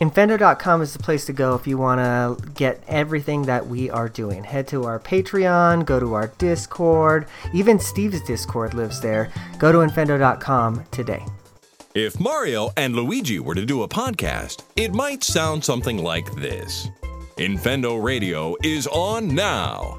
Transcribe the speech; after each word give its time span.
Infendo.com 0.00 0.80
is 0.80 0.92
the 0.92 0.98
place 1.00 1.24
to 1.24 1.32
go 1.32 1.56
if 1.56 1.66
you 1.66 1.76
want 1.76 1.98
to 1.98 2.50
get 2.52 2.82
everything 2.86 3.42
that 3.42 3.66
we 3.66 3.90
are 3.90 4.08
doing. 4.08 4.44
Head 4.44 4.68
to 4.68 4.84
our 4.84 5.00
Patreon, 5.00 5.84
go 5.84 5.98
to 5.98 6.14
our 6.14 6.28
Discord. 6.38 7.26
Even 7.52 7.80
Steve's 7.80 8.22
Discord 8.22 8.74
lives 8.74 9.00
there. 9.00 9.32
Go 9.58 9.72
to 9.72 9.78
Infendo.com 9.78 10.84
today. 10.92 11.24
If 11.94 12.20
Mario 12.20 12.70
and 12.76 12.94
Luigi 12.94 13.40
were 13.40 13.56
to 13.56 13.66
do 13.66 13.82
a 13.82 13.88
podcast, 13.88 14.62
it 14.76 14.92
might 14.92 15.24
sound 15.24 15.64
something 15.64 15.98
like 15.98 16.32
this 16.36 16.88
Infendo 17.36 18.00
Radio 18.00 18.54
is 18.62 18.86
on 18.86 19.34
now. 19.34 19.98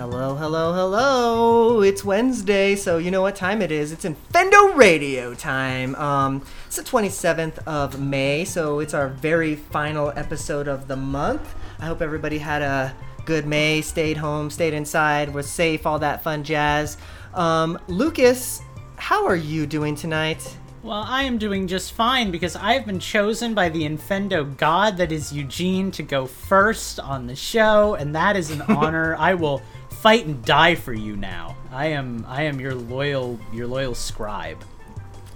Hello, 0.00 0.34
hello, 0.34 0.72
hello. 0.72 1.82
It's 1.82 2.02
Wednesday, 2.02 2.74
so 2.74 2.96
you 2.96 3.10
know 3.10 3.20
what 3.20 3.36
time 3.36 3.60
it 3.60 3.70
is. 3.70 3.92
It's 3.92 4.06
Infendo 4.06 4.74
Radio 4.74 5.34
time. 5.34 5.94
Um, 5.96 6.42
it's 6.66 6.76
the 6.76 6.82
27th 6.82 7.58
of 7.66 8.00
May, 8.00 8.46
so 8.46 8.80
it's 8.80 8.94
our 8.94 9.08
very 9.08 9.56
final 9.56 10.10
episode 10.16 10.68
of 10.68 10.88
the 10.88 10.96
month. 10.96 11.54
I 11.80 11.84
hope 11.84 12.00
everybody 12.00 12.38
had 12.38 12.62
a 12.62 12.94
good 13.26 13.46
May, 13.46 13.82
stayed 13.82 14.16
home, 14.16 14.48
stayed 14.48 14.72
inside, 14.72 15.34
was 15.34 15.46
safe, 15.50 15.84
all 15.84 15.98
that 15.98 16.22
fun 16.22 16.44
jazz. 16.44 16.96
Um, 17.34 17.78
Lucas, 17.86 18.62
how 18.96 19.26
are 19.26 19.36
you 19.36 19.66
doing 19.66 19.96
tonight? 19.96 20.56
Well, 20.82 21.04
I 21.06 21.24
am 21.24 21.36
doing 21.36 21.66
just 21.66 21.92
fine 21.92 22.30
because 22.30 22.56
I 22.56 22.72
have 22.72 22.86
been 22.86 23.00
chosen 23.00 23.52
by 23.52 23.68
the 23.68 23.82
Infendo 23.82 24.56
god 24.56 24.96
that 24.96 25.12
is 25.12 25.30
Eugene 25.30 25.90
to 25.90 26.02
go 26.02 26.24
first 26.24 26.98
on 26.98 27.26
the 27.26 27.36
show, 27.36 27.96
and 27.96 28.14
that 28.14 28.34
is 28.34 28.50
an 28.50 28.62
honor. 28.68 29.14
I 29.16 29.34
will 29.34 29.60
fight 30.00 30.24
and 30.26 30.42
die 30.44 30.74
for 30.74 30.92
you 30.92 31.16
now. 31.16 31.56
I 31.70 31.86
am 31.88 32.24
I 32.26 32.42
am 32.42 32.58
your 32.58 32.74
loyal 32.74 33.38
your 33.52 33.66
loyal 33.66 33.94
scribe. 33.94 34.64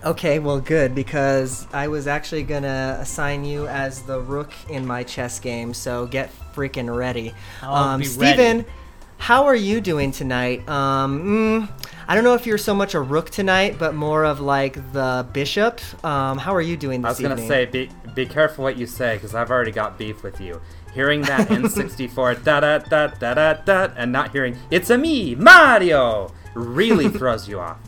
Okay, 0.04 0.38
well, 0.38 0.60
good 0.60 0.94
because 0.94 1.66
I 1.72 1.88
was 1.88 2.06
actually 2.06 2.42
gonna 2.42 2.98
assign 3.00 3.44
you 3.44 3.66
as 3.68 4.02
the 4.02 4.20
rook 4.20 4.52
in 4.68 4.86
my 4.86 5.02
chess 5.02 5.40
game. 5.40 5.72
So 5.72 6.06
get 6.06 6.30
freaking 6.54 6.94
ready. 6.94 7.32
I'll 7.62 7.98
be 7.98 8.04
Steven, 8.04 8.58
ready. 8.58 8.68
how 9.16 9.44
are 9.46 9.54
you 9.54 9.80
doing 9.80 10.12
tonight? 10.12 10.68
Um, 10.68 11.66
mm, 11.66 11.84
I 12.06 12.14
don't 12.14 12.24
know 12.24 12.34
if 12.34 12.46
you're 12.46 12.58
so 12.58 12.74
much 12.74 12.94
a 12.94 13.00
rook 13.00 13.30
tonight, 13.30 13.76
but 13.78 13.94
more 13.94 14.24
of 14.24 14.40
like 14.40 14.74
the 14.92 15.26
bishop. 15.32 15.80
Um, 16.04 16.36
how 16.36 16.54
are 16.54 16.60
you 16.60 16.76
doing 16.76 17.00
this 17.00 17.06
I 17.06 17.10
was 17.10 17.20
gonna 17.20 17.48
say, 17.48 17.64
be 17.64 17.88
be 18.14 18.26
careful 18.26 18.62
what 18.64 18.76
you 18.76 18.86
say, 18.86 19.16
because 19.16 19.34
I've 19.34 19.50
already 19.50 19.72
got 19.72 19.96
beef 19.98 20.22
with 20.22 20.40
you. 20.40 20.60
Hearing 20.94 21.22
that 21.22 21.48
N64 21.48 22.44
da 22.44 22.60
da 22.60 22.78
da 22.78 23.08
da 23.08 23.34
da 23.34 23.52
da, 23.54 23.88
and 23.96 24.12
not 24.12 24.30
hearing 24.32 24.56
"It's 24.70 24.90
a 24.90 24.96
me, 24.98 25.34
Mario," 25.34 26.32
really 26.54 27.08
throws 27.18 27.48
you 27.48 27.58
off. 27.60 27.78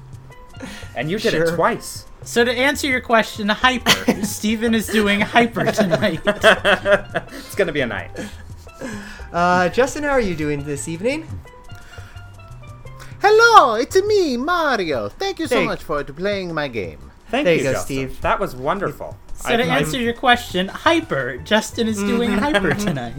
And 0.97 1.11
you 1.11 1.19
did 1.19 1.33
Sure. 1.33 1.45
it 1.45 1.55
twice. 1.55 2.05
So 2.23 2.45
to 2.45 2.51
answer 2.51 2.89
your 2.89 3.01
question, 3.01 3.49
hyper. 3.49 4.23
Steven 4.25 4.75
is 4.75 4.89
doing 4.89 5.21
hyper 5.21 5.71
tonight. 5.71 6.21
It's 6.25 7.55
gonna 7.55 7.73
be 7.73 7.83
a 7.83 7.87
night. 7.87 8.11
Uh, 9.33 9.69
Justin, 9.69 10.03
how 10.03 10.11
are 10.11 10.21
you 10.21 10.35
doing 10.35 10.65
this 10.65 10.89
evening? 10.89 11.27
Hello, 13.21 13.75
it's 13.77 14.01
me, 14.03 14.37
Mario. 14.37 15.09
Thank 15.09 15.39
you 15.39 15.47
so 15.47 15.55
There 15.55 15.63
you- 15.63 15.69
much 15.69 15.83
for 15.85 16.03
playing 16.05 16.53
my 16.55 16.69
game. 16.69 17.06
Thank 17.29 17.45
There 17.45 17.55
you, 17.55 17.59
you 17.59 17.65
go, 17.65 17.73
Justin. 17.73 17.97
Steve. 17.97 18.21
That 18.21 18.39
was 18.39 18.55
wonderful. 18.55 19.17
So 19.35 19.57
to 19.57 19.65
answer 19.65 20.01
your 20.01 20.15
question, 20.15 20.69
hyper. 20.69 21.37
Justin 21.39 21.89
is 21.89 21.99
doing 21.99 22.31
hyper 22.31 22.75
tonight. 22.75 23.15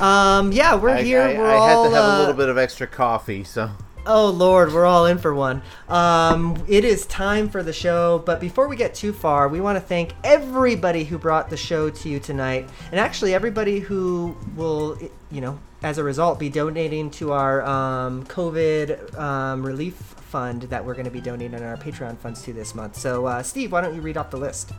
Um, 0.00 0.52
yeah, 0.52 0.74
we're 0.74 0.90
I, 0.90 1.02
here. 1.02 1.22
I, 1.22 1.38
we're 1.38 1.46
I 1.46 1.56
all. 1.56 1.84
had 1.84 1.90
to 1.90 1.96
have 1.96 2.04
uh, 2.04 2.16
a 2.16 2.18
little 2.20 2.34
bit 2.34 2.48
of 2.48 2.58
extra 2.58 2.86
coffee, 2.86 3.42
so 3.44 3.70
Oh 4.08 4.30
Lord, 4.30 4.72
we're 4.72 4.86
all 4.86 5.06
in 5.06 5.18
for 5.18 5.34
one. 5.34 5.62
Um, 5.88 6.64
it 6.68 6.84
is 6.84 7.06
time 7.06 7.48
for 7.48 7.64
the 7.64 7.72
show, 7.72 8.22
but 8.24 8.38
before 8.40 8.68
we 8.68 8.76
get 8.76 8.94
too 8.94 9.12
far, 9.12 9.48
we 9.48 9.60
want 9.60 9.76
to 9.76 9.80
thank 9.80 10.12
everybody 10.22 11.02
who 11.02 11.18
brought 11.18 11.50
the 11.50 11.56
show 11.56 11.90
to 11.90 12.08
you 12.08 12.20
tonight, 12.20 12.68
and 12.92 13.00
actually 13.00 13.34
everybody 13.34 13.80
who 13.80 14.36
will, 14.54 14.96
you 15.32 15.40
know, 15.40 15.58
as 15.82 15.98
a 15.98 16.04
result, 16.04 16.38
be 16.38 16.48
donating 16.48 17.10
to 17.10 17.32
our 17.32 17.62
um, 17.64 18.24
COVID 18.26 19.18
um, 19.18 19.66
relief 19.66 20.14
fund 20.26 20.62
that 20.62 20.84
we're 20.84 20.94
going 20.94 21.06
to 21.06 21.10
be 21.10 21.20
donating 21.20 21.62
our 21.62 21.76
Patreon 21.76 22.18
funds 22.18 22.42
to 22.42 22.52
this 22.52 22.74
month. 22.74 22.96
So, 22.96 23.26
uh, 23.26 23.42
Steve, 23.42 23.72
why 23.72 23.80
don't 23.80 23.94
you 23.94 24.00
read 24.00 24.16
off 24.16 24.30
the 24.30 24.36
list? 24.36 24.72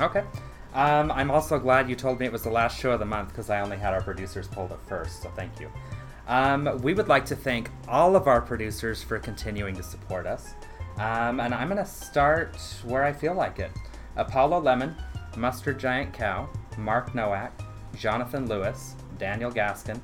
Okay. 0.00 0.24
Um, 0.74 1.10
I'm 1.10 1.30
also 1.30 1.58
glad 1.58 1.88
you 1.88 1.96
told 1.96 2.20
me 2.20 2.26
it 2.26 2.32
was 2.32 2.42
the 2.42 2.50
last 2.50 2.78
show 2.78 2.92
of 2.92 3.00
the 3.00 3.06
month 3.06 3.30
because 3.30 3.50
I 3.50 3.60
only 3.60 3.76
had 3.76 3.92
our 3.92 4.02
producers 4.02 4.46
pulled 4.46 4.70
it 4.70 4.78
first, 4.86 5.22
so 5.22 5.30
thank 5.30 5.58
you. 5.58 5.70
Um, 6.28 6.80
we 6.82 6.94
would 6.94 7.08
like 7.08 7.24
to 7.26 7.36
thank 7.36 7.70
all 7.88 8.14
of 8.14 8.28
our 8.28 8.40
producers 8.40 9.02
for 9.02 9.18
continuing 9.18 9.74
to 9.74 9.82
support 9.82 10.26
us. 10.26 10.54
Um, 10.96 11.40
and 11.40 11.54
I'm 11.54 11.68
going 11.68 11.82
to 11.82 11.90
start 11.90 12.56
where 12.84 13.04
I 13.04 13.12
feel 13.12 13.34
like 13.34 13.58
it 13.58 13.70
Apollo 14.16 14.60
Lemon, 14.60 14.94
Mustard 15.36 15.78
Giant 15.78 16.12
Cow, 16.12 16.48
Mark 16.78 17.14
Nowak, 17.14 17.52
Jonathan 17.96 18.46
Lewis, 18.46 18.94
Daniel 19.18 19.50
Gaskin, 19.50 20.00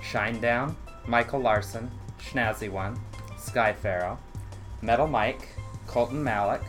Shinedown, 0.00 0.74
Michael 1.06 1.40
Larson, 1.40 1.90
Schnazzy 2.20 2.70
One, 2.70 2.98
Sky 3.44 3.72
Pharaoh, 3.72 4.18
Metal 4.82 5.06
Mike, 5.06 5.48
Colton 5.86 6.22
Malik, 6.22 6.62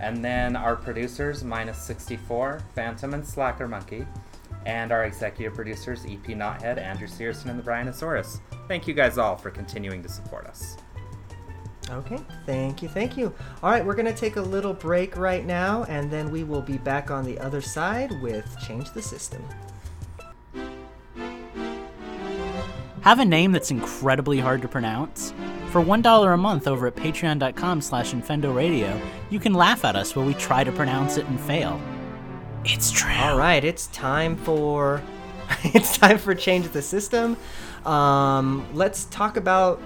and 0.00 0.24
then 0.24 0.54
our 0.54 0.76
producers, 0.76 1.42
Minus 1.42 1.78
64, 1.82 2.62
Phantom 2.74 3.14
and 3.14 3.26
Slacker 3.26 3.66
Monkey, 3.66 4.06
and 4.66 4.92
our 4.92 5.04
executive 5.04 5.54
producers, 5.54 6.04
EP 6.04 6.24
Knothead, 6.26 6.78
Andrew 6.78 7.08
Searson, 7.08 7.50
and 7.50 7.58
the 7.58 7.62
Brianosaurus. 7.62 8.40
Thank 8.68 8.86
you 8.86 8.94
guys 8.94 9.18
all 9.18 9.36
for 9.36 9.50
continuing 9.50 10.02
to 10.02 10.08
support 10.08 10.46
us. 10.46 10.76
Okay, 11.90 12.18
thank 12.44 12.82
you, 12.82 12.88
thank 12.88 13.16
you. 13.16 13.32
All 13.62 13.70
right, 13.70 13.84
we're 13.84 13.94
going 13.94 14.06
to 14.06 14.14
take 14.14 14.36
a 14.36 14.42
little 14.42 14.74
break 14.74 15.16
right 15.16 15.46
now, 15.46 15.84
and 15.84 16.10
then 16.10 16.30
we 16.30 16.44
will 16.44 16.60
be 16.60 16.76
back 16.76 17.10
on 17.10 17.24
the 17.24 17.38
other 17.38 17.62
side 17.62 18.12
with 18.20 18.44
Change 18.60 18.92
the 18.92 19.00
System. 19.00 19.42
Have 23.00 23.20
a 23.20 23.24
name 23.24 23.52
that's 23.52 23.70
incredibly 23.70 24.38
hard 24.38 24.60
to 24.60 24.68
pronounce? 24.68 25.32
For 25.70 25.82
$1 25.82 26.32
a 26.32 26.36
month 26.38 26.66
over 26.66 26.86
at 26.86 26.96
patreon.com 26.96 27.82
slash 27.82 28.14
Radio, 28.14 29.00
you 29.28 29.38
can 29.38 29.52
laugh 29.52 29.84
at 29.84 29.96
us 29.96 30.16
while 30.16 30.24
we 30.24 30.32
try 30.32 30.64
to 30.64 30.72
pronounce 30.72 31.18
it 31.18 31.26
and 31.26 31.38
fail. 31.38 31.78
It's 32.64 32.90
true. 32.90 33.12
All 33.12 33.36
right, 33.36 33.62
it's 33.62 33.88
time 33.88 34.36
for 34.36 35.02
it's 35.64 35.98
time 35.98 36.16
for 36.16 36.34
change 36.34 36.68
the 36.70 36.80
system. 36.80 37.36
Um, 37.84 38.66
let's 38.72 39.04
talk 39.06 39.36
about, 39.36 39.80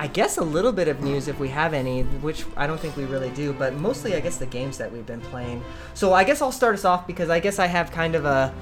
I 0.00 0.08
guess, 0.08 0.36
a 0.36 0.42
little 0.42 0.72
bit 0.72 0.88
of 0.88 1.00
news 1.00 1.28
if 1.28 1.38
we 1.38 1.48
have 1.48 1.74
any, 1.74 2.02
which 2.02 2.44
I 2.56 2.66
don't 2.66 2.80
think 2.80 2.96
we 2.96 3.04
really 3.04 3.30
do, 3.30 3.52
but 3.52 3.74
mostly 3.74 4.16
I 4.16 4.20
guess 4.20 4.36
the 4.36 4.46
games 4.46 4.78
that 4.78 4.90
we've 4.92 5.06
been 5.06 5.20
playing. 5.20 5.62
So 5.94 6.12
I 6.12 6.24
guess 6.24 6.42
I'll 6.42 6.50
start 6.50 6.74
us 6.74 6.84
off 6.84 7.06
because 7.06 7.30
I 7.30 7.38
guess 7.38 7.60
I 7.60 7.66
have 7.66 7.92
kind 7.92 8.16
of 8.16 8.24
a 8.24 8.52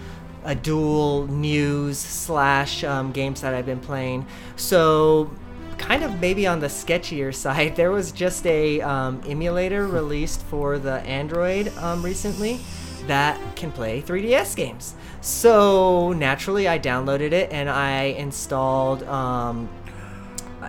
a 0.44 0.54
dual 0.54 1.26
news 1.26 1.98
slash 1.98 2.84
um, 2.84 3.10
games 3.12 3.40
that 3.40 3.54
I've 3.54 3.66
been 3.66 3.80
playing. 3.80 4.26
So 4.56 5.30
kind 5.78 6.02
of 6.04 6.20
maybe 6.20 6.46
on 6.46 6.60
the 6.60 6.66
sketchier 6.66 7.34
side, 7.44 7.76
there 7.76 7.90
was 7.90 8.12
just 8.12 8.46
a 8.46 8.80
um, 8.80 9.22
emulator 9.26 9.86
released 9.86 10.42
for 10.42 10.78
the 10.78 11.00
Android 11.00 11.68
um, 11.78 12.04
recently 12.04 12.60
that 13.06 13.40
can 13.56 13.72
play 13.72 14.02
3DS 14.02 14.54
games. 14.54 14.94
So 15.20 16.12
naturally, 16.12 16.68
I 16.68 16.78
downloaded 16.78 17.32
it 17.32 17.50
and 17.52 17.68
I 17.68 18.02
installed, 18.02 19.02
um, 19.04 19.68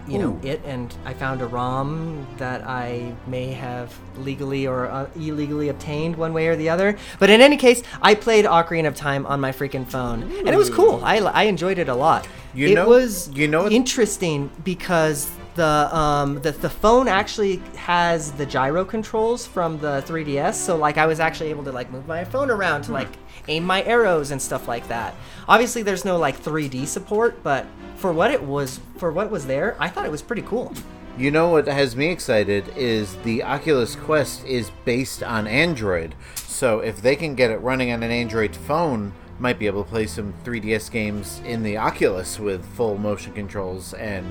you 0.07 0.17
know, 0.19 0.39
it, 0.43 0.61
and 0.65 0.95
I 1.05 1.13
found 1.13 1.41
a 1.41 1.47
ROM 1.47 2.27
that 2.37 2.63
I 2.63 3.13
may 3.27 3.47
have 3.53 3.93
legally 4.17 4.67
or 4.67 4.87
uh, 4.87 5.09
illegally 5.15 5.69
obtained 5.69 6.15
one 6.15 6.33
way 6.33 6.47
or 6.47 6.55
the 6.55 6.69
other. 6.69 6.97
But 7.19 7.29
in 7.29 7.41
any 7.41 7.57
case, 7.57 7.81
I 8.01 8.15
played 8.15 8.45
Ocarina 8.45 8.87
of 8.87 8.95
Time 8.95 9.25
on 9.25 9.39
my 9.39 9.51
freaking 9.51 9.87
phone, 9.87 10.23
and 10.23 10.49
it 10.49 10.57
was 10.57 10.69
cool. 10.69 11.01
I, 11.03 11.17
I 11.17 11.43
enjoyed 11.43 11.79
it 11.79 11.89
a 11.89 11.95
lot. 11.95 12.27
You 12.53 12.69
it 12.69 12.75
know- 12.75 12.87
was 12.87 13.29
you 13.29 13.47
know 13.47 13.67
interesting 13.69 14.49
because 14.63 15.29
the 15.55 15.95
um 15.95 16.41
the, 16.41 16.51
the 16.51 16.69
phone 16.69 17.07
actually 17.07 17.57
has 17.75 18.31
the 18.33 18.45
gyro 18.45 18.85
controls 18.85 19.45
from 19.45 19.77
the 19.79 20.01
3ds 20.07 20.53
so 20.53 20.77
like 20.77 20.97
i 20.97 21.05
was 21.05 21.19
actually 21.19 21.49
able 21.49 21.63
to 21.63 21.71
like 21.71 21.91
move 21.91 22.07
my 22.07 22.23
phone 22.23 22.49
around 22.49 22.83
to 22.83 22.93
like 22.93 23.09
aim 23.47 23.63
my 23.63 23.83
arrows 23.83 24.31
and 24.31 24.41
stuff 24.41 24.67
like 24.67 24.87
that 24.87 25.15
obviously 25.47 25.81
there's 25.81 26.05
no 26.05 26.17
like 26.17 26.41
3d 26.41 26.85
support 26.87 27.41
but 27.43 27.65
for 27.95 28.11
what 28.13 28.31
it 28.31 28.43
was 28.43 28.79
for 28.97 29.11
what 29.11 29.29
was 29.29 29.45
there 29.47 29.75
i 29.79 29.87
thought 29.87 30.05
it 30.05 30.11
was 30.11 30.21
pretty 30.21 30.43
cool 30.43 30.73
You 31.17 31.31
know 31.31 31.49
what 31.49 31.67
has 31.67 31.97
me 31.97 32.07
excited 32.07 32.71
is 32.77 33.17
the 33.23 33.43
Oculus 33.43 33.93
Quest 33.93 34.45
is 34.45 34.71
based 34.85 35.21
on 35.21 35.47
Android. 35.47 36.15
So 36.35 36.79
if 36.79 37.01
they 37.01 37.17
can 37.17 37.35
get 37.35 37.51
it 37.51 37.57
running 37.57 37.91
on 37.91 38.03
an 38.03 38.11
Android 38.11 38.55
phone, 38.55 39.11
might 39.37 39.59
be 39.59 39.67
able 39.67 39.83
to 39.83 39.89
play 39.89 40.07
some 40.07 40.33
3DS 40.45 40.89
games 40.89 41.41
in 41.45 41.61
the 41.61 41.75
Oculus 41.75 42.39
with 42.39 42.63
full 42.73 42.97
motion 42.97 43.33
controls 43.33 43.93
and 43.95 44.25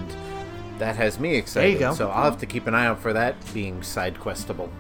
that 0.79 0.97
has 0.97 1.21
me 1.21 1.35
excited. 1.35 1.79
go. 1.79 1.93
So 1.93 2.09
I'll 2.09 2.31
have 2.31 2.41
to 2.41 2.47
keep 2.47 2.67
an 2.67 2.75
eye 2.75 2.87
out 2.87 3.01
for 3.01 3.13
that 3.13 3.35
being 3.53 3.83
side 3.83 4.15
questable. 4.15 4.71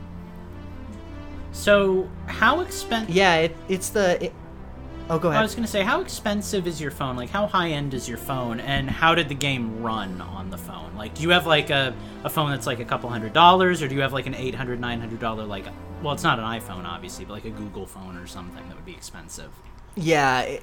So, 1.52 2.08
how 2.26 2.60
expensive? 2.60 3.14
yeah 3.14 3.36
it, 3.36 3.56
it's 3.68 3.88
the 3.90 4.26
it, 4.26 4.32
Oh, 5.10 5.18
go 5.18 5.28
ahead. 5.30 5.38
I 5.38 5.42
was 5.42 5.54
gonna 5.54 5.66
say, 5.66 5.82
how 5.82 6.02
expensive 6.02 6.66
is 6.66 6.80
your 6.82 6.90
phone? 6.90 7.16
Like, 7.16 7.30
how 7.30 7.46
high 7.46 7.70
end 7.70 7.94
is 7.94 8.06
your 8.06 8.18
phone, 8.18 8.60
and 8.60 8.90
how 8.90 9.14
did 9.14 9.30
the 9.30 9.34
game 9.34 9.82
run 9.82 10.20
on 10.20 10.50
the 10.50 10.58
phone? 10.58 10.94
Like, 10.96 11.14
do 11.14 11.22
you 11.22 11.30
have 11.30 11.46
like 11.46 11.70
a, 11.70 11.94
a 12.24 12.28
phone 12.28 12.50
that's 12.50 12.66
like 12.66 12.78
a 12.80 12.84
couple 12.84 13.08
hundred 13.08 13.32
dollars, 13.32 13.80
or 13.82 13.88
do 13.88 13.94
you 13.94 14.02
have 14.02 14.12
like 14.12 14.26
an 14.26 14.34
eight 14.34 14.54
hundred, 14.54 14.78
nine 14.80 15.00
hundred 15.00 15.18
dollar 15.20 15.44
like? 15.46 15.64
Well, 16.02 16.12
it's 16.12 16.22
not 16.22 16.38
an 16.38 16.44
iPhone, 16.44 16.84
obviously, 16.84 17.24
but 17.24 17.32
like 17.32 17.46
a 17.46 17.50
Google 17.50 17.86
phone 17.86 18.18
or 18.18 18.26
something 18.26 18.62
that 18.68 18.76
would 18.76 18.84
be 18.84 18.92
expensive. 18.92 19.50
Yeah, 19.96 20.40
i- 20.46 20.60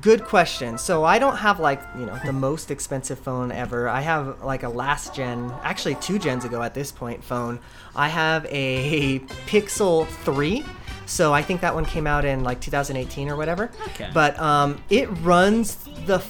good 0.00 0.24
question. 0.24 0.78
So 0.78 1.04
I 1.04 1.18
don't 1.18 1.36
have 1.36 1.60
like, 1.60 1.80
you 1.98 2.06
know, 2.06 2.18
the 2.24 2.32
most 2.32 2.70
expensive 2.70 3.18
phone 3.18 3.52
ever. 3.52 3.88
I 3.88 4.00
have 4.00 4.42
like 4.42 4.62
a 4.62 4.68
last 4.68 5.14
gen, 5.14 5.52
actually 5.62 5.94
two 5.96 6.18
gens 6.18 6.44
ago 6.44 6.62
at 6.62 6.74
this 6.74 6.90
point 6.90 7.22
phone. 7.22 7.58
I 7.94 8.08
have 8.08 8.46
a 8.50 9.18
Pixel 9.46 10.06
3. 10.06 10.64
So 11.06 11.32
I 11.32 11.42
think 11.42 11.60
that 11.60 11.74
one 11.74 11.84
came 11.84 12.06
out 12.06 12.24
in 12.24 12.42
like 12.42 12.60
2018 12.60 13.28
or 13.28 13.36
whatever. 13.36 13.70
Okay. 13.88 14.10
But 14.12 14.38
um 14.40 14.82
it 14.90 15.06
runs 15.22 15.76
the 16.06 16.22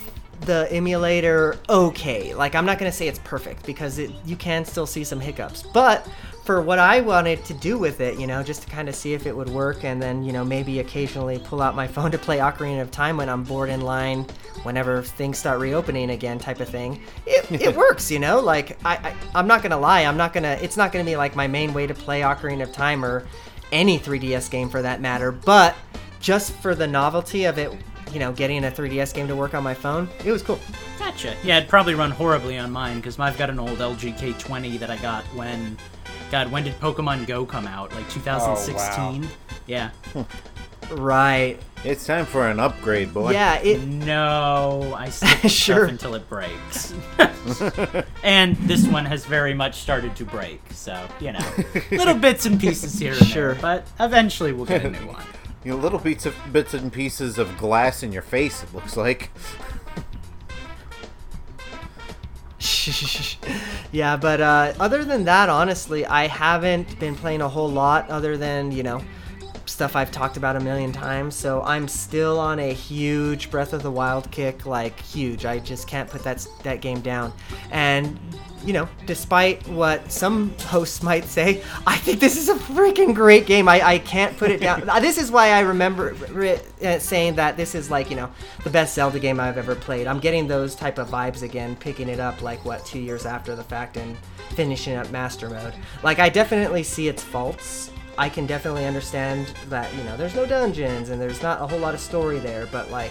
the 0.42 0.68
emulator 0.70 1.58
okay. 1.68 2.34
Like 2.34 2.54
I'm 2.54 2.66
not 2.66 2.78
going 2.78 2.90
to 2.90 2.96
say 2.96 3.08
it's 3.08 3.18
perfect 3.20 3.64
because 3.64 3.98
it 3.98 4.10
you 4.26 4.36
can 4.36 4.66
still 4.66 4.86
see 4.86 5.02
some 5.02 5.18
hiccups. 5.18 5.62
But 5.62 6.06
for 6.46 6.62
what 6.62 6.78
I 6.78 7.00
wanted 7.00 7.44
to 7.46 7.54
do 7.54 7.76
with 7.76 8.00
it, 8.00 8.19
you 8.19 8.26
know, 8.26 8.43
just 8.43 8.62
to 8.62 8.69
kind 8.69 8.88
of 8.88 8.94
see 8.94 9.12
if 9.14 9.26
it 9.26 9.37
would 9.37 9.50
work 9.50 9.84
and 9.84 10.00
then, 10.00 10.22
you 10.22 10.32
know, 10.32 10.44
maybe 10.44 10.78
occasionally 10.78 11.40
pull 11.40 11.60
out 11.60 11.75
my 11.75 11.87
phone 11.94 12.12
to 12.12 12.19
play 12.19 12.38
Ocarina 12.38 12.81
of 12.81 12.90
Time 12.90 13.16
when 13.16 13.28
I'm 13.28 13.43
bored 13.43 13.69
in 13.69 13.81
line 13.81 14.25
whenever 14.62 15.02
things 15.02 15.38
start 15.38 15.60
reopening 15.60 16.10
again 16.10 16.38
type 16.38 16.60
of 16.60 16.69
thing. 16.69 17.02
It, 17.26 17.50
it 17.60 17.76
works, 17.76 18.10
you 18.10 18.20
know? 18.20 18.40
Like 18.40 18.78
I, 18.84 18.94
I 18.96 19.14
I'm 19.34 19.48
not 19.48 19.62
going 19.62 19.72
to 19.72 19.76
lie. 19.76 20.04
I'm 20.04 20.16
not 20.16 20.32
going 20.32 20.44
to 20.44 20.62
it's 20.64 20.76
not 20.76 20.93
going 20.93 21.04
to 21.04 21.10
be 21.10 21.16
like 21.16 21.34
my 21.34 21.48
main 21.48 21.75
way 21.75 21.87
to 21.87 21.94
play 21.94 22.20
Ocarina 22.20 22.62
of 22.62 22.72
Time 22.72 23.04
or 23.04 23.26
any 23.72 23.99
3DS 23.99 24.50
game 24.50 24.69
for 24.69 24.81
that 24.82 25.00
matter, 25.00 25.32
but 25.32 25.75
just 26.20 26.52
for 26.52 26.75
the 26.75 26.87
novelty 26.87 27.44
of 27.44 27.58
it, 27.58 27.72
you 28.12 28.20
know, 28.20 28.32
getting 28.32 28.64
a 28.64 28.70
3DS 28.70 29.12
game 29.12 29.28
to 29.28 29.37
work 29.37 29.54
on 29.54 29.62
my 29.62 29.75
phone, 29.75 30.08
it 30.25 30.31
was 30.31 30.42
cool. 30.42 30.60
Gotcha. 30.99 31.37
Yeah, 31.42 31.58
it'd 31.58 31.69
probably 31.69 31.94
run 31.94 32.10
horribly 32.10 32.58
on 32.58 32.70
mine 32.70 32.96
because 32.96 33.19
I've 33.19 33.37
got 33.37 33.50
an 33.50 33.58
old 33.58 33.78
LG 33.78 34.19
K20 34.19 34.78
that 34.78 34.90
I 34.90 34.96
got 34.99 35.25
when, 35.34 35.76
God, 36.31 36.50
when 36.50 36.64
did 36.64 36.78
Pokemon 36.81 37.26
Go 37.26 37.46
come 37.46 37.67
out? 37.67 37.93
Like 37.94 38.08
2016. 38.11 39.28
Yeah. 39.67 39.90
Right. 40.93 41.58
It's 41.82 42.06
time 42.06 42.26
for 42.26 42.46
an 42.49 42.61
upgrade, 42.61 43.12
boy. 43.12 43.32
Yeah, 43.32 43.56
it 43.58 43.82
No, 43.82 44.94
I 44.96 45.08
stick 45.11 45.50
Sure. 45.50 45.78
stuff 45.78 45.90
until 45.90 46.14
it 46.14 46.28
breaks. 46.28 46.94
and 48.23 48.55
this 48.58 48.87
one 48.87 49.05
has 49.05 49.25
very 49.25 49.52
much 49.52 49.81
started 49.81 50.14
to 50.14 50.25
break, 50.25 50.61
so 50.70 51.08
you 51.19 51.32
know, 51.32 51.44
little 51.90 52.14
bits 52.14 52.46
and 52.46 52.61
pieces 52.61 52.96
here 53.00 53.14
and 53.14 53.26
Sure. 53.26 53.55
there. 53.55 53.62
But 53.62 53.88
eventually, 53.99 54.52
we'll 54.52 54.67
get 54.67 54.84
a 54.84 54.90
new 54.90 55.08
one. 55.08 55.25
You 55.64 55.73
know, 55.73 55.76
little 55.78 55.99
bits 55.99 56.25
of 56.25 56.37
bits 56.52 56.73
and 56.73 56.93
pieces 56.93 57.37
of 57.37 57.58
glass 57.58 58.05
in 58.05 58.12
your 58.12 58.23
face. 58.23 58.62
It 58.62 58.73
looks 58.73 58.96
like. 58.96 59.31
yeah, 63.92 64.16
but 64.16 64.40
uh, 64.40 64.74
other 64.80 65.04
than 65.04 65.24
that, 65.24 65.48
honestly, 65.48 66.06
I 66.06 66.26
haven't 66.26 66.98
been 66.98 67.14
playing 67.14 67.40
a 67.40 67.48
whole 67.48 67.68
lot 67.68 68.08
other 68.10 68.36
than, 68.36 68.72
you 68.72 68.82
know, 68.82 69.02
stuff 69.66 69.96
I've 69.96 70.10
talked 70.10 70.36
about 70.36 70.56
a 70.56 70.60
million 70.60 70.92
times. 70.92 71.34
So 71.34 71.62
I'm 71.62 71.88
still 71.88 72.38
on 72.38 72.58
a 72.58 72.72
huge 72.72 73.50
Breath 73.50 73.72
of 73.72 73.82
the 73.82 73.90
Wild 73.90 74.30
kick, 74.30 74.66
like 74.66 74.98
huge. 75.00 75.44
I 75.44 75.58
just 75.58 75.86
can't 75.88 76.08
put 76.08 76.22
that 76.24 76.46
that 76.62 76.80
game 76.80 77.00
down. 77.00 77.32
And 77.70 78.18
you 78.64 78.72
know, 78.72 78.88
despite 79.06 79.66
what 79.68 80.10
some 80.10 80.56
hosts 80.60 81.02
might 81.02 81.24
say, 81.24 81.62
I 81.86 81.96
think 81.96 82.20
this 82.20 82.36
is 82.36 82.48
a 82.48 82.54
freaking 82.54 83.14
great 83.14 83.46
game. 83.46 83.68
I, 83.68 83.86
I 83.86 83.98
can't 83.98 84.36
put 84.36 84.50
it 84.50 84.60
down. 84.60 84.84
Uh, 84.96 85.00
this 85.00 85.18
is 85.18 85.30
why 85.30 85.50
I 85.50 85.60
remember 85.60 86.14
re- 86.30 86.60
uh, 86.82 86.98
saying 86.98 87.34
that 87.34 87.56
this 87.56 87.74
is 87.74 87.90
like, 87.90 88.08
you 88.08 88.16
know, 88.16 88.30
the 88.64 88.70
best 88.70 88.94
Zelda 88.94 89.18
game 89.18 89.40
I've 89.40 89.58
ever 89.58 89.74
played. 89.74 90.06
I'm 90.06 90.20
getting 90.20 90.46
those 90.46 90.74
type 90.74 90.98
of 90.98 91.08
vibes 91.08 91.42
again, 91.42 91.76
picking 91.76 92.08
it 92.08 92.20
up 92.20 92.40
like, 92.40 92.64
what, 92.64 92.86
two 92.86 92.98
years 93.00 93.26
after 93.26 93.56
the 93.56 93.64
fact 93.64 93.96
and 93.96 94.16
finishing 94.50 94.96
up 94.96 95.10
Master 95.10 95.50
Mode. 95.50 95.74
Like, 96.02 96.18
I 96.18 96.28
definitely 96.28 96.82
see 96.82 97.08
its 97.08 97.22
faults. 97.22 97.90
I 98.16 98.28
can 98.28 98.46
definitely 98.46 98.86
understand 98.86 99.52
that, 99.68 99.92
you 99.94 100.04
know, 100.04 100.16
there's 100.16 100.34
no 100.34 100.46
dungeons 100.46 101.10
and 101.10 101.20
there's 101.20 101.42
not 101.42 101.60
a 101.60 101.66
whole 101.66 101.80
lot 101.80 101.94
of 101.94 102.00
story 102.00 102.38
there, 102.38 102.66
but 102.66 102.90
like, 102.90 103.10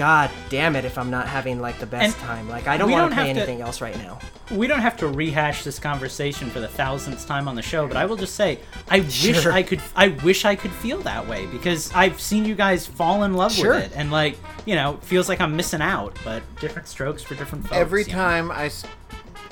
God 0.00 0.30
damn 0.48 0.76
it 0.76 0.86
if 0.86 0.96
I'm 0.96 1.10
not 1.10 1.28
having 1.28 1.60
like 1.60 1.78
the 1.78 1.84
best 1.84 2.16
And 2.16 2.26
time. 2.26 2.48
Like, 2.48 2.66
I 2.66 2.78
don't 2.78 2.90
want 2.90 3.10
to 3.10 3.14
play 3.14 3.26
have 3.26 3.36
to- 3.36 3.42
anything 3.42 3.60
else 3.60 3.82
right 3.82 3.94
now. 3.98 4.18
We 4.50 4.66
don't 4.66 4.80
have 4.80 4.96
to 4.96 5.06
rehash 5.08 5.62
this 5.62 5.78
conversation 5.78 6.48
for 6.48 6.58
the 6.58 6.68
thousandth 6.68 7.26
time 7.26 7.46
on 7.48 7.54
the 7.54 7.60
show, 7.60 7.86
but 7.86 7.98
I 7.98 8.06
will 8.06 8.16
just 8.16 8.34
say, 8.34 8.60
I 8.88 9.00
wish 9.00 9.44
I 9.46 9.62
could. 9.62 9.82
I 9.94 10.08
wish 10.08 10.46
I 10.46 10.56
could 10.56 10.70
feel 10.70 11.02
that 11.02 11.28
way 11.28 11.44
because 11.48 11.92
I've 11.94 12.18
seen 12.18 12.46
you 12.46 12.54
guys 12.54 12.86
fall 12.86 13.24
in 13.24 13.34
love 13.34 13.52
Sure. 13.52 13.74
with 13.74 13.92
it, 13.92 13.92
and 13.94 14.10
like, 14.10 14.38
you 14.64 14.74
know, 14.74 14.96
feels 15.02 15.28
like 15.28 15.38
I'm 15.42 15.54
missing 15.54 15.82
out. 15.82 16.18
But 16.24 16.42
different 16.60 16.88
strokes 16.88 17.22
for 17.22 17.34
different 17.34 17.64
folks. 17.64 17.76
every 17.76 18.02
you 18.04 18.08
know? 18.08 18.14
time 18.14 18.50
I, 18.50 18.64
s- 18.66 18.84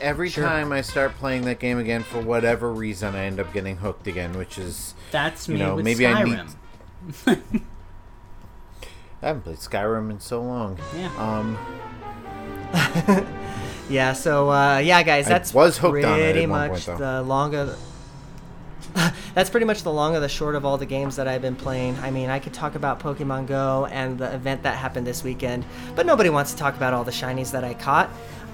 every 0.01 0.31
Sure. 0.31 0.45
time 0.45 0.73
I 0.73 0.81
start 0.81 1.15
playing 1.19 1.43
that 1.43 1.59
game 1.61 1.79
again, 1.79 2.03
for 2.03 2.21
whatever 2.23 2.73
reason, 2.73 3.15
I 3.15 3.27
end 3.27 3.39
up 3.39 3.53
getting 3.53 3.77
hooked 3.77 4.07
again, 4.07 4.33
which 4.33 4.57
is 4.57 4.95
That's 5.11 5.47
you 5.47 5.55
me 5.55 5.61
know, 5.61 5.75
with 5.77 5.85
maybe 5.85 6.07
I 6.07 6.23
need- 6.25 6.39
Skyrim. 7.13 7.63
I 9.23 9.27
haven't 9.29 9.43
played 9.43 9.57
Skyrim 9.57 10.11
in 10.11 10.21
so 10.21 10.43
long. 10.43 10.79
Yeah. 10.97 11.11
Um, 11.19 11.59
Yeah, 13.89 14.13
so 14.13 14.51
uh, 14.51 14.79
yeah, 14.79 15.03
guys, 15.03 15.27
I 15.27 15.31
that's 15.31 15.55
was 15.55 15.79
hooked 15.79 16.05
on 16.05 16.19
it 16.21 16.23
pretty 16.25 16.43
at 16.45 16.51
one 16.51 16.71
much 16.71 16.87
point, 16.87 16.99
the 16.99 17.23
long 17.23 17.55
of. 17.55 17.79
that's 19.35 19.49
pretty 19.49 19.65
much 19.67 19.83
the 19.83 19.93
long 19.93 20.15
of 20.15 20.23
the 20.23 20.29
short 20.29 20.55
of 20.55 20.65
all 20.67 20.77
the 20.77 20.87
games 20.87 21.17
that 21.17 21.27
I've 21.27 21.41
been 21.43 21.57
playing. 21.57 21.97
I 21.99 22.11
mean, 22.11 22.29
I 22.29 22.39
could 22.39 22.53
talk 22.53 22.75
about 22.75 23.01
Pokemon 23.01 23.47
Go 23.47 23.87
and 23.91 24.19
the 24.19 24.35
event 24.35 24.63
that 24.65 24.77
happened 24.77 25.07
this 25.07 25.25
weekend, 25.25 25.65
but 25.97 26.05
nobody 26.05 26.29
wants 26.29 26.53
to 26.53 26.59
talk 26.59 26.77
about 26.77 26.93
all 26.93 27.05
the 27.05 27.11
shinies 27.13 27.51
that 27.53 27.65
I 27.65 27.75
caught. 27.75 28.11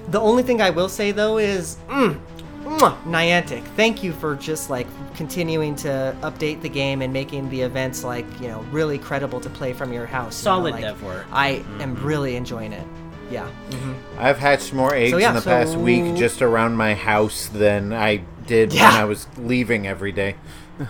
The 0.09 0.21
only 0.21 0.43
thing 0.43 0.61
I 0.61 0.69
will 0.69 0.89
say 0.89 1.11
though 1.11 1.37
is, 1.37 1.77
mm, 1.89 2.17
mwah, 2.65 3.01
Niantic, 3.03 3.63
thank 3.75 4.03
you 4.03 4.11
for 4.11 4.35
just 4.35 4.69
like 4.69 4.87
continuing 5.15 5.75
to 5.77 6.15
update 6.21 6.61
the 6.61 6.69
game 6.69 7.01
and 7.01 7.13
making 7.13 7.49
the 7.49 7.61
events 7.61 8.03
like 8.03 8.25
you 8.41 8.47
know 8.47 8.61
really 8.71 8.97
credible 8.97 9.39
to 9.39 9.49
play 9.49 9.71
from 9.71 9.93
your 9.93 10.05
house. 10.05 10.41
you 10.41 10.49
know, 10.49 10.55
Solid 10.55 10.71
like, 10.73 10.81
dev 10.81 11.01
work. 11.03 11.25
I 11.31 11.53
mm-hmm. 11.53 11.81
am 11.81 11.95
really 12.03 12.35
enjoying 12.35 12.73
it. 12.73 12.85
Yeah. 13.31 13.49
Mm-hmm. 13.69 13.91
Mm-hmm. 13.91 14.19
I've 14.19 14.37
hatched 14.37 14.73
more 14.73 14.93
eggs 14.93 15.11
So, 15.11 15.17
yeah, 15.17 15.29
in 15.29 15.35
the 15.35 15.41
past 15.41 15.75
week 15.75 16.15
just 16.15 16.41
around 16.41 16.75
my 16.75 16.93
house 16.93 17.47
than 17.47 17.93
I 17.93 18.17
did 18.45 18.73
Yeah. 18.73 18.91
when 18.91 19.01
I 19.01 19.05
was 19.05 19.27
leaving 19.37 19.87
every 19.87 20.11
day. 20.11 20.35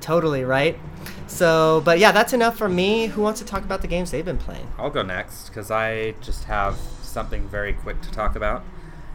Totally 0.00 0.44
right. 0.44 0.78
So, 1.26 1.82
but 1.84 1.98
yeah, 1.98 2.12
that's 2.12 2.32
enough 2.32 2.56
for 2.56 2.68
me. 2.68 3.06
Who 3.06 3.22
wants 3.22 3.40
to 3.40 3.46
talk 3.46 3.62
about 3.62 3.82
the 3.82 3.88
games 3.88 4.10
they've 4.10 4.24
been 4.24 4.38
playing? 4.38 4.66
I'll 4.78 4.90
go 4.90 5.02
next 5.02 5.48
because 5.48 5.70
I 5.70 6.12
just 6.20 6.44
have 6.44 6.76
something 7.02 7.48
very 7.48 7.72
quick 7.72 8.00
to 8.02 8.10
talk 8.10 8.34
about. 8.34 8.64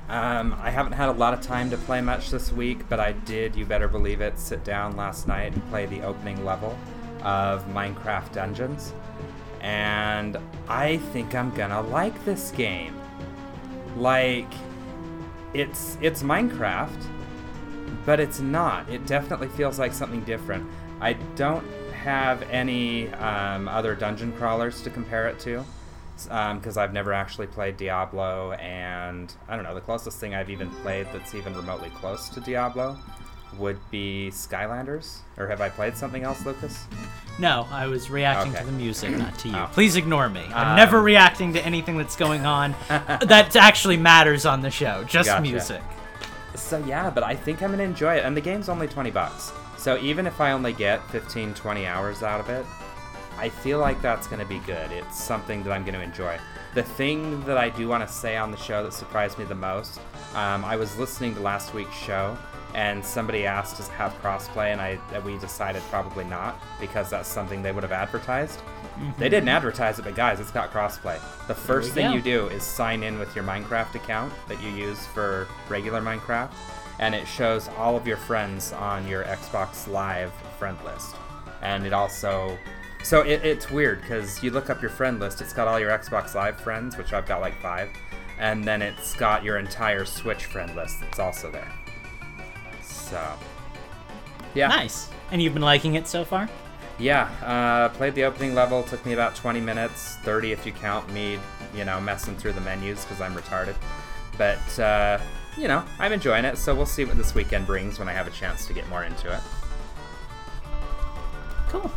Um, 0.08 0.56
I 0.62 0.70
haven't 0.70 0.94
had 0.94 1.10
a 1.10 1.14
lot 1.14 1.34
of 1.34 1.42
time 1.42 1.72
to 1.72 1.78
play 1.78 2.00
much 2.00 2.30
this 2.30 2.52
week, 2.52 2.88
but 2.90 3.00
I 3.00 3.14
did, 3.14 3.56
you 3.56 3.66
better 3.66 3.88
believe 3.88 4.22
it, 4.22 4.38
sit 4.38 4.64
down 4.64 4.96
last 4.96 5.28
night 5.28 5.54
and 5.54 5.68
play 5.70 5.88
the 5.88 6.02
opening 6.02 6.46
level 6.46 6.78
of 7.24 7.66
Minecraft 7.70 8.32
Dungeons. 8.32 8.94
And 9.62 10.38
I 10.68 10.98
think 10.98 11.34
I'm 11.34 11.54
gonna 11.56 11.82
like 11.82 12.24
this 12.24 12.52
game. 12.52 12.96
Like, 13.98 14.52
it's 15.56 15.98
it's 16.02 16.22
Minecraft, 16.22 17.04
but 18.06 18.20
it's 18.20 18.40
not. 18.40 18.88
It 18.90 19.08
definitely 19.08 19.48
feels 19.50 19.80
like 19.80 19.92
something 19.92 20.24
different. 20.24 20.70
I 21.02 21.14
don't 21.36 21.66
have 21.94 22.44
any 22.44 23.10
um, 23.14 23.68
other 23.68 23.96
dungeon 23.96 24.34
crawlers 24.34 24.84
to 24.84 24.92
compare 24.92 25.28
it 25.28 25.40
to 25.40 25.66
because 26.24 26.78
I've 26.78 26.94
never 26.94 27.14
actually 27.14 27.48
played 27.48 27.78
Diablo, 27.78 28.54
and 28.54 29.34
I 29.48 29.56
don't 29.56 29.64
know. 29.66 29.76
The 29.76 29.82
closest 29.82 30.20
thing 30.20 30.34
I've 30.36 30.50
even 30.50 30.70
played 30.70 31.08
that's 31.14 31.36
even 31.36 31.56
remotely 31.56 31.90
close 31.90 32.30
to 32.30 32.40
Diablo 32.40 32.98
would 33.58 33.80
be 33.92 34.30
Skylanders. 34.34 35.20
Or 35.38 35.48
have 35.48 35.62
I 35.62 35.70
played 35.70 35.96
something 35.96 36.24
else, 36.24 36.46
Lucas? 36.46 36.86
No, 37.40 37.68
I 37.72 37.88
was 37.88 38.10
reacting 38.10 38.52
Okay. 38.54 38.62
to 38.62 38.66
the 38.66 38.72
music, 38.74 39.12
not 39.18 39.38
to 39.40 39.50
you. 39.50 39.56
Oh. 39.56 39.70
Please 39.72 39.96
ignore 39.96 40.28
me. 40.30 40.44
I'm 40.54 40.70
Um, 40.70 40.76
never 40.76 41.02
reacting 41.02 41.54
to 41.54 41.66
anything 41.66 41.98
that's 41.98 42.16
going 42.16 42.46
on 42.46 42.76
that 42.90 43.56
actually 43.56 43.98
matters 43.98 44.46
on 44.46 44.62
the 44.62 44.72
show. 44.72 45.04
Just 45.06 45.28
Gotcha. 45.30 45.42
music. 45.42 45.82
So 46.56 46.80
yeah, 46.86 47.10
but 47.10 47.24
I 47.24 47.36
think 47.36 47.62
I'm 47.62 47.72
gonna 47.72 47.84
enjoy 47.84 48.16
it, 48.16 48.26
and 48.26 48.36
the 48.36 48.42
game's 48.42 48.68
only 48.70 48.88
20 48.88 49.12
bucks. 49.12 49.52
So 49.78 49.98
even 49.98 50.26
if 50.28 50.40
I 50.42 50.52
only 50.52 50.74
get 50.74 51.06
15, 51.12 51.54
20 51.54 51.86
hours 51.86 52.24
out 52.24 52.40
of 52.40 52.50
it, 52.50 52.66
I 53.38 53.50
feel 53.50 53.80
like 53.80 54.02
that's 54.02 54.28
gonna 54.28 54.46
be 54.46 54.60
good. 54.60 54.92
It's 54.92 55.22
something 55.22 55.64
that 55.64 55.72
I'm 55.72 55.84
gonna 55.84 56.00
enjoy. 56.00 56.38
The 56.74 56.84
thing 56.84 57.44
that 57.46 57.58
I 57.58 57.70
do 57.70 57.88
want 57.88 58.08
to 58.08 58.14
say 58.14 58.36
on 58.38 58.52
the 58.52 58.58
show 58.58 58.84
that 58.84 58.94
surprised 58.94 59.38
me 59.38 59.46
the 59.46 59.56
most, 59.56 60.00
um, 60.34 60.66
I 60.66 60.76
was 60.76 60.98
listening 60.98 61.34
to 61.36 61.42
last 61.42 61.74
week's 61.74 61.96
show, 61.96 62.38
and 62.74 63.04
somebody 63.04 63.46
asked 63.46 63.78
to 63.78 63.92
have 63.94 64.14
crossplay, 64.22 64.74
and 64.74 64.82
I 64.82 65.00
we 65.26 65.38
decided 65.38 65.82
probably 65.90 66.26
not 66.26 66.62
because 66.80 67.10
that's 67.10 67.30
something 67.30 67.64
they 67.64 67.72
would 67.72 67.84
have 67.84 67.94
advertised. 67.94 68.60
They 69.18 69.30
didn't 69.30 69.50
advertise 69.50 70.00
it, 70.00 70.04
but 70.04 70.16
guys, 70.16 70.40
it's 70.40 70.52
got 70.52 70.72
crossplay. 70.72 71.20
The 71.48 71.56
first 71.56 71.94
thing 71.94 72.08
go. 72.08 72.14
you 72.14 72.22
do 72.22 72.48
is 72.48 72.64
sign 72.64 73.04
in 73.04 73.20
with 73.20 73.36
your 73.36 73.44
Minecraft 73.44 73.96
account 73.96 74.34
that 74.48 74.62
you 74.62 74.70
use 74.70 75.06
for 75.08 75.48
regular 75.70 76.02
Minecraft, 76.02 76.52
and 77.00 77.14
it 77.14 77.28
shows 77.28 77.68
all 77.78 77.98
of 77.98 78.08
your 78.08 78.18
friends 78.18 78.72
on 78.74 79.08
your 79.08 79.24
Xbox 79.26 79.88
Live 79.88 80.32
friend 80.58 80.78
list. 80.86 81.16
And 81.62 81.86
it 81.86 81.94
also 81.94 82.58
So 83.06 83.22
it, 83.22 83.46
it's 83.46 83.70
weird 83.70 84.02
because 84.02 84.42
you 84.42 84.50
look 84.50 84.72
up 84.72 84.82
your 84.82 84.90
friend 84.90 85.20
list. 85.20 85.40
It's 85.40 85.54
got 85.54 85.68
all 85.68 85.80
your 85.80 85.92
Xbox 85.92 86.34
Live 86.34 86.60
friends, 86.60 86.98
which 86.98 87.14
I've 87.14 87.28
got 87.28 87.40
like 87.40 87.54
five, 87.62 87.90
and 88.40 88.64
then 88.64 88.82
it's 88.82 89.14
got 89.14 89.44
your 89.44 89.58
entire 89.60 90.06
Switch 90.06 90.46
friend 90.46 90.76
list. 90.76 91.02
That's 91.02 91.20
also 91.20 91.52
there. 91.52 91.72
So, 92.82 93.22
yeah, 94.56 94.70
Nice. 94.70 95.12
And 95.30 95.40
you've 95.40 95.54
been 95.54 95.62
liking 95.62 95.94
it 95.94 96.08
so 96.08 96.26
far? 96.26 96.50
yeah. 96.98 97.30
Uh, 97.44 97.90
played 97.90 98.16
the 98.16 98.24
opening 98.24 98.56
level. 98.56 98.82
Took 98.82 99.06
me 99.06 99.14
about 99.14 99.36
20 99.36 99.62
minutes, 99.62 100.16
30 100.24 100.52
if 100.52 100.66
you 100.66 100.72
count 100.72 101.08
me, 101.14 101.38
you 101.76 101.86
know, 101.86 102.02
messing 102.02 102.36
through 102.36 102.54
the 102.54 102.62
menus 102.62 103.04
because 103.06 103.22
I'm 103.22 103.36
retarded. 103.36 103.76
But 104.36 104.80
uh, 104.80 105.20
you 105.60 105.68
know, 105.68 105.84
I'm 106.00 106.12
enjoying 106.12 106.44
it. 106.44 106.58
So 106.58 106.74
we'll 106.74 106.88
see 106.88 107.06
what 107.06 107.18
this 107.18 107.36
weekend 107.36 107.68
brings 107.68 108.00
when 108.00 108.10
I 108.10 108.14
have 108.14 108.26
a 108.26 108.32
chance 108.32 108.66
to 108.66 108.74
get 108.74 108.90
more 108.90 109.04
into 109.04 109.32
it. 109.32 109.42
Cool. 111.70 111.92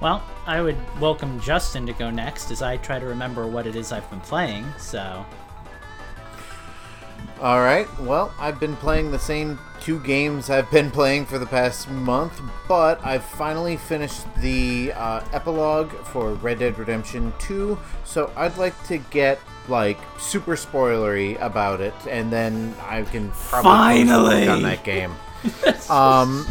Well, 0.00 0.22
I 0.46 0.60
would 0.60 0.76
welcome 1.00 1.40
Justin 1.40 1.84
to 1.86 1.92
go 1.92 2.08
next 2.10 2.50
as 2.52 2.62
I 2.62 2.76
try 2.76 2.98
to 3.00 3.06
remember 3.06 3.46
what 3.46 3.66
it 3.66 3.74
is 3.74 3.90
I've 3.90 4.08
been 4.10 4.20
playing. 4.20 4.64
So, 4.78 5.26
All 7.40 7.60
right. 7.60 7.88
Well, 8.00 8.32
I've 8.38 8.60
been 8.60 8.76
playing 8.76 9.10
the 9.10 9.18
same 9.18 9.58
two 9.80 10.00
games 10.00 10.50
I've 10.50 10.70
been 10.70 10.90
playing 10.90 11.26
for 11.26 11.38
the 11.38 11.46
past 11.46 11.88
month, 11.90 12.40
but 12.68 13.04
I've 13.04 13.24
finally 13.24 13.76
finished 13.76 14.24
the 14.36 14.92
uh, 14.94 15.24
epilogue 15.32 15.90
for 16.06 16.34
Red 16.34 16.58
Dead 16.60 16.78
Redemption 16.78 17.32
2. 17.38 17.78
So 18.04 18.32
I'd 18.36 18.56
like 18.56 18.80
to 18.86 18.98
get 18.98 19.40
like 19.68 19.98
super 20.18 20.54
spoilery 20.56 21.40
about 21.40 21.80
it, 21.80 21.94
and 22.08 22.32
then 22.32 22.74
I 22.82 23.02
can 23.02 23.30
probably 23.32 23.70
Finally! 23.70 24.48
on 24.48 24.62
that 24.62 24.84
game. 24.84 25.12
um. 25.90 26.46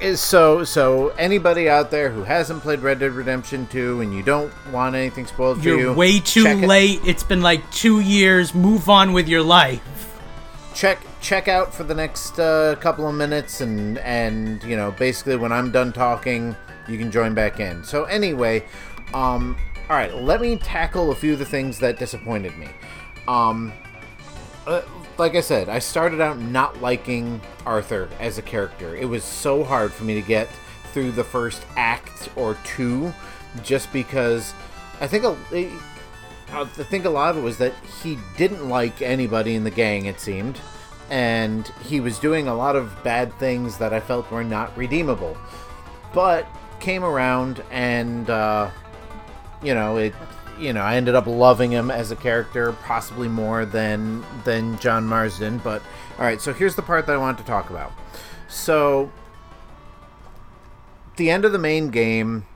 Is- 0.00 0.20
So, 0.20 0.64
so 0.64 1.08
anybody 1.18 1.68
out 1.68 1.90
there 1.90 2.10
who 2.10 2.22
hasn't 2.24 2.62
played 2.62 2.80
Red 2.80 2.98
Dead 3.00 3.12
Redemption 3.12 3.66
2 3.70 4.00
and 4.00 4.14
you 4.14 4.22
don't 4.22 4.52
want 4.72 4.94
anything 4.94 5.26
spoiled 5.26 5.58
for 5.58 5.64
you're 5.68 5.78
you, 5.80 5.92
way 5.92 6.20
too 6.20 6.44
check 6.44 6.58
it- 6.58 6.66
late. 6.66 7.00
It's 7.04 7.22
been 7.22 7.42
like 7.42 7.68
two 7.70 8.00
years. 8.00 8.54
Move 8.54 8.88
on 8.88 9.12
with 9.12 9.28
your 9.28 9.42
life. 9.42 9.80
check 10.74 10.98
check 11.22 11.48
out 11.48 11.74
for 11.74 11.82
the 11.84 11.94
next 11.94 12.38
uh, 12.38 12.76
couple 12.80 13.08
of 13.08 13.14
minutes 13.14 13.62
and 13.62 13.96
and 13.98 14.62
you 14.62 14.76
know 14.76 14.90
basically 14.92 15.34
when 15.34 15.50
i'm 15.50 15.72
done 15.72 15.90
talking 15.90 16.54
you 16.86 16.98
can 16.98 17.10
join 17.10 17.32
back 17.32 17.58
in 17.60 17.82
so 17.82 18.04
anyway 18.04 18.62
um 19.14 19.56
all 19.88 19.96
right 19.96 20.14
let 20.16 20.38
me 20.40 20.56
tackle 20.58 21.10
a 21.10 21.14
few 21.14 21.32
of 21.32 21.38
the 21.38 21.44
things 21.46 21.78
that 21.78 21.98
disappointed 21.98 22.54
me 22.58 22.68
um 23.26 23.72
uh, 24.66 24.82
like 25.18 25.34
i 25.34 25.40
said 25.40 25.68
i 25.68 25.78
started 25.78 26.20
out 26.20 26.38
not 26.38 26.80
liking 26.80 27.40
arthur 27.64 28.08
as 28.20 28.38
a 28.38 28.42
character 28.42 28.96
it 28.96 29.08
was 29.08 29.24
so 29.24 29.64
hard 29.64 29.92
for 29.92 30.04
me 30.04 30.14
to 30.14 30.22
get 30.22 30.48
through 30.92 31.10
the 31.12 31.24
first 31.24 31.64
act 31.76 32.28
or 32.36 32.56
two 32.64 33.12
just 33.62 33.92
because 33.92 34.54
i 35.00 35.06
think 35.06 35.24
a, 35.24 35.36
I 36.52 36.64
think 36.64 37.04
a 37.04 37.10
lot 37.10 37.30
of 37.30 37.38
it 37.38 37.42
was 37.42 37.58
that 37.58 37.74
he 38.02 38.18
didn't 38.36 38.68
like 38.68 39.02
anybody 39.02 39.54
in 39.54 39.64
the 39.64 39.70
gang, 39.70 40.06
it 40.06 40.20
seemed, 40.20 40.60
and 41.10 41.66
he 41.84 42.00
was 42.00 42.18
doing 42.18 42.46
a 42.46 42.54
lot 42.54 42.76
of 42.76 43.02
bad 43.02 43.32
things 43.38 43.78
that 43.78 43.92
I 43.92 44.00
felt 44.00 44.30
were 44.30 44.44
not 44.44 44.76
redeemable. 44.76 45.36
But 46.14 46.46
came 46.78 47.04
around, 47.04 47.62
and 47.70 48.30
uh, 48.30 48.70
you 49.62 49.74
know, 49.74 49.96
it, 49.96 50.14
you 50.58 50.72
know, 50.72 50.82
I 50.82 50.96
ended 50.96 51.14
up 51.14 51.26
loving 51.26 51.70
him 51.70 51.90
as 51.90 52.10
a 52.10 52.16
character, 52.16 52.72
possibly 52.72 53.28
more 53.28 53.64
than 53.64 54.24
than 54.44 54.78
John 54.78 55.06
Marston. 55.06 55.58
But 55.58 55.82
all 56.18 56.24
right, 56.24 56.40
so 56.40 56.52
here's 56.52 56.76
the 56.76 56.82
part 56.82 57.06
that 57.06 57.12
I 57.12 57.18
wanted 57.18 57.38
to 57.38 57.44
talk 57.44 57.70
about. 57.70 57.92
So, 58.48 59.10
the 61.16 61.30
end 61.30 61.44
of 61.44 61.52
the 61.52 61.58
main 61.58 61.90
game, 61.90 62.46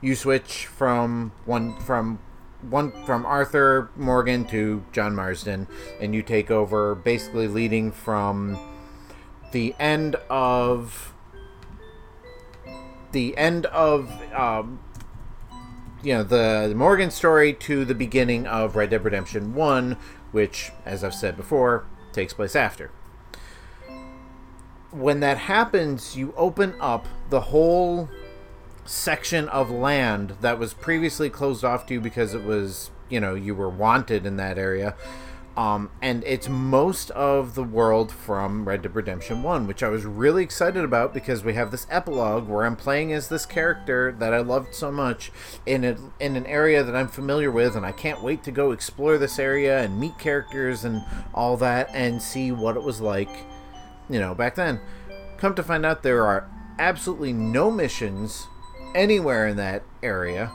you 0.00 0.14
switch 0.14 0.66
from 0.66 1.32
one 1.44 1.78
from 1.80 2.18
one 2.62 2.92
from 3.04 3.26
Arthur 3.26 3.90
Morgan 3.96 4.44
to 4.46 4.84
John 4.92 5.14
Marston, 5.14 5.66
and 6.00 6.14
you 6.14 6.22
take 6.22 6.50
over, 6.50 6.94
basically 6.94 7.48
leading 7.48 7.92
from 7.92 8.58
the 9.52 9.74
end 9.78 10.16
of 10.28 11.12
the 13.12 13.36
end 13.36 13.66
of 13.66 14.10
um, 14.34 14.80
you 16.02 16.14
know 16.14 16.22
the, 16.22 16.66
the 16.68 16.74
Morgan 16.74 17.10
story 17.10 17.52
to 17.52 17.84
the 17.84 17.94
beginning 17.94 18.46
of 18.46 18.76
Red 18.76 18.90
Dead 18.90 19.04
Redemption 19.04 19.54
One, 19.54 19.96
which, 20.32 20.72
as 20.84 21.02
I've 21.02 21.14
said 21.14 21.36
before, 21.36 21.86
takes 22.12 22.32
place 22.32 22.56
after. 22.56 22.90
When 24.90 25.20
that 25.20 25.38
happens, 25.38 26.16
you 26.16 26.32
open 26.36 26.74
up 26.80 27.06
the 27.28 27.40
whole 27.40 28.08
section 28.84 29.48
of 29.48 29.70
land 29.70 30.36
that 30.40 30.58
was 30.58 30.72
previously 30.72 31.28
closed 31.28 31.64
off 31.64 31.86
to 31.86 31.94
you 31.94 32.00
because 32.00 32.34
it 32.34 32.44
was, 32.44 32.90
you 33.08 33.20
know, 33.20 33.34
you 33.34 33.54
were 33.54 33.68
wanted 33.68 34.24
in 34.24 34.36
that 34.36 34.58
area. 34.58 34.94
Um, 35.56 35.90
and 36.02 36.22
it's 36.24 36.50
most 36.50 37.10
of 37.12 37.54
the 37.54 37.62
world 37.62 38.12
from 38.12 38.68
Red 38.68 38.82
Dead 38.82 38.94
Redemption 38.94 39.42
1, 39.42 39.66
which 39.66 39.82
I 39.82 39.88
was 39.88 40.04
really 40.04 40.42
excited 40.42 40.84
about 40.84 41.14
because 41.14 41.44
we 41.44 41.54
have 41.54 41.70
this 41.70 41.86
epilogue 41.88 42.46
where 42.46 42.66
I'm 42.66 42.76
playing 42.76 43.10
as 43.14 43.28
this 43.28 43.46
character 43.46 44.14
that 44.18 44.34
I 44.34 44.40
loved 44.40 44.74
so 44.74 44.92
much 44.92 45.32
in 45.64 45.82
a, 45.82 45.96
in 46.20 46.36
an 46.36 46.44
area 46.44 46.82
that 46.82 46.94
I'm 46.94 47.08
familiar 47.08 47.50
with, 47.50 47.74
and 47.74 47.86
I 47.86 47.92
can't 47.92 48.22
wait 48.22 48.44
to 48.44 48.52
go 48.52 48.72
explore 48.72 49.16
this 49.16 49.38
area 49.38 49.82
and 49.82 49.98
meet 49.98 50.18
characters 50.18 50.84
and 50.84 51.02
all 51.32 51.56
that 51.56 51.88
and 51.94 52.20
see 52.20 52.52
what 52.52 52.76
it 52.76 52.82
was 52.82 53.00
like, 53.00 53.30
you 54.10 54.20
know, 54.20 54.34
back 54.34 54.56
then. 54.56 54.78
Come 55.38 55.54
to 55.54 55.62
find 55.62 55.86
out, 55.86 56.02
there 56.02 56.26
are 56.26 56.50
absolutely 56.78 57.32
no 57.32 57.70
missions 57.70 58.46
anywhere 58.94 59.48
in 59.48 59.56
that 59.56 59.84
area. 60.02 60.52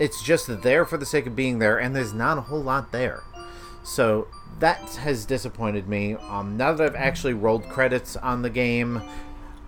It's 0.00 0.24
just 0.24 0.62
there 0.62 0.84
for 0.84 0.96
the 0.96 1.06
sake 1.06 1.26
of 1.26 1.36
being 1.36 1.60
there, 1.60 1.78
and 1.78 1.94
there's 1.94 2.12
not 2.12 2.38
a 2.38 2.42
whole 2.42 2.62
lot 2.62 2.90
there. 2.90 3.22
So 3.82 4.28
that 4.58 4.78
has 4.96 5.24
disappointed 5.24 5.88
me. 5.88 6.14
Um, 6.14 6.56
now 6.56 6.72
that 6.72 6.84
I've 6.84 6.96
actually 6.96 7.34
rolled 7.34 7.68
credits 7.68 8.16
on 8.16 8.42
the 8.42 8.50
game, 8.50 9.02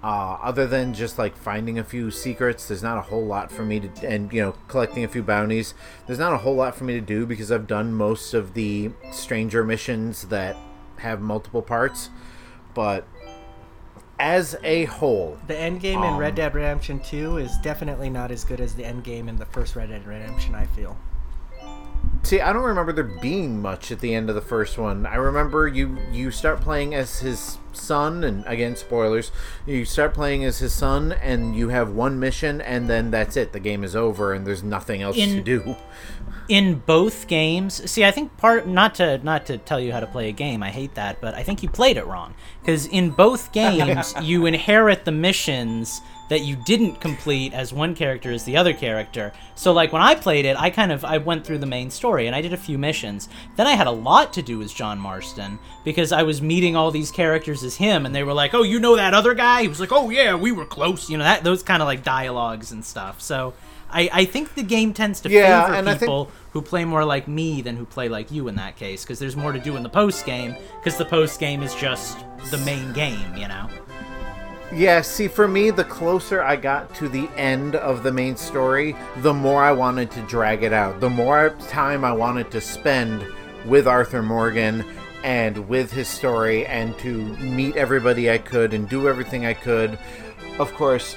uh, 0.02 0.36
other 0.42 0.66
than 0.66 0.92
just 0.92 1.18
like 1.18 1.36
finding 1.36 1.78
a 1.78 1.84
few 1.84 2.10
secrets, 2.10 2.66
there's 2.68 2.82
not 2.82 2.98
a 2.98 3.02
whole 3.02 3.24
lot 3.24 3.50
for 3.52 3.64
me 3.64 3.80
to, 3.80 4.06
and 4.06 4.32
you 4.32 4.42
know, 4.42 4.54
collecting 4.68 5.04
a 5.04 5.08
few 5.08 5.22
bounties. 5.22 5.74
There's 6.06 6.18
not 6.18 6.32
a 6.32 6.38
whole 6.38 6.56
lot 6.56 6.74
for 6.74 6.84
me 6.84 6.94
to 6.94 7.00
do 7.00 7.24
because 7.24 7.52
I've 7.52 7.66
done 7.66 7.94
most 7.94 8.34
of 8.34 8.54
the 8.54 8.90
stranger 9.12 9.64
missions 9.64 10.24
that 10.24 10.56
have 10.96 11.20
multiple 11.20 11.62
parts. 11.62 12.10
But 12.74 13.06
as 14.18 14.56
a 14.62 14.84
whole, 14.86 15.38
The 15.46 15.56
end 15.58 15.80
game 15.80 16.02
in 16.02 16.14
Um, 16.14 16.18
Red 16.18 16.34
Dead 16.34 16.54
Redemption 16.54 17.00
2 17.00 17.38
is 17.38 17.56
definitely 17.58 18.10
not 18.10 18.30
as 18.30 18.44
good 18.44 18.60
as 18.60 18.74
the 18.74 18.84
end 18.84 19.04
game 19.04 19.28
in 19.28 19.36
the 19.36 19.46
first 19.46 19.76
Red 19.76 19.90
Dead 19.90 20.06
Redemption, 20.06 20.54
I 20.54 20.66
feel. 20.66 20.96
See, 22.24 22.40
I 22.40 22.52
don't 22.52 22.62
remember 22.62 22.92
there 22.92 23.04
being 23.04 23.60
much 23.60 23.90
at 23.90 23.98
the 24.00 24.14
end 24.14 24.28
of 24.28 24.34
the 24.36 24.40
first 24.40 24.78
one. 24.78 25.06
I 25.06 25.16
remember 25.16 25.66
you 25.66 25.98
you 26.12 26.30
start 26.30 26.60
playing 26.60 26.94
as 26.94 27.18
his 27.18 27.58
son, 27.72 28.22
and 28.24 28.44
again, 28.46 28.76
spoilers. 28.76 29.32
You 29.66 29.84
start 29.84 30.14
playing 30.14 30.44
as 30.44 30.58
his 30.58 30.72
son, 30.72 31.12
and 31.12 31.56
you 31.56 31.70
have 31.70 31.90
one 31.90 32.20
mission, 32.20 32.60
and 32.60 32.88
then 32.88 33.10
that's 33.10 33.36
it. 33.36 33.52
The 33.52 33.60
game 33.60 33.82
is 33.82 33.96
over, 33.96 34.32
and 34.32 34.46
there's 34.46 34.62
nothing 34.62 35.02
else 35.02 35.16
to 35.16 35.42
do. 35.42 35.76
in 36.48 36.74
both 36.86 37.28
games 37.28 37.88
see 37.88 38.04
i 38.04 38.10
think 38.10 38.36
part 38.36 38.66
not 38.66 38.96
to 38.96 39.16
not 39.18 39.46
to 39.46 39.56
tell 39.58 39.78
you 39.78 39.92
how 39.92 40.00
to 40.00 40.08
play 40.08 40.28
a 40.28 40.32
game 40.32 40.60
i 40.60 40.70
hate 40.70 40.92
that 40.96 41.20
but 41.20 41.34
i 41.34 41.42
think 41.42 41.62
you 41.62 41.68
played 41.68 41.96
it 41.96 42.04
wrong 42.04 42.34
because 42.60 42.84
in 42.86 43.10
both 43.10 43.52
games 43.62 44.12
you 44.20 44.44
inherit 44.44 45.04
the 45.04 45.12
missions 45.12 46.00
that 46.32 46.40
you 46.40 46.56
didn't 46.56 47.00
complete 47.00 47.52
as 47.52 47.72
one 47.72 47.94
character 47.94 48.32
as 48.32 48.44
the 48.44 48.56
other 48.56 48.72
character. 48.72 49.32
So 49.54 49.72
like 49.72 49.92
when 49.92 50.02
i 50.02 50.14
played 50.14 50.44
it 50.44 50.56
i 50.58 50.70
kind 50.70 50.90
of 50.90 51.04
i 51.04 51.18
went 51.18 51.44
through 51.46 51.58
the 51.58 51.66
main 51.66 51.90
story 51.90 52.26
and 52.26 52.34
i 52.34 52.40
did 52.40 52.52
a 52.52 52.56
few 52.56 52.78
missions. 52.78 53.28
Then 53.56 53.66
i 53.66 53.72
had 53.72 53.86
a 53.86 53.90
lot 54.10 54.32
to 54.32 54.42
do 54.42 54.62
as 54.62 54.72
john 54.72 54.98
marston 54.98 55.58
because 55.84 56.10
i 56.10 56.22
was 56.22 56.40
meeting 56.42 56.74
all 56.74 56.90
these 56.90 57.10
characters 57.10 57.62
as 57.62 57.76
him 57.76 58.04
and 58.06 58.14
they 58.14 58.24
were 58.24 58.32
like 58.32 58.54
oh 58.54 58.62
you 58.62 58.80
know 58.80 58.96
that 58.96 59.14
other 59.14 59.34
guy? 59.34 59.62
He 59.62 59.68
was 59.68 59.78
like 59.80 59.92
oh 59.92 60.10
yeah 60.10 60.34
we 60.34 60.50
were 60.52 60.64
close. 60.66 61.08
You 61.10 61.18
know 61.18 61.24
that 61.24 61.44
those 61.44 61.62
kind 61.62 61.82
of 61.82 61.86
like 61.86 62.02
dialogues 62.02 62.72
and 62.72 62.84
stuff. 62.84 63.20
So 63.20 63.54
I, 63.94 64.08
I 64.10 64.24
think 64.24 64.54
the 64.54 64.62
game 64.62 64.94
tends 64.94 65.20
to 65.20 65.28
Yeah, 65.28 65.66
favor 65.66 65.76
I 65.76 65.82
think- 65.82 66.00
people 66.00 66.30
who 66.52 66.62
play 66.62 66.84
more 66.86 67.04
like 67.04 67.28
me 67.28 67.60
than 67.60 67.76
who 67.76 67.84
play 67.84 68.08
like 68.08 68.30
you 68.30 68.48
in 68.48 68.54
that 68.56 68.76
case 68.76 69.04
because 69.04 69.18
there's 69.18 69.36
more 69.36 69.52
to 69.52 69.58
do 69.60 69.76
in 69.76 69.82
the 69.82 69.88
post 69.90 70.24
game 70.24 70.56
because 70.78 70.96
the 70.96 71.04
post 71.04 71.38
game 71.38 71.62
is 71.62 71.74
just 71.74 72.16
the 72.50 72.58
main 72.58 72.90
game 72.94 73.36
you 73.36 73.48
know 73.48 73.68
Yeah, 74.74 75.02
see, 75.02 75.28
for 75.28 75.46
me, 75.46 75.70
the 75.70 75.84
closer 75.84 76.42
I 76.42 76.56
got 76.56 76.94
to 76.94 77.06
the 77.06 77.28
end 77.36 77.74
of 77.74 78.02
the 78.02 78.10
main 78.10 78.36
story, 78.36 78.96
the 79.18 79.34
more 79.34 79.62
I 79.62 79.72
wanted 79.72 80.10
to 80.12 80.22
drag 80.22 80.62
it 80.62 80.72
out. 80.72 80.98
The 80.98 81.10
more 81.10 81.50
time 81.68 82.06
I 82.06 82.12
wanted 82.12 82.50
to 82.52 82.60
spend 82.62 83.22
with 83.66 83.86
Arthur 83.86 84.22
Morgan 84.22 84.82
and 85.24 85.68
with 85.68 85.92
his 85.92 86.08
story 86.08 86.64
and 86.64 86.98
to 87.00 87.22
meet 87.36 87.76
everybody 87.76 88.30
I 88.30 88.38
could 88.38 88.72
and 88.72 88.88
do 88.88 89.08
everything 89.08 89.44
I 89.44 89.52
could. 89.52 89.98
Of 90.58 90.72
course, 90.72 91.16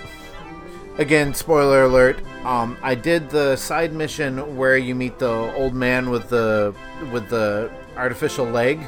again, 0.98 1.34
spoiler 1.34 1.84
alert. 1.84 2.20
Um, 2.44 2.78
I 2.84 2.94
did 2.94 3.30
the 3.30 3.56
side 3.56 3.94
mission 3.94 4.58
where 4.58 4.76
you 4.76 4.96
meet 4.96 5.18
the 5.18 5.32
old 5.56 5.74
man 5.74 6.10
with 6.10 6.28
the 6.28 6.76
with 7.14 7.30
the 7.30 7.72
artificial 7.96 8.46
leg, 8.46 8.82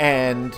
and 0.00 0.52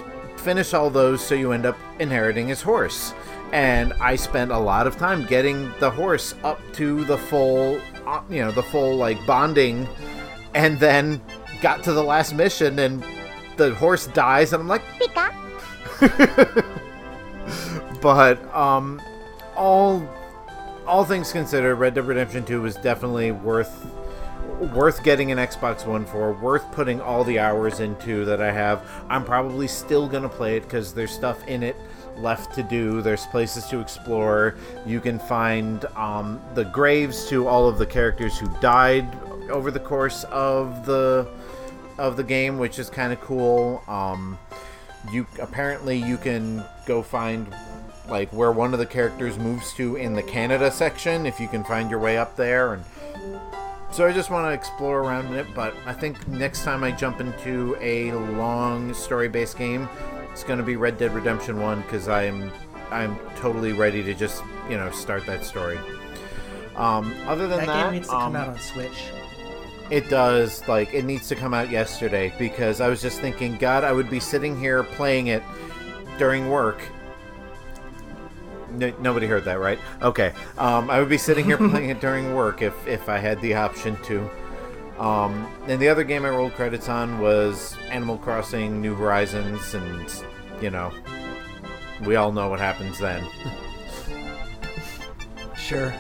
finish 0.49 0.73
all 0.73 0.89
those 0.89 1.21
so 1.21 1.35
you 1.35 1.53
end 1.53 1.67
up 1.67 1.77
inheriting 1.99 2.49
his 2.49 2.63
horse. 2.63 3.13
And 3.53 3.93
I 4.01 4.17
spent 4.17 4.51
a 4.51 4.59
lot 4.59 4.87
of 4.87 4.97
time 4.97 5.27
getting 5.27 5.71
the 5.79 5.91
horse 5.91 6.35
up 6.43 6.59
to 6.73 7.05
the 7.05 7.19
full, 7.19 7.79
uh, 8.07 8.23
you 8.31 8.39
know, 8.39 8.51
the 8.51 8.63
full 8.63 8.97
like 8.97 9.19
bonding, 9.27 9.87
and 10.55 10.81
then 10.81 11.21
got 11.61 11.85
to 11.85 11.93
the 11.93 12.03
last 12.03 12.33
mission 12.33 12.79
and 12.79 13.05
the 13.59 13.75
horse 13.75 14.07
dies, 14.07 14.55
and 14.55 14.63
I'm 14.63 14.69
like, 14.69 14.81
but 18.01 18.43
um, 18.57 19.03
all 19.55 20.03
all 20.87 21.05
things 21.05 21.31
considered, 21.31 21.75
Red 21.75 21.93
Dead 21.93 22.07
Redemption 22.07 22.47
2 22.47 22.63
was 22.63 22.77
definitely 22.77 23.33
worth 23.33 23.87
worth 24.59 25.03
getting 25.03 25.33
an 25.33 25.39
Xbox 25.39 25.87
One 25.87 26.05
for, 26.05 26.33
worth 26.33 26.71
putting 26.73 27.01
all 27.01 27.25
the 27.25 27.39
hours 27.39 27.81
into 27.81 28.25
that 28.25 28.41
I 28.41 28.53
have. 28.53 28.83
I'm 29.09 29.25
probably 29.25 29.69
still 29.69 30.09
gonna 30.09 30.29
play 30.29 30.57
it 30.57 30.63
because 30.63 30.93
there's 30.93 31.13
stuff 31.13 31.47
in 31.47 31.63
it 31.63 31.77
left 32.17 32.55
to 32.55 32.63
do. 32.63 33.01
There's 33.01 33.27
places 33.27 33.67
to 33.67 33.81
explore. 33.81 34.57
You 34.87 35.01
can 35.01 35.19
find 35.19 35.85
um, 35.97 36.41
the 36.55 36.65
graves 36.65 37.29
to 37.29 37.47
all 37.47 37.69
of 37.69 37.79
the 37.79 37.87
characters 37.87 38.39
who 38.39 38.49
died 38.61 39.07
over 39.51 39.71
the 39.71 39.81
course 39.81 40.25
of 40.25 40.85
the 40.85 41.29
of 41.97 42.17
the 42.17 42.25
game, 42.25 42.59
which 42.59 42.79
is 42.79 42.89
kind 42.91 43.13
of 43.13 43.21
cool. 43.21 43.83
Um, 43.89 44.39
you 45.13 45.27
apparently 45.41 45.97
you 45.97 46.17
can 46.17 46.65
go 46.87 47.03
find 47.03 47.53
like 48.09 48.33
where 48.33 48.53
one 48.53 48.73
of 48.73 48.79
the 48.79 48.87
characters 48.87 49.39
moves 49.39 49.73
to 49.75 49.97
in 49.97 50.15
the 50.15 50.23
Canada 50.23 50.71
section 50.71 51.27
if 51.27 51.39
you 51.39 51.49
can 51.49 51.63
find 51.65 51.91
your 51.91 51.99
way 51.99 52.17
up 52.17 52.37
there 52.37 52.75
and 52.75 52.85
so 53.91 54.07
I 54.07 54.13
just 54.13 54.31
want 54.31 54.47
to 54.47 54.53
explore 54.53 55.01
around 55.01 55.27
in 55.27 55.35
it, 55.35 55.47
but 55.55 55.75
I 55.87 55.93
think 55.93 56.27
next 56.29 56.63
time 56.65 56.85
I 56.85 56.91
jump 56.93 57.21
into 57.21 57.77
a 57.81 58.13
long 58.13 58.93
story-based 58.95 59.57
game, 59.59 59.89
it's 60.31 60.45
going 60.45 60.59
to 60.59 60.65
be 60.65 60.77
Red 60.77 60.99
Dead 60.99 61.13
Redemption 61.15 61.61
1 61.61 61.83
cuz 61.85 62.07
I'm 62.09 62.53
I'm 62.91 63.19
totally 63.37 63.73
ready 63.73 64.03
to 64.05 64.15
just, 64.15 64.43
you 64.71 64.77
know, 64.77 64.91
start 64.91 65.27
that 65.27 65.45
story. 65.45 65.79
Um, 66.77 67.15
other 67.27 67.47
than 67.49 67.59
That, 67.59 67.67
that, 67.67 67.83
game 67.85 67.93
needs 67.95 68.09
to 68.09 68.15
um, 68.15 68.33
come 68.33 68.37
out 68.37 68.49
on 68.49 68.59
Switch. 68.59 69.13
it 69.91 70.09
does. 70.09 70.67
Like, 70.69 70.95
it 70.95 71.05
needs 71.05 71.29
to 71.29 71.35
come 71.35 71.53
out 71.55 71.71
yesterday 71.71 72.33
because 72.39 72.81
I 72.81 72.89
was 72.89 73.03
just 73.03 73.21
thinking, 73.21 73.57
God, 73.57 73.85
I 73.85 73.93
would 73.93 74.09
be 74.09 74.21
sitting 74.21 74.59
here 74.59 74.85
playing 74.85 75.27
it 75.29 75.43
during 76.19 76.49
work. 76.51 76.81
No, 78.73 78.93
nobody 79.01 79.27
heard 79.27 79.45
that, 79.45 79.59
right? 79.61 79.79
Okay. 80.03 80.33
Um, 80.59 80.91
I 80.91 81.01
would 81.01 81.09
be 81.09 81.19
sitting 81.19 81.45
here 81.45 81.57
playing 81.71 81.91
it 81.91 82.01
during 82.01 82.35
work 82.35 82.63
if, 82.63 82.87
if 82.87 83.09
I 83.09 83.19
had 83.19 83.41
the 83.41 83.55
option 83.55 83.97
to. 84.05 84.29
Um, 84.99 85.47
and 85.69 85.81
the 85.81 85.89
other 85.89 86.03
game 86.05 86.25
I 86.25 86.31
rolled 86.31 86.55
credits 86.55 86.89
on 86.89 87.21
was 87.21 87.77
Animal 87.91 88.19
Crossing 88.19 88.81
New 88.83 88.95
Horizons, 88.95 89.75
and, 89.75 90.13
you 90.61 90.71
know, 90.71 90.93
we 92.05 92.17
all 92.17 92.33
know 92.33 92.49
what 92.49 92.59
happens 92.61 92.99
then. 92.99 93.25
Sure. 95.57 95.95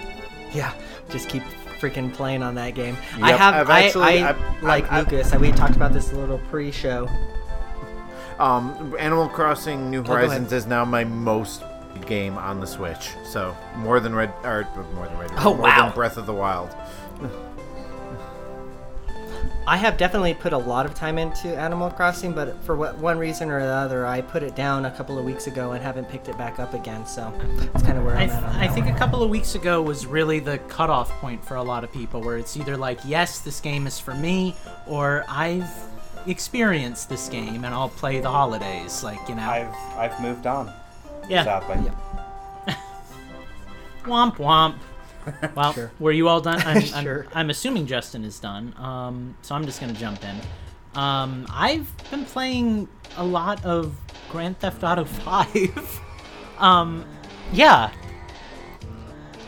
Yeah. 0.52 0.72
Just 1.10 1.28
keep 1.28 1.42
freaking 1.78 2.12
playing 2.12 2.42
on 2.42 2.54
that 2.54 2.74
game. 2.74 2.96
I 3.20 3.32
have. 3.32 3.54
I've 3.54 3.70
I, 3.70 3.82
actually- 3.84 4.04
I, 4.22 4.30
I've- 4.30 4.40
like 4.64 4.84
I've- 4.84 4.96
I've- 5.06 5.10
Lucas. 5.16 5.32
and 5.32 5.40
we 5.40 5.52
talked 5.52 5.76
about 5.76 5.92
this 5.92 6.12
a 6.12 6.16
little 6.16 6.38
pre-show. 6.50 7.08
Um, 8.38 8.94
Animal 8.98 9.28
Crossing 9.28 9.90
New. 9.90 10.02
Horizons 10.04 10.52
is 10.52 10.66
now 10.66 10.84
my 10.84 11.04
most 11.04 11.62
game 12.06 12.36
on 12.38 12.60
the 12.60 12.66
Switch. 12.66 13.10
So 13.24 13.56
more 13.76 14.00
than 14.00 14.14
Red, 14.14 14.32
or 14.44 14.64
uh, 14.76 14.82
more 14.94 15.06
than 15.08 15.18
Red, 15.18 15.30
Oh, 15.38 15.54
more 15.54 15.62
wow. 15.64 15.86
than 15.86 15.94
Breath 15.94 16.16
of 16.16 16.26
the 16.26 16.34
Wild. 16.34 16.74
I 19.66 19.76
have 19.76 19.98
definitely 19.98 20.32
put 20.32 20.54
a 20.54 20.58
lot 20.58 20.86
of 20.86 20.94
time 20.94 21.18
into 21.18 21.54
Animal 21.54 21.90
Crossing, 21.90 22.32
but 22.32 22.56
for 22.64 22.74
what, 22.74 22.96
one 22.96 23.18
reason 23.18 23.50
or 23.50 23.58
another, 23.58 24.06
I 24.06 24.22
put 24.22 24.42
it 24.42 24.56
down 24.56 24.86
a 24.86 24.90
couple 24.90 25.18
of 25.18 25.26
weeks 25.26 25.46
ago 25.46 25.72
and 25.72 25.82
haven't 25.82 26.08
picked 26.08 26.28
it 26.30 26.38
back 26.38 26.58
up 26.58 26.72
again. 26.72 27.06
So 27.06 27.30
that's 27.70 27.82
kind 27.84 27.98
of 27.98 28.04
where 28.04 28.16
I, 28.16 28.22
I'm 28.22 28.28
th- 28.30 28.38
at 28.42 28.44
on 28.44 28.56
I 28.56 28.66
think 28.68 28.86
one. 28.86 28.94
a 28.94 28.98
couple 28.98 29.22
of 29.22 29.28
weeks 29.28 29.54
ago 29.56 29.82
was 29.82 30.06
really 30.06 30.40
the 30.40 30.56
cutoff 30.68 31.10
point 31.20 31.44
for 31.44 31.56
a 31.56 31.62
lot 31.62 31.84
of 31.84 31.92
people, 31.92 32.22
where 32.22 32.38
it's 32.38 32.56
either 32.56 32.78
like, 32.78 32.98
yes, 33.04 33.40
this 33.40 33.60
game 33.60 33.86
is 33.86 34.00
for 34.00 34.14
me, 34.14 34.56
or 34.86 35.26
I've 35.28 35.68
experienced 36.26 37.10
this 37.10 37.28
game 37.28 37.64
and 37.66 37.74
I'll 37.74 37.90
play 37.90 38.20
the 38.20 38.30
holidays. 38.30 39.04
Like, 39.04 39.18
you 39.28 39.34
know. 39.34 39.42
I've 39.50 39.74
I've 39.98 40.18
moved 40.22 40.46
on. 40.46 40.72
Yeah. 41.28 41.44
Sadly. 41.44 41.90
Womp 44.04 44.36
womp. 44.36 44.74
Well, 45.54 45.74
Sure. 45.74 45.90
were 45.98 46.12
you 46.12 46.26
all 46.28 46.40
done? 46.40 46.58
I'm, 46.62 46.76
I'm, 46.94 47.04
Sure. 47.04 47.26
I'm 47.34 47.50
assuming 47.50 47.86
Justin 47.86 48.24
is 48.24 48.38
done. 48.40 48.74
Um, 48.78 49.36
so 49.42 49.54
I'm 49.54 49.66
just 49.66 49.78
gonna 49.80 49.92
jump 49.92 50.20
in. 50.24 50.36
Um, 50.98 51.46
I've 51.50 51.92
been 52.10 52.24
playing 52.24 52.88
a 53.18 53.24
lot 53.24 53.62
of 53.64 53.94
Grand 54.30 54.58
Theft 54.58 54.82
Auto 54.82 55.04
5. 55.04 56.00
um, 56.58 57.04
yeah. 57.52 57.90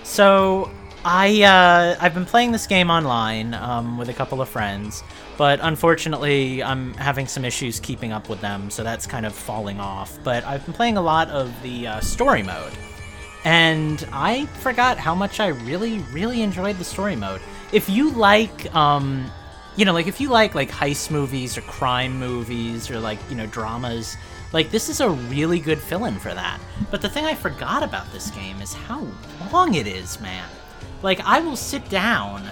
So 0.02 0.70
I 1.04 1.42
uh, 1.42 1.96
I've 1.98 2.12
been 2.14 2.26
playing 2.26 2.52
this 2.52 2.66
game 2.66 2.90
online 2.90 3.54
um, 3.54 3.96
with 3.96 4.08
a 4.10 4.14
couple 4.14 4.42
of 4.42 4.48
friends, 4.50 5.02
but 5.40 5.58
unfortunately 5.62 6.62
I'm 6.62 6.92
having 6.92 7.26
some 7.26 7.46
issues 7.46 7.80
keeping 7.80 8.12
up 8.12 8.28
with 8.28 8.42
them, 8.42 8.68
so 8.68 8.84
that's 8.84 9.06
kind 9.06 9.24
of 9.24 9.34
falling 9.34 9.80
off. 9.80 10.18
But 10.22 10.44
I've 10.44 10.62
been 10.66 10.74
playing 10.74 10.98
a 10.98 11.00
lot 11.00 11.30
of 11.30 11.50
the 11.62 11.86
uh, 11.86 12.00
story 12.00 12.42
mode 12.42 12.74
and 13.46 14.06
I 14.12 14.44
forgot 14.60 14.98
how 14.98 15.14
much 15.14 15.40
I 15.40 15.46
really, 15.46 16.00
really 16.12 16.42
enjoyed 16.42 16.76
the 16.76 16.84
story 16.84 17.16
mode. 17.16 17.40
If 17.72 17.88
you 17.88 18.10
like, 18.10 18.74
um, 18.74 19.30
you 19.76 19.86
know, 19.86 19.94
like 19.94 20.08
if 20.08 20.20
you 20.20 20.28
like 20.28 20.54
like 20.54 20.70
heist 20.70 21.10
movies 21.10 21.56
or 21.56 21.62
crime 21.62 22.18
movies 22.18 22.90
or 22.90 23.00
like 23.00 23.18
you 23.30 23.34
know 23.34 23.46
dramas, 23.46 24.18
like 24.52 24.70
this 24.70 24.90
is 24.90 25.00
a 25.00 25.08
really 25.08 25.58
good 25.58 25.78
fill-in 25.78 26.18
for 26.18 26.34
that. 26.34 26.60
But 26.90 27.00
the 27.00 27.08
thing 27.08 27.24
I 27.24 27.34
forgot 27.34 27.82
about 27.82 28.12
this 28.12 28.30
game 28.32 28.60
is 28.60 28.74
how 28.74 29.06
long 29.50 29.72
it 29.72 29.86
is, 29.86 30.20
man. 30.20 30.50
Like 31.02 31.20
I 31.20 31.40
will 31.40 31.56
sit 31.56 31.88
down 31.88 32.42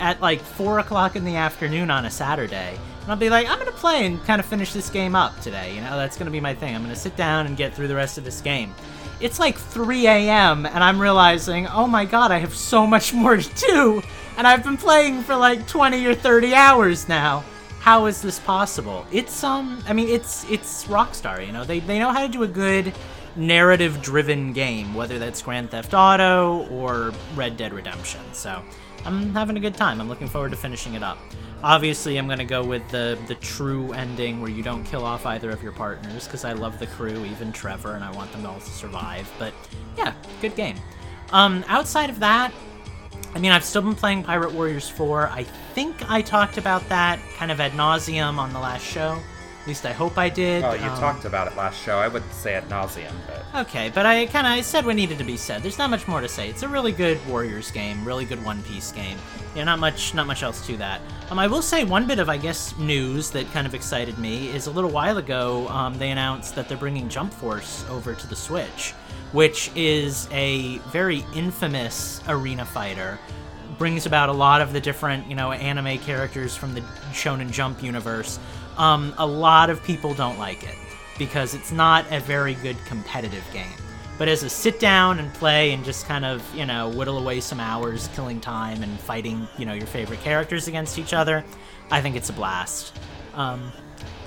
at 0.00 0.20
like 0.20 0.40
four 0.40 0.78
o'clock 0.78 1.16
in 1.16 1.24
the 1.24 1.36
afternoon 1.36 1.90
on 1.90 2.04
a 2.04 2.10
Saturday. 2.10 2.78
And 3.02 3.10
I'll 3.10 3.16
be 3.16 3.30
like, 3.30 3.48
I'm 3.48 3.58
gonna 3.58 3.72
play 3.72 4.06
and 4.06 4.22
kind 4.24 4.40
of 4.40 4.46
finish 4.46 4.72
this 4.72 4.90
game 4.90 5.14
up 5.14 5.38
today. 5.40 5.74
You 5.74 5.80
know, 5.80 5.96
that's 5.96 6.16
gonna 6.16 6.30
be 6.30 6.40
my 6.40 6.54
thing. 6.54 6.74
I'm 6.74 6.82
gonna 6.82 6.96
sit 6.96 7.16
down 7.16 7.46
and 7.46 7.56
get 7.56 7.74
through 7.74 7.88
the 7.88 7.94
rest 7.94 8.18
of 8.18 8.24
this 8.24 8.40
game. 8.40 8.74
It's 9.20 9.38
like 9.38 9.56
3 9.56 10.06
a.m. 10.06 10.66
and 10.66 10.84
I'm 10.84 11.00
realizing, 11.00 11.66
oh 11.68 11.86
my 11.86 12.04
god, 12.04 12.30
I 12.30 12.38
have 12.38 12.54
so 12.54 12.86
much 12.86 13.14
more 13.14 13.36
to 13.36 13.54
do. 13.66 14.02
And 14.36 14.46
I've 14.46 14.62
been 14.62 14.76
playing 14.76 15.22
for 15.22 15.34
like 15.36 15.66
20 15.66 16.04
or 16.06 16.14
30 16.14 16.54
hours 16.54 17.08
now. 17.08 17.44
How 17.80 18.06
is 18.06 18.20
this 18.20 18.40
possible? 18.40 19.06
It's 19.12 19.44
um, 19.44 19.82
I 19.86 19.92
mean, 19.92 20.08
it's 20.08 20.44
it's 20.50 20.84
Rockstar. 20.86 21.46
You 21.46 21.52
know, 21.52 21.64
they 21.64 21.78
they 21.78 22.00
know 22.00 22.10
how 22.10 22.26
to 22.26 22.28
do 22.28 22.42
a 22.42 22.48
good 22.48 22.92
narrative-driven 23.36 24.52
game, 24.52 24.94
whether 24.94 25.18
that's 25.18 25.40
Grand 25.42 25.70
Theft 25.70 25.94
Auto 25.94 26.66
or 26.70 27.12
Red 27.34 27.56
Dead 27.56 27.72
Redemption. 27.72 28.20
So 28.32 28.62
I'm 29.06 29.32
having 29.32 29.56
a 29.56 29.60
good 29.60 29.74
time. 29.74 30.00
I'm 30.00 30.08
looking 30.08 30.28
forward 30.28 30.50
to 30.50 30.56
finishing 30.56 30.94
it 30.94 31.02
up. 31.02 31.18
Obviously, 31.62 32.18
I'm 32.18 32.28
gonna 32.28 32.44
go 32.44 32.62
with 32.62 32.86
the 32.90 33.18
the 33.28 33.36
true 33.36 33.92
ending 33.92 34.40
where 34.40 34.50
you 34.50 34.62
don't 34.62 34.84
kill 34.84 35.04
off 35.04 35.24
either 35.26 35.50
of 35.50 35.62
your 35.62 35.72
partners 35.72 36.26
because 36.26 36.44
I 36.44 36.52
love 36.52 36.78
the 36.78 36.86
crew, 36.86 37.24
even 37.24 37.52
Trevor, 37.52 37.94
and 37.94 38.04
I 38.04 38.10
want 38.12 38.30
them 38.32 38.44
all 38.44 38.58
to 38.58 38.70
survive. 38.70 39.32
But 39.38 39.54
yeah, 39.96 40.12
good 40.40 40.54
game. 40.56 40.76
Um, 41.32 41.64
outside 41.68 42.10
of 42.10 42.20
that, 42.20 42.52
I 43.34 43.38
mean, 43.38 43.52
I've 43.52 43.64
still 43.64 43.82
been 43.82 43.94
playing 43.94 44.22
Pirate 44.22 44.52
Warriors 44.52 44.88
4. 44.88 45.28
I 45.28 45.42
think 45.74 46.10
I 46.10 46.22
talked 46.22 46.58
about 46.58 46.88
that 46.88 47.18
kind 47.36 47.50
of 47.50 47.60
ad 47.60 47.72
nauseum 47.72 48.38
on 48.38 48.52
the 48.52 48.58
last 48.58 48.84
show. 48.84 49.18
At 49.66 49.70
least 49.70 49.84
I 49.84 49.92
hope 49.92 50.16
I 50.16 50.28
did. 50.28 50.62
Oh, 50.62 50.74
you 50.74 50.84
Um, 50.84 50.96
talked 50.96 51.24
about 51.24 51.48
it 51.48 51.56
last 51.56 51.82
show. 51.82 51.98
I 51.98 52.06
wouldn't 52.06 52.32
say 52.32 52.54
ad 52.54 52.68
nauseum, 52.68 53.10
but 53.26 53.62
Okay, 53.66 53.90
but 53.92 54.06
I 54.06 54.26
kind 54.26 54.46
of 54.60 54.64
said 54.64 54.86
what 54.86 54.94
needed 54.94 55.18
to 55.18 55.24
be 55.24 55.36
said. 55.36 55.60
There's 55.64 55.76
not 55.76 55.90
much 55.90 56.06
more 56.06 56.20
to 56.20 56.28
say. 56.28 56.48
It's 56.48 56.62
a 56.62 56.68
really 56.68 56.92
good 56.92 57.18
Warriors 57.26 57.72
game, 57.72 58.04
really 58.04 58.24
good 58.24 58.44
One 58.44 58.62
Piece 58.62 58.92
game. 58.92 59.18
Yeah, 59.56 59.64
not 59.64 59.80
much, 59.80 60.14
not 60.14 60.28
much 60.28 60.44
else 60.44 60.64
to 60.68 60.76
that. 60.76 61.00
Um, 61.30 61.40
I 61.40 61.48
will 61.48 61.62
say 61.62 61.82
one 61.82 62.06
bit 62.06 62.20
of 62.20 62.28
I 62.28 62.36
guess 62.36 62.78
news 62.78 63.30
that 63.32 63.50
kind 63.50 63.66
of 63.66 63.74
excited 63.74 64.18
me 64.18 64.50
is 64.54 64.68
a 64.68 64.70
little 64.70 64.90
while 64.90 65.18
ago 65.18 65.66
um, 65.66 65.98
they 65.98 66.12
announced 66.12 66.54
that 66.54 66.68
they're 66.68 66.78
bringing 66.78 67.08
Jump 67.08 67.32
Force 67.32 67.84
over 67.90 68.14
to 68.14 68.26
the 68.28 68.36
Switch, 68.36 68.92
which 69.32 69.72
is 69.74 70.28
a 70.30 70.78
very 70.92 71.24
infamous 71.34 72.20
arena 72.28 72.64
fighter. 72.64 73.18
Brings 73.78 74.06
about 74.06 74.28
a 74.28 74.32
lot 74.32 74.60
of 74.60 74.72
the 74.72 74.80
different, 74.80 75.26
you 75.26 75.34
know, 75.34 75.50
anime 75.50 75.98
characters 75.98 76.54
from 76.54 76.72
the 76.72 76.82
Shonen 77.10 77.50
Jump 77.50 77.82
universe. 77.82 78.38
Um, 78.76 79.14
a 79.18 79.26
lot 79.26 79.70
of 79.70 79.82
people 79.82 80.14
don't 80.14 80.38
like 80.38 80.62
it 80.62 80.74
because 81.18 81.54
it's 81.54 81.72
not 81.72 82.04
a 82.10 82.20
very 82.20 82.54
good 82.54 82.76
competitive 82.84 83.44
game. 83.52 83.66
But 84.18 84.28
as 84.28 84.42
a 84.42 84.48
sit 84.48 84.80
down 84.80 85.18
and 85.18 85.32
play 85.34 85.72
and 85.72 85.84
just 85.84 86.06
kind 86.06 86.24
of, 86.24 86.42
you 86.54 86.64
know, 86.64 86.88
whittle 86.88 87.18
away 87.18 87.40
some 87.40 87.60
hours, 87.60 88.08
killing 88.14 88.40
time 88.40 88.82
and 88.82 88.98
fighting, 89.00 89.46
you 89.58 89.66
know, 89.66 89.74
your 89.74 89.86
favorite 89.86 90.20
characters 90.20 90.68
against 90.68 90.98
each 90.98 91.12
other, 91.12 91.44
I 91.90 92.00
think 92.00 92.16
it's 92.16 92.30
a 92.30 92.32
blast. 92.32 92.98
Um, 93.34 93.72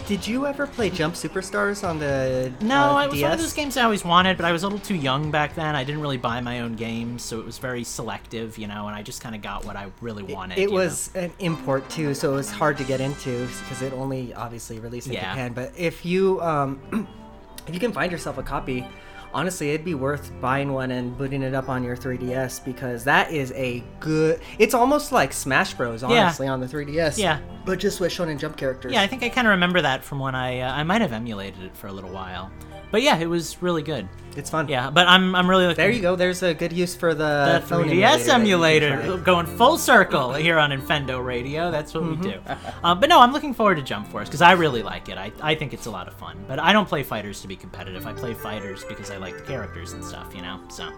Did 0.09 0.25
you 0.27 0.47
ever 0.47 0.65
play 0.65 0.89
Jump 0.89 1.13
Superstars 1.13 1.87
on 1.87 1.99
the 1.99 2.51
no, 2.61 2.97
uh, 2.97 3.03
it 3.03 3.11
was 3.11 3.19
DS? 3.19 3.21
one 3.21 3.31
of 3.33 3.39
those 3.39 3.53
games 3.53 3.77
I 3.77 3.83
always 3.83 4.03
wanted, 4.03 4.37
but 4.37 4.45
I 4.47 4.51
was 4.51 4.63
a 4.63 4.65
little 4.65 4.79
too 4.79 4.95
young 4.95 5.29
back 5.29 5.53
then. 5.53 5.75
I 5.75 5.83
didn't 5.83 6.01
really 6.01 6.17
buy 6.17 6.41
my 6.41 6.61
own 6.61 6.73
games, 6.73 7.23
so 7.23 7.39
it 7.39 7.45
was 7.45 7.59
very 7.59 7.83
selective, 7.83 8.57
you 8.57 8.65
know, 8.65 8.87
and 8.87 8.95
I 8.95 9.03
just 9.03 9.21
kind 9.21 9.35
of 9.35 9.43
got 9.43 9.65
what 9.65 9.75
I 9.75 9.91
really 10.01 10.23
wanted. 10.23 10.57
It 10.57 10.69
know? 10.69 10.77
was 10.77 11.11
an 11.13 11.31
import 11.37 11.87
too, 11.91 12.15
so 12.15 12.33
it 12.33 12.37
was 12.37 12.49
hard 12.49 12.79
to 12.79 12.83
get 12.85 13.01
into 13.01 13.45
because 13.45 13.83
it 13.83 13.93
only 13.93 14.33
obviously 14.33 14.79
released 14.79 15.05
in 15.05 15.13
Yeah. 15.13 15.29
Japan. 15.29 15.53
But 15.53 15.73
if 15.77 16.03
you 16.03 16.41
um, 16.41 17.07
if 17.67 17.75
you 17.75 17.79
can 17.79 17.91
find 17.91 18.11
yourself 18.11 18.39
a 18.39 18.43
copy, 18.43 18.87
honestly, 19.33 19.69
it'd 19.69 19.85
be 19.85 19.95
worth 19.95 20.31
buying 20.41 20.73
one 20.73 20.91
and 20.91 21.17
booting 21.17 21.43
it 21.43 21.53
up 21.53 21.69
on 21.69 21.83
your 21.83 21.95
3DS 21.95 22.63
because 22.63 23.03
that 23.03 23.31
is 23.31 23.51
a 23.53 23.83
good. 23.99 24.39
It's 24.57 24.73
almost 24.73 25.11
like 25.11 25.33
Smash 25.33 25.73
Bros. 25.73 26.03
Honestly, 26.03 26.47
on 26.47 26.59
the 26.59 26.67
3DS. 26.67 27.17
Yeah. 27.17 27.39
But 27.65 27.79
just 27.79 27.99
with 27.99 28.11
Shonen 28.11 28.39
Jump 28.39 28.57
characters. 28.57 28.93
Yeah, 28.93 29.01
I 29.01 29.07
think 29.07 29.23
I 29.23 29.29
kind 29.29 29.47
of 29.47 29.51
remember 29.51 29.81
that 29.81 30.03
from 30.03 30.19
when 30.19 30.35
I 30.35 30.61
uh, 30.61 30.71
I 30.73 30.83
might 30.83 31.01
have 31.01 31.13
emulated 31.13 31.63
it 31.63 31.75
for 31.75 31.87
a 31.87 31.91
little 31.91 32.11
while. 32.11 32.51
But 32.91 33.01
yeah, 33.03 33.17
it 33.17 33.27
was 33.27 33.61
really 33.61 33.83
good. 33.83 34.07
it's 34.35 34.49
fun. 34.49 34.67
Yeah, 34.67 34.89
but 34.89 35.07
I'm 35.07 35.35
I'm 35.35 35.47
really 35.49 35.65
looking 35.67 35.77
There 35.83 35.91
you 35.91 36.01
go. 36.01 36.15
There's 36.15 36.41
a 36.43 36.53
good 36.55 36.73
use 36.73 36.95
for 36.95 37.13
the, 37.13 37.59
the 37.61 37.67
phone 37.67 37.85
3DS 37.87 37.89
that 37.89 38.19
you 38.19 38.25
can 38.25 38.41
emulator 38.41 39.17
going 39.17 39.45
full 39.45 39.77
circle 39.77 40.33
here 40.33 40.57
on 40.57 40.71
Infendo 40.71 41.23
Radio. 41.23 41.69
That's 41.71 41.93
what 41.93 42.03
Mm-hmm. 42.03 42.21
we 42.23 42.31
do. 42.31 42.39
um, 42.83 42.99
but 42.99 43.09
no, 43.09 43.19
I'm 43.19 43.31
looking 43.31 43.53
forward 43.53 43.75
to 43.75 43.83
Jump 43.83 44.07
Force 44.07 44.27
because 44.27 44.41
I 44.41 44.53
really 44.53 44.81
like 44.81 45.07
it. 45.09 45.17
I, 45.19 45.31
I 45.41 45.53
think 45.55 45.73
it's 45.73 45.85
a 45.85 45.91
lot 45.91 46.07
of 46.07 46.15
fun. 46.15 46.43
But 46.47 46.57
I 46.57 46.73
don't 46.73 46.87
play 46.87 47.03
fighters 47.03 47.41
to 47.41 47.47
be 47.47 47.55
competitive. 47.55 48.07
I 48.07 48.13
play 48.13 48.33
fighters 48.33 48.83
because 48.85 49.11
I 49.11 49.17
like 49.17 49.35
the 49.37 49.43
characters 49.43 49.93
and 49.93 50.03
stuff, 50.03 50.33
you 50.35 50.41
know? 50.41 50.59
So, 50.69 50.89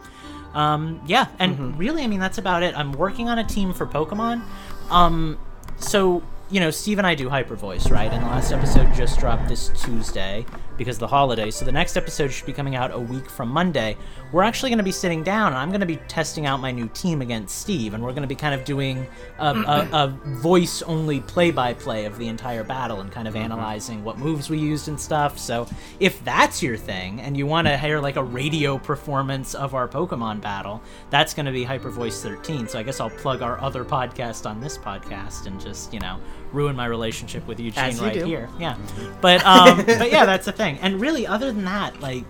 um, 0.53 1.01
yeah. 1.07 1.27
And 1.39 1.57
Mm-hmm. 1.57 1.77
really, 1.77 2.03
I 2.03 2.07
mean, 2.07 2.19
that's 2.21 2.37
about 2.37 2.63
it. 2.63 2.77
I'm 2.77 2.91
working 2.93 3.27
on 3.27 3.39
a 3.39 3.43
team 3.43 3.73
for 3.73 3.85
Pokemon. 3.85 4.43
Um, 4.89 5.37
so, 5.77 6.21
you 6.51 6.59
know, 6.59 6.69
Steve 6.69 6.97
and 6.97 7.07
I 7.07 7.15
do 7.15 7.29
Hyper 7.29 7.55
Voice, 7.55 7.89
right? 7.89 8.11
And 8.11 8.21
the 8.21 8.27
last 8.27 8.51
episode 8.51 8.93
just 8.93 9.17
dropped 9.19 9.47
this 9.47 9.69
Tuesday 9.69 10.45
because 10.77 10.97
of 10.97 11.01
the 11.01 11.07
holiday. 11.07 11.49
So 11.49 11.63
the 11.63 11.71
next 11.71 11.95
episode 11.95 12.29
should 12.29 12.45
be 12.45 12.53
coming 12.53 12.75
out 12.75 12.91
a 12.91 12.99
week 12.99 13.29
from 13.29 13.49
Monday. 13.49 13.95
We're 14.33 14.43
actually 14.43 14.71
going 14.71 14.79
to 14.79 14.83
be 14.83 14.91
sitting 14.91 15.23
down 15.23 15.53
and 15.53 15.57
I'm 15.57 15.69
going 15.69 15.81
to 15.81 15.85
be 15.85 15.97
testing 16.07 16.45
out 16.45 16.59
my 16.59 16.71
new 16.71 16.89
team 16.89 17.21
against 17.21 17.59
Steve. 17.59 17.93
And 17.93 18.03
we're 18.03 18.11
going 18.11 18.23
to 18.23 18.27
be 18.27 18.35
kind 18.35 18.53
of 18.53 18.65
doing 18.65 19.05
a, 19.39 19.49
a, 19.49 19.89
a 19.93 20.07
voice 20.39 20.81
only 20.81 21.21
play 21.21 21.51
by 21.51 21.73
play 21.73 22.05
of 22.05 22.17
the 22.17 22.27
entire 22.27 22.63
battle 22.63 22.99
and 22.99 23.11
kind 23.11 23.27
of 23.27 23.35
mm-hmm. 23.35 23.43
analyzing 23.43 24.03
what 24.03 24.17
moves 24.17 24.49
we 24.49 24.57
used 24.57 24.89
and 24.89 24.99
stuff. 24.99 25.37
So 25.37 25.67
if 25.99 26.21
that's 26.25 26.61
your 26.61 26.75
thing 26.75 27.21
and 27.21 27.37
you 27.37 27.45
want 27.45 27.67
to 27.67 27.77
hear 27.77 27.99
like 27.99 28.17
a 28.17 28.23
radio 28.23 28.77
performance 28.77 29.53
of 29.53 29.73
our 29.73 29.87
Pokemon 29.87 30.41
battle, 30.41 30.81
that's 31.11 31.33
going 31.33 31.45
to 31.45 31.51
be 31.51 31.63
Hyper 31.63 31.91
Voice 31.91 32.21
13. 32.21 32.67
So 32.67 32.79
I 32.79 32.83
guess 32.83 32.99
I'll 32.99 33.09
plug 33.09 33.41
our 33.41 33.61
other 33.61 33.85
podcast 33.85 34.49
on 34.49 34.59
this 34.59 34.77
podcast 34.77 35.45
and 35.45 35.61
just, 35.61 35.93
you 35.93 35.99
know, 35.99 36.19
ruin 36.51 36.75
my 36.75 36.85
relationship 36.85 37.47
with 37.47 37.59
Eugene 37.59 37.83
As 37.83 37.99
you 37.99 38.05
right 38.05 38.13
do. 38.13 38.25
here. 38.25 38.49
Yeah. 38.59 38.77
But 39.21 39.45
um 39.45 39.77
but 39.85 40.11
yeah, 40.11 40.25
that's 40.25 40.45
the 40.45 40.51
thing. 40.51 40.77
And 40.79 40.99
really 41.01 41.25
other 41.27 41.51
than 41.51 41.65
that, 41.65 41.99
like 42.01 42.25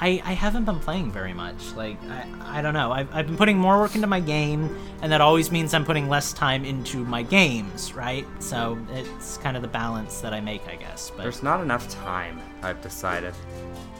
I, 0.00 0.22
I 0.24 0.32
haven't 0.34 0.64
been 0.64 0.78
playing 0.78 1.10
very 1.10 1.32
much. 1.32 1.72
Like 1.72 2.00
I, 2.04 2.58
I 2.58 2.62
don't 2.62 2.74
know. 2.74 2.92
I've, 2.92 3.12
I've 3.14 3.26
been 3.26 3.36
putting 3.36 3.58
more 3.58 3.80
work 3.80 3.96
into 3.96 4.06
my 4.06 4.20
game, 4.20 4.78
and 5.02 5.10
that 5.10 5.20
always 5.20 5.50
means 5.50 5.74
I'm 5.74 5.84
putting 5.84 6.08
less 6.08 6.32
time 6.32 6.64
into 6.64 7.04
my 7.04 7.22
games, 7.22 7.92
right? 7.94 8.24
So 8.38 8.78
it's 8.92 9.38
kind 9.38 9.56
of 9.56 9.62
the 9.62 9.68
balance 9.68 10.20
that 10.20 10.32
I 10.32 10.40
make, 10.40 10.66
I 10.68 10.76
guess. 10.76 11.10
But 11.10 11.24
There's 11.24 11.42
not 11.42 11.60
enough 11.60 11.88
time. 11.88 12.40
I've 12.62 12.80
decided. 12.80 13.34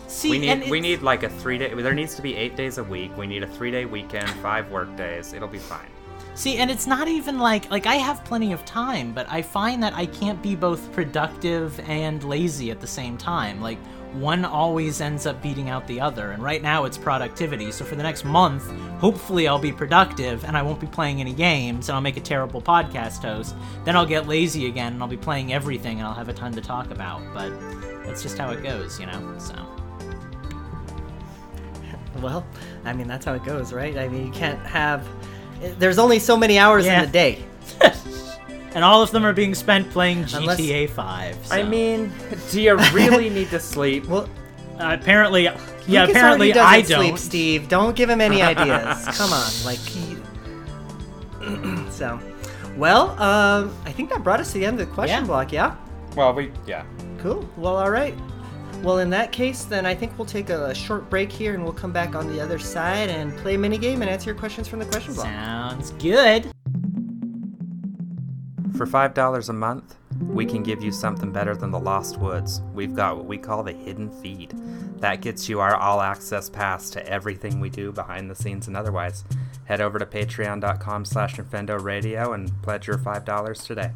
see, 0.06 0.30
We 0.30 0.38
need 0.38 0.70
we 0.70 0.78
need 0.80 1.02
like 1.02 1.24
a 1.24 1.28
three 1.28 1.58
day. 1.58 1.74
There 1.74 1.94
needs 1.94 2.14
to 2.14 2.22
be 2.22 2.36
eight 2.36 2.54
days 2.54 2.78
a 2.78 2.84
week. 2.84 3.16
We 3.16 3.26
need 3.26 3.42
a 3.42 3.48
three 3.48 3.72
day 3.72 3.84
weekend, 3.84 4.30
five 4.40 4.70
work 4.70 4.94
days. 4.96 5.32
It'll 5.32 5.48
be 5.48 5.58
fine. 5.58 5.90
See, 6.38 6.58
and 6.58 6.70
it's 6.70 6.86
not 6.86 7.08
even 7.08 7.40
like 7.40 7.68
like 7.68 7.86
I 7.86 7.96
have 7.96 8.24
plenty 8.24 8.52
of 8.52 8.64
time, 8.64 9.12
but 9.12 9.28
I 9.28 9.42
find 9.42 9.82
that 9.82 9.92
I 9.94 10.06
can't 10.06 10.40
be 10.40 10.54
both 10.54 10.92
productive 10.92 11.80
and 11.80 12.22
lazy 12.22 12.70
at 12.70 12.80
the 12.80 12.86
same 12.86 13.18
time. 13.18 13.60
Like 13.60 13.76
one 14.12 14.44
always 14.44 15.00
ends 15.00 15.26
up 15.26 15.42
beating 15.42 15.68
out 15.68 15.84
the 15.88 16.00
other, 16.00 16.30
and 16.30 16.40
right 16.40 16.62
now 16.62 16.84
it's 16.84 16.96
productivity. 16.96 17.72
So 17.72 17.84
for 17.84 17.96
the 17.96 18.04
next 18.04 18.24
month, 18.24 18.70
hopefully 19.00 19.48
I'll 19.48 19.58
be 19.58 19.72
productive 19.72 20.44
and 20.44 20.56
I 20.56 20.62
won't 20.62 20.78
be 20.78 20.86
playing 20.86 21.20
any 21.20 21.32
games 21.32 21.88
and 21.88 21.96
I'll 21.96 22.00
make 22.00 22.16
a 22.16 22.20
terrible 22.20 22.62
podcast 22.62 23.22
host. 23.22 23.56
Then 23.84 23.96
I'll 23.96 24.06
get 24.06 24.28
lazy 24.28 24.68
again 24.68 24.92
and 24.92 25.02
I'll 25.02 25.08
be 25.08 25.16
playing 25.16 25.52
everything 25.52 25.98
and 25.98 26.06
I'll 26.06 26.14
have 26.14 26.28
a 26.28 26.32
ton 26.32 26.52
to 26.52 26.60
talk 26.60 26.92
about, 26.92 27.20
but 27.34 27.50
that's 28.04 28.22
just 28.22 28.38
how 28.38 28.50
it 28.50 28.62
goes, 28.62 29.00
you 29.00 29.06
know. 29.06 29.34
So 29.38 29.54
Well, 32.20 32.46
I 32.84 32.92
mean 32.92 33.08
that's 33.08 33.24
how 33.24 33.34
it 33.34 33.44
goes, 33.44 33.72
right? 33.72 33.98
I 33.98 34.06
mean 34.06 34.24
you 34.24 34.32
can't 34.32 34.64
have. 34.64 35.04
There's 35.78 35.98
only 35.98 36.18
so 36.18 36.36
many 36.36 36.58
hours 36.58 36.84
Yeah. 36.86 37.00
in 37.00 37.06
the 37.06 37.12
day. 37.12 37.44
and 38.74 38.84
all 38.84 39.02
of 39.02 39.10
them 39.10 39.24
are 39.24 39.32
being 39.32 39.54
spent 39.54 39.90
playing 39.90 40.24
Unless- 40.34 40.60
GTA 40.60 40.90
5. 40.90 41.46
So. 41.46 41.54
I 41.56 41.62
mean, 41.62 42.12
do 42.50 42.60
you 42.60 42.76
really 42.92 43.28
need 43.38 43.50
to 43.50 43.60
sleep? 43.60 44.06
Well, 44.06 44.28
Uh, 44.78 44.96
apparently, 45.00 45.42
yeah. 45.44 45.52
Lucas 45.88 46.10
apparently, 46.10 46.52
already 46.52 46.60
I 46.60 46.80
doesn't 46.82 46.96
don't. 46.96 47.06
sleep, 47.06 47.18
Steve. 47.18 47.68
Don't 47.68 47.96
give 47.96 48.08
him 48.08 48.20
any 48.20 48.42
ideas. 48.42 49.04
Come 49.18 49.32
on, 49.32 49.50
like 49.64 49.78
he. 49.80 50.16
so, 51.90 52.20
well, 52.76 53.10
um, 53.20 53.74
I 53.84 53.90
think 53.92 54.10
that 54.10 54.22
brought 54.22 54.38
us 54.38 54.52
to 54.52 54.58
the 54.58 54.66
end 54.66 54.80
of 54.80 54.86
the 54.88 54.94
question 54.94 55.20
Yeah. 55.22 55.26
block. 55.26 55.50
Yeah. 55.52 55.74
Well, 56.14 56.32
we 56.32 56.52
yeah. 56.66 56.84
Cool. 57.18 57.48
Well, 57.56 57.76
all 57.76 57.90
right. 57.90 58.14
Well, 58.82 58.98
in 58.98 59.10
that 59.10 59.32
case, 59.32 59.64
then 59.64 59.84
I 59.84 59.94
think 59.94 60.16
we'll 60.16 60.26
take 60.26 60.50
a, 60.50 60.74
short 60.74 61.10
break 61.10 61.30
here, 61.32 61.54
and 61.54 61.64
we'll 61.64 61.72
come 61.72 61.92
back 61.92 62.14
on 62.14 62.28
the 62.28 62.40
other 62.40 62.58
side 62.58 63.10
and 63.10 63.36
play 63.38 63.56
a 63.56 63.58
mini 63.58 63.76
game 63.76 64.02
and 64.02 64.10
answer 64.10 64.30
your 64.30 64.38
questions 64.38 64.68
from 64.68 64.78
the 64.78 64.86
question 64.86 65.14
block. 65.14 65.26
Sounds 65.26 65.90
good. 65.92 66.50
For 68.76 68.86
five 68.86 69.12
dollars 69.12 69.48
a 69.48 69.52
month, 69.52 69.96
we 70.20 70.46
can 70.46 70.62
give 70.62 70.82
you 70.82 70.92
something 70.92 71.32
better 71.32 71.56
than 71.56 71.72
the 71.72 71.80
Lost 71.80 72.18
Woods. 72.18 72.62
We've 72.72 72.94
got 72.94 73.16
what 73.16 73.26
we 73.26 73.36
call 73.36 73.64
the 73.64 73.72
hidden 73.72 74.10
feed. 74.22 74.54
That 74.98 75.20
gets 75.20 75.48
you 75.48 75.60
our 75.60 75.76
all-access 75.76 76.48
pass 76.48 76.90
to 76.90 77.06
everything 77.06 77.60
we 77.60 77.70
do 77.70 77.92
behind 77.92 78.30
the 78.30 78.34
scenes 78.34 78.68
and 78.68 78.76
otherwise. 78.76 79.24
Head 79.64 79.80
over 79.80 79.98
to 79.98 80.06
patreon.com 80.06 81.04
slash 81.04 81.36
Infendo 81.36 81.82
Radio 81.82 82.32
and 82.32 82.50
pledge 82.62 82.86
your 82.86 82.98
five 82.98 83.24
dollars 83.24 83.64
today. 83.64 83.90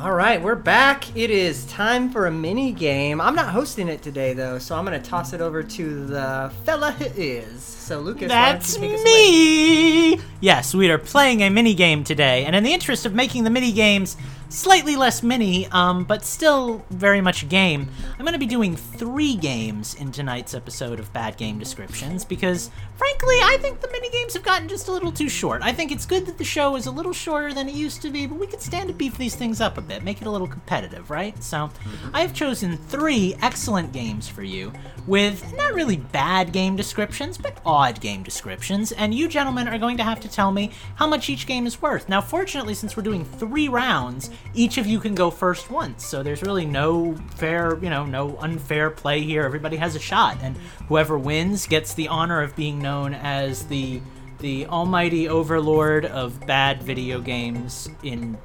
All 0.00 0.14
right, 0.14 0.40
we're 0.40 0.54
back. 0.54 1.14
It 1.14 1.28
is 1.30 1.66
time 1.66 2.10
for 2.10 2.26
a 2.26 2.30
mini 2.30 2.72
game. 2.72 3.20
I'm 3.20 3.34
not 3.34 3.50
hosting 3.50 3.86
it 3.86 4.00
today, 4.00 4.32
though, 4.32 4.58
so 4.58 4.74
I'm 4.74 4.86
going 4.86 4.98
to 4.98 5.10
toss 5.10 5.34
it 5.34 5.42
over 5.42 5.62
to 5.62 6.06
the 6.06 6.50
fella 6.64 6.92
who 6.92 7.04
is. 7.20 7.62
So, 7.62 8.00
Lucas, 8.00 8.28
That's 8.28 8.76
you 8.76 8.80
take 8.80 8.94
us 8.94 9.00
away? 9.02 10.16
me! 10.16 10.20
Yes, 10.40 10.74
we 10.74 10.90
are 10.90 10.96
playing 10.96 11.42
a 11.42 11.50
mini 11.50 11.74
game 11.74 12.02
today, 12.02 12.46
and 12.46 12.56
in 12.56 12.64
the 12.64 12.72
interest 12.72 13.04
of 13.04 13.12
making 13.12 13.44
the 13.44 13.50
mini 13.50 13.72
games 13.72 14.16
slightly 14.50 14.96
less 14.96 15.22
mini, 15.22 15.66
um, 15.68 16.04
but 16.04 16.24
still 16.24 16.84
very 16.90 17.20
much 17.20 17.42
a 17.42 17.46
game, 17.46 17.88
I'm 18.12 18.24
going 18.24 18.32
to 18.32 18.38
be 18.38 18.46
doing 18.46 18.76
three 18.76 19.36
games 19.36 19.94
in 19.94 20.10
tonight's 20.12 20.54
episode 20.54 20.98
of 20.98 21.12
Bad 21.12 21.36
Game 21.36 21.58
Descriptions 21.58 22.24
because, 22.24 22.70
frankly, 22.96 23.36
I 23.36 23.58
think 23.60 23.80
the 23.80 23.88
mini 23.92 24.10
games 24.10 24.34
have 24.34 24.42
gotten 24.42 24.68
just 24.68 24.88
a 24.88 24.92
little 24.92 25.12
too 25.12 25.28
short. 25.28 25.62
I 25.62 25.72
think 25.72 25.92
it's 25.92 26.04
good 26.04 26.26
that 26.26 26.36
the 26.36 26.44
show 26.44 26.76
is 26.76 26.86
a 26.86 26.90
little 26.90 27.12
shorter 27.12 27.54
than 27.54 27.68
it 27.68 27.74
used 27.74 28.02
to 28.02 28.10
be, 28.10 28.26
but 28.26 28.38
we 28.38 28.46
could 28.46 28.60
stand 28.60 28.88
to 28.88 28.94
beef 28.94 29.16
these 29.16 29.36
things 29.36 29.60
up 29.60 29.78
a 29.78 29.80
bit, 29.80 30.02
make 30.02 30.20
it 30.20 30.26
a 30.26 30.30
little 30.30 30.48
competitive, 30.48 31.10
right? 31.10 31.40
So, 31.42 31.70
I 32.12 32.20
have 32.22 32.34
chosen 32.34 32.76
three 32.76 33.36
excellent 33.40 33.92
games 33.92 34.28
for 34.28 34.42
you 34.42 34.72
with 35.06 35.54
not 35.56 35.74
really 35.74 35.96
bad 35.96 36.52
game 36.52 36.76
descriptions, 36.76 37.38
but 37.38 37.58
odd 37.64 38.00
game 38.00 38.22
descriptions, 38.22 38.92
and 38.92 39.14
you 39.14 39.28
gentlemen 39.28 39.68
are 39.68 39.78
going 39.78 39.96
to 39.96 40.04
have 40.04 40.20
to 40.20 40.28
tell 40.28 40.52
me 40.52 40.70
how 40.96 41.06
much 41.06 41.30
each 41.30 41.46
game 41.46 41.66
is 41.66 41.80
worth. 41.80 42.08
Now, 42.08 42.20
fortunately, 42.20 42.74
since 42.74 42.96
we're 42.96 43.02
doing 43.02 43.24
three 43.24 43.68
rounds, 43.68 44.30
each 44.54 44.78
of 44.78 44.86
you 44.86 44.98
can 44.98 45.14
go 45.14 45.30
first 45.30 45.70
once, 45.70 46.04
so 46.04 46.22
there's 46.22 46.42
really 46.42 46.66
no 46.66 47.14
fair, 47.36 47.78
you 47.82 47.90
know, 47.90 48.04
no 48.04 48.36
unfair 48.38 48.90
play 48.90 49.22
here. 49.22 49.44
Everybody 49.44 49.76
has 49.76 49.94
a 49.94 50.00
shot, 50.00 50.38
and 50.42 50.56
whoever 50.88 51.18
wins 51.18 51.66
gets 51.66 51.94
the 51.94 52.08
honor 52.08 52.42
of 52.42 52.56
being 52.56 52.78
known 52.80 53.14
as 53.14 53.66
the 53.66 54.00
the 54.38 54.66
almighty 54.66 55.28
overlord 55.28 56.06
of 56.06 56.40
bad 56.46 56.82
video 56.82 57.20
games 57.20 57.88
in 58.02 58.38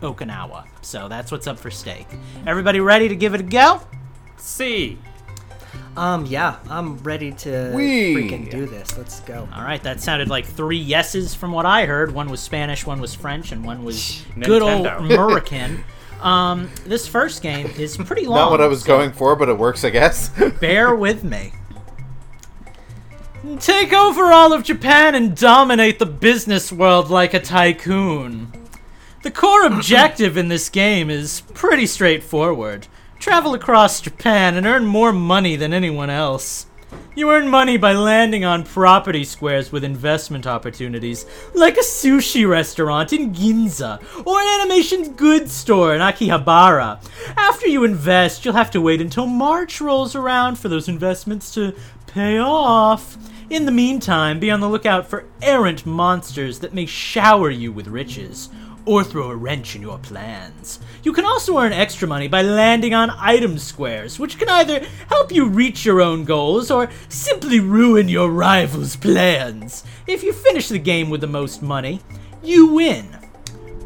Okinawa. 0.00 0.66
So 0.80 1.08
that's 1.08 1.30
what's 1.30 1.46
up 1.46 1.58
for 1.58 1.70
stake. 1.70 2.06
Everybody 2.46 2.80
ready 2.80 3.08
to 3.08 3.16
give 3.16 3.34
it 3.34 3.40
a 3.40 3.44
go? 3.44 3.82
C. 4.38 4.98
Um, 5.96 6.26
yeah, 6.26 6.58
I'm 6.68 6.98
ready 6.98 7.32
to 7.32 7.72
Wee. 7.74 8.14
freaking 8.14 8.50
do 8.50 8.66
this. 8.66 8.96
Let's 8.98 9.20
go. 9.20 9.48
All 9.54 9.62
right, 9.62 9.82
that 9.82 10.00
sounded 10.02 10.28
like 10.28 10.44
three 10.44 10.76
yeses 10.76 11.34
from 11.34 11.52
what 11.52 11.64
I 11.64 11.86
heard. 11.86 12.12
One 12.12 12.28
was 12.28 12.40
Spanish, 12.40 12.84
one 12.84 13.00
was 13.00 13.14
French, 13.14 13.50
and 13.52 13.64
one 13.64 13.82
was 13.84 14.22
good 14.40 14.60
old 14.62 14.86
Nintendo. 14.86 14.98
American. 15.00 15.84
um, 16.20 16.70
this 16.84 17.08
first 17.08 17.42
game 17.42 17.66
is 17.78 17.96
pretty 18.04 18.26
long. 18.26 18.36
Not 18.36 18.50
what 18.50 18.60
I 18.60 18.66
was 18.66 18.82
so 18.82 18.86
going 18.88 19.12
for, 19.12 19.34
but 19.36 19.48
it 19.48 19.56
works, 19.56 19.84
I 19.84 19.90
guess. 19.90 20.28
Bear 20.60 20.94
with 20.94 21.24
me. 21.24 21.52
Take 23.60 23.92
over 23.92 24.24
all 24.32 24.52
of 24.52 24.64
Japan 24.64 25.14
and 25.14 25.36
dominate 25.36 25.98
the 25.98 26.06
business 26.06 26.72
world 26.72 27.10
like 27.10 27.32
a 27.32 27.40
tycoon. 27.40 28.52
The 29.22 29.30
core 29.30 29.64
objective 29.64 30.36
in 30.36 30.48
this 30.48 30.68
game 30.68 31.10
is 31.10 31.42
pretty 31.54 31.86
straightforward. 31.86 32.86
Travel 33.18 33.54
across 33.54 34.00
Japan 34.00 34.56
and 34.56 34.66
earn 34.66 34.86
more 34.86 35.12
money 35.12 35.56
than 35.56 35.72
anyone 35.72 36.10
else. 36.10 36.66
You 37.16 37.30
earn 37.30 37.48
money 37.48 37.76
by 37.76 37.92
landing 37.92 38.44
on 38.44 38.62
property 38.62 39.24
squares 39.24 39.72
with 39.72 39.82
investment 39.82 40.46
opportunities, 40.46 41.26
like 41.54 41.76
a 41.76 41.80
sushi 41.80 42.48
restaurant 42.48 43.12
in 43.12 43.32
Ginza 43.32 44.00
or 44.26 44.40
an 44.40 44.60
animation 44.60 45.14
goods 45.14 45.50
store 45.52 45.94
in 45.94 46.00
Akihabara. 46.00 47.02
After 47.36 47.66
you 47.66 47.84
invest, 47.84 48.44
you'll 48.44 48.54
have 48.54 48.70
to 48.72 48.80
wait 48.80 49.00
until 49.00 49.26
March 49.26 49.80
rolls 49.80 50.14
around 50.14 50.58
for 50.58 50.68
those 50.68 50.88
investments 50.88 51.52
to 51.54 51.74
pay 52.06 52.38
off. 52.38 53.16
In 53.48 53.64
the 53.64 53.72
meantime, 53.72 54.38
be 54.38 54.50
on 54.50 54.60
the 54.60 54.68
lookout 54.68 55.08
for 55.08 55.24
errant 55.40 55.86
monsters 55.86 56.58
that 56.60 56.74
may 56.74 56.86
shower 56.86 57.50
you 57.50 57.72
with 57.72 57.88
riches. 57.88 58.50
Or 58.86 59.04
throw 59.04 59.30
a 59.30 59.36
wrench 59.36 59.76
in 59.76 59.82
your 59.82 59.98
plans. 59.98 60.78
You 61.02 61.12
can 61.12 61.24
also 61.24 61.58
earn 61.58 61.72
extra 61.72 62.08
money 62.08 62.28
by 62.28 62.42
landing 62.42 62.94
on 62.94 63.10
item 63.10 63.58
squares, 63.58 64.18
which 64.18 64.38
can 64.38 64.48
either 64.48 64.86
help 65.08 65.30
you 65.32 65.46
reach 65.46 65.84
your 65.84 66.00
own 66.00 66.24
goals 66.24 66.70
or 66.70 66.88
simply 67.08 67.60
ruin 67.60 68.08
your 68.08 68.30
rival's 68.30 68.96
plans. 68.96 69.84
If 70.06 70.22
you 70.22 70.32
finish 70.32 70.68
the 70.68 70.78
game 70.78 71.10
with 71.10 71.20
the 71.20 71.26
most 71.26 71.62
money, 71.62 72.00
you 72.42 72.68
win. 72.68 73.18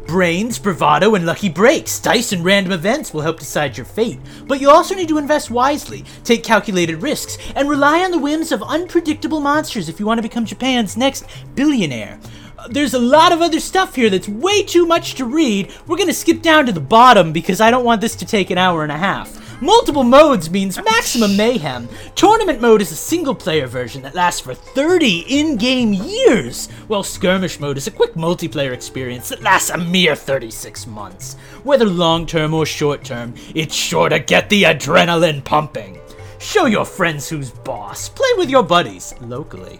Brains, 0.07 0.59
bravado, 0.59 1.15
and 1.15 1.25
lucky 1.25 1.47
breaks. 1.47 1.97
Dice 1.97 2.33
and 2.33 2.43
random 2.43 2.73
events 2.73 3.13
will 3.13 3.21
help 3.21 3.39
decide 3.39 3.77
your 3.77 3.85
fate, 3.85 4.19
but 4.45 4.59
you 4.59 4.69
also 4.69 4.93
need 4.93 5.07
to 5.07 5.17
invest 5.17 5.49
wisely, 5.49 6.03
take 6.23 6.43
calculated 6.43 7.01
risks, 7.01 7.37
and 7.55 7.69
rely 7.69 8.03
on 8.03 8.11
the 8.11 8.19
whims 8.19 8.51
of 8.51 8.61
unpredictable 8.61 9.39
monsters 9.39 9.87
if 9.87 9.99
you 9.99 10.05
want 10.05 10.17
to 10.17 10.21
become 10.21 10.45
Japan's 10.45 10.97
next 10.97 11.25
billionaire. 11.55 12.19
There's 12.69 12.93
a 12.93 12.99
lot 12.99 13.31
of 13.31 13.41
other 13.41 13.59
stuff 13.59 13.95
here 13.95 14.09
that's 14.09 14.29
way 14.29 14.61
too 14.61 14.85
much 14.85 15.15
to 15.15 15.25
read. 15.25 15.73
We're 15.87 15.97
gonna 15.97 16.13
skip 16.13 16.41
down 16.41 16.67
to 16.67 16.71
the 16.71 16.79
bottom 16.79 17.33
because 17.33 17.59
I 17.59 17.71
don't 17.71 17.85
want 17.85 18.01
this 18.01 18.15
to 18.17 18.25
take 18.25 18.51
an 18.51 18.57
hour 18.57 18.83
and 18.83 18.91
a 18.91 18.97
half. 18.97 19.61
Multiple 19.61 20.03
modes 20.03 20.49
means 20.49 20.77
maximum 20.77 21.37
mayhem. 21.37 21.87
Tournament 22.15 22.61
mode 22.61 22.81
is 22.81 22.91
a 22.91 22.95
single 22.95 23.35
player 23.35 23.67
version 23.67 24.01
that 24.03 24.15
lasts 24.15 24.41
for 24.41 24.53
30 24.53 25.25
in 25.27 25.55
game 25.55 25.93
years, 25.93 26.67
while 26.87 27.03
skirmish 27.03 27.59
mode 27.59 27.77
is 27.77 27.87
a 27.87 27.91
quick 27.91 28.13
multiplayer 28.13 28.73
experience 28.73 29.29
that 29.29 29.43
lasts 29.43 29.69
a 29.69 29.77
mere 29.77 30.15
36 30.15 30.87
months. 30.87 31.35
Whether 31.63 31.85
long 31.85 32.25
term 32.25 32.53
or 32.53 32.65
short 32.65 33.03
term, 33.03 33.33
it's 33.55 33.75
sure 33.75 34.09
to 34.09 34.19
get 34.19 34.49
the 34.49 34.63
adrenaline 34.63 35.43
pumping. 35.43 35.99
Show 36.39 36.65
your 36.65 36.85
friends 36.85 37.29
who's 37.29 37.51
boss, 37.51 38.09
play 38.09 38.29
with 38.37 38.49
your 38.49 38.63
buddies 38.63 39.13
locally. 39.21 39.79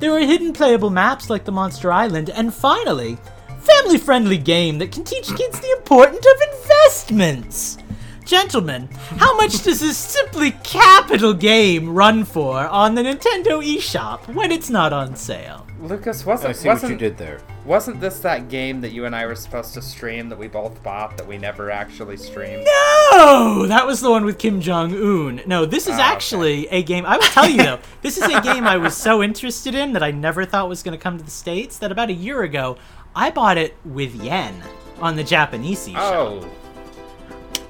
There 0.00 0.12
are 0.12 0.20
hidden 0.20 0.52
playable 0.52 0.90
maps 0.90 1.30
like 1.30 1.44
the 1.44 1.52
Monster 1.52 1.92
Island, 1.92 2.30
and 2.30 2.52
finally, 2.52 3.16
family 3.60 3.98
friendly 3.98 4.38
game 4.38 4.78
that 4.78 4.92
can 4.92 5.04
teach 5.04 5.34
kids 5.34 5.60
the 5.60 5.74
importance 5.78 6.26
of 6.26 6.60
investments. 6.60 7.78
Gentlemen, 8.24 8.88
how 9.18 9.36
much 9.36 9.62
does 9.62 9.80
this 9.80 9.98
simply 9.98 10.52
capital 10.62 11.34
game 11.34 11.94
run 11.94 12.24
for 12.24 12.58
on 12.66 12.94
the 12.94 13.02
Nintendo 13.02 13.62
eShop 13.62 14.32
when 14.34 14.50
it's 14.50 14.70
not 14.70 14.92
on 14.92 15.14
sale? 15.14 15.63
Lucas, 15.80 16.24
wasn't 16.24 16.50
I 16.50 16.52
see 16.52 16.68
wasn't, 16.68 16.92
you 16.92 16.98
did 16.98 17.18
there. 17.18 17.40
wasn't 17.64 18.00
this 18.00 18.20
that 18.20 18.48
game 18.48 18.80
that 18.80 18.92
you 18.92 19.04
and 19.04 19.14
I 19.14 19.26
were 19.26 19.34
supposed 19.34 19.74
to 19.74 19.82
stream 19.82 20.28
that 20.28 20.38
we 20.38 20.48
both 20.48 20.82
bought 20.82 21.16
that 21.16 21.26
we 21.26 21.36
never 21.36 21.70
actually 21.70 22.16
streamed? 22.16 22.64
No, 22.64 23.66
that 23.66 23.86
was 23.86 24.00
the 24.00 24.10
one 24.10 24.24
with 24.24 24.38
Kim 24.38 24.60
Jong 24.60 24.94
Un. 24.94 25.42
No, 25.46 25.66
this 25.66 25.84
is 25.84 25.90
oh, 25.90 25.94
okay. 25.94 26.02
actually 26.02 26.68
a 26.68 26.82
game. 26.82 27.04
I 27.04 27.16
will 27.16 27.24
tell 27.24 27.48
you 27.48 27.58
though, 27.58 27.80
this 28.02 28.16
is 28.16 28.24
a 28.24 28.40
game 28.40 28.66
I 28.66 28.76
was 28.76 28.96
so 28.96 29.22
interested 29.22 29.74
in 29.74 29.92
that 29.92 30.02
I 30.02 30.10
never 30.10 30.44
thought 30.44 30.68
was 30.68 30.82
going 30.82 30.96
to 30.96 31.02
come 31.02 31.18
to 31.18 31.24
the 31.24 31.30
states. 31.30 31.78
That 31.78 31.92
about 31.92 32.08
a 32.08 32.14
year 32.14 32.42
ago, 32.42 32.78
I 33.14 33.30
bought 33.30 33.58
it 33.58 33.76
with 33.84 34.14
yen 34.14 34.54
on 35.00 35.16
the 35.16 35.24
Japanese 35.24 35.86
eShop. 35.88 35.96
Oh, 35.96 36.50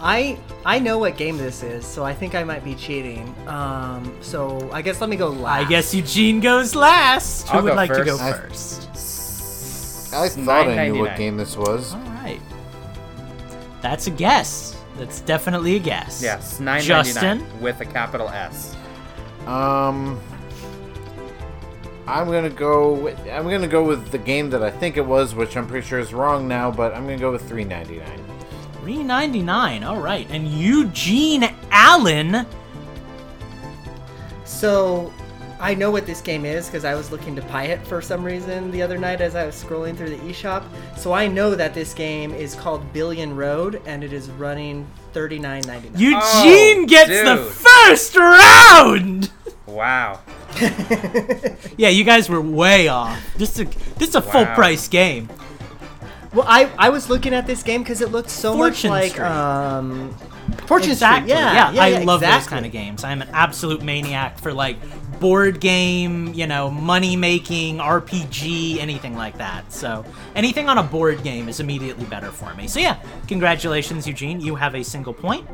I 0.06 0.38
I 0.66 0.78
know 0.78 0.98
what 0.98 1.16
game 1.16 1.38
this 1.38 1.62
is, 1.62 1.86
so 1.86 2.04
I 2.04 2.12
think 2.12 2.34
I 2.34 2.44
might 2.44 2.62
be 2.62 2.74
cheating. 2.74 3.34
Um, 3.46 4.14
so 4.20 4.70
I 4.70 4.82
guess 4.82 5.00
let 5.00 5.08
me 5.08 5.16
go 5.16 5.28
last. 5.30 5.64
I 5.64 5.68
guess 5.68 5.94
Eugene 5.94 6.40
goes 6.40 6.74
last. 6.74 7.52
I'll 7.52 7.62
would 7.62 7.70
go 7.70 7.74
like 7.74 7.90
to 7.90 8.04
go 8.04 8.18
first. 8.18 8.82
I- 8.82 8.92
first? 8.92 10.14
I 10.14 10.28
thought 10.28 10.68
I 10.68 10.88
knew 10.88 11.00
what 11.00 11.12
$9.99. 11.12 11.16
game 11.16 11.36
this 11.38 11.56
was. 11.56 11.94
All 11.94 12.00
right, 12.00 12.40
that's 13.80 14.06
a 14.06 14.10
guess. 14.10 14.76
That's 14.96 15.20
definitely 15.22 15.74
a 15.76 15.80
guess. 15.80 16.22
yes, 16.22 16.60
nine 16.60 16.86
ninety 16.86 16.88
nine 16.90 17.04
Justin? 17.04 17.60
with 17.60 17.80
a 17.80 17.86
capital 17.86 18.28
S. 18.28 18.76
Um, 19.46 20.20
I'm 22.06 22.26
gonna 22.26 22.50
go. 22.50 22.92
With, 22.92 23.18
I'm 23.28 23.48
gonna 23.48 23.66
go 23.66 23.82
with 23.82 24.10
the 24.10 24.18
game 24.18 24.50
that 24.50 24.62
I 24.62 24.70
think 24.70 24.98
it 24.98 25.06
was, 25.06 25.34
which 25.34 25.56
I'm 25.56 25.66
pretty 25.66 25.86
sure 25.86 25.98
is 25.98 26.12
wrong 26.12 26.46
now. 26.46 26.70
But 26.70 26.94
I'm 26.94 27.04
gonna 27.04 27.16
go 27.16 27.32
with 27.32 27.48
3.99. 27.48 28.23
Three 28.84 29.02
ninety 29.02 29.40
nine. 29.40 29.82
All 29.82 29.98
right, 29.98 30.26
and 30.28 30.46
Eugene 30.46 31.50
Allen. 31.70 32.44
So 34.44 35.10
I 35.58 35.72
know 35.74 35.90
what 35.90 36.04
this 36.04 36.20
game 36.20 36.44
is 36.44 36.66
because 36.66 36.84
I 36.84 36.94
was 36.94 37.10
looking 37.10 37.34
to 37.36 37.40
buy 37.42 37.64
it 37.64 37.86
for 37.86 38.02
some 38.02 38.22
reason 38.22 38.70
the 38.70 38.82
other 38.82 38.98
night 38.98 39.22
as 39.22 39.34
I 39.36 39.46
was 39.46 39.54
scrolling 39.54 39.96
through 39.96 40.10
the 40.10 40.18
eShop. 40.18 40.64
So 40.98 41.14
I 41.14 41.26
know 41.26 41.54
that 41.54 41.72
this 41.72 41.94
game 41.94 42.34
is 42.34 42.54
called 42.54 42.92
Billion 42.92 43.34
Road 43.34 43.80
and 43.86 44.04
it 44.04 44.12
is 44.12 44.28
running 44.32 44.86
thirty 45.14 45.38
nine 45.38 45.62
ninety 45.66 45.88
nine. 45.88 45.98
Eugene 45.98 46.82
Oh, 46.82 46.86
gets 46.86 47.08
the 47.22 47.36
first 47.38 48.14
round. 48.16 49.30
Wow. 49.66 50.20
Yeah, 51.78 51.88
you 51.88 52.04
guys 52.04 52.28
were 52.28 52.40
way 52.42 52.86
off. 52.88 53.18
This 53.38 53.58
is 53.58 53.60
a, 53.60 53.64
this 53.98 54.10
is 54.10 54.14
a 54.14 54.22
full 54.22 54.44
price 54.46 54.86
game. 54.88 55.28
Well, 56.34 56.46
I, 56.48 56.70
I 56.78 56.90
was 56.90 57.08
looking 57.08 57.32
at 57.32 57.46
this 57.46 57.62
game 57.62 57.82
because 57.82 58.00
it 58.00 58.10
looked 58.10 58.30
so 58.30 58.54
Fortune 58.54 58.90
much 58.90 59.02
like 59.02 59.12
Street. 59.12 59.24
um, 59.24 60.10
Fortune 60.66 60.90
exactly. 60.90 61.30
Street. 61.30 61.40
Yeah, 61.40 61.72
yeah, 61.72 61.82
I 61.82 61.88
yeah, 61.88 61.98
love 62.00 62.20
those 62.20 62.46
kind 62.46 62.66
of 62.66 62.72
games. 62.72 63.04
I'm 63.04 63.22
an 63.22 63.28
absolute 63.32 63.82
maniac 63.82 64.38
for 64.40 64.52
like 64.52 64.76
board 65.20 65.60
game, 65.60 66.34
you 66.34 66.46
know, 66.46 66.70
money 66.70 67.14
making, 67.16 67.78
RPG, 67.78 68.78
anything 68.78 69.16
like 69.16 69.38
that. 69.38 69.72
So 69.72 70.04
anything 70.34 70.68
on 70.68 70.78
a 70.78 70.82
board 70.82 71.22
game 71.22 71.48
is 71.48 71.60
immediately 71.60 72.04
better 72.06 72.30
for 72.30 72.52
me. 72.54 72.66
So 72.66 72.80
yeah, 72.80 73.00
congratulations, 73.28 74.06
Eugene. 74.06 74.40
You 74.40 74.56
have 74.56 74.74
a 74.74 74.82
single 74.82 75.14
point. 75.14 75.46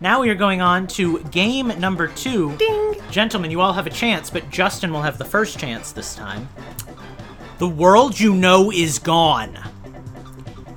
Now 0.00 0.20
we 0.20 0.30
are 0.30 0.34
going 0.34 0.60
on 0.60 0.86
to 0.88 1.22
game 1.24 1.68
number 1.78 2.08
two. 2.08 2.56
Ding! 2.56 2.94
Gentlemen, 3.10 3.50
you 3.50 3.60
all 3.60 3.72
have 3.72 3.86
a 3.86 3.90
chance, 3.90 4.30
but 4.30 4.48
Justin 4.48 4.92
will 4.92 5.02
have 5.02 5.18
the 5.18 5.24
first 5.24 5.58
chance 5.58 5.92
this 5.92 6.14
time. 6.14 6.48
The 7.58 7.68
world 7.68 8.18
you 8.18 8.34
know 8.34 8.70
is 8.70 8.98
gone. 8.98 9.58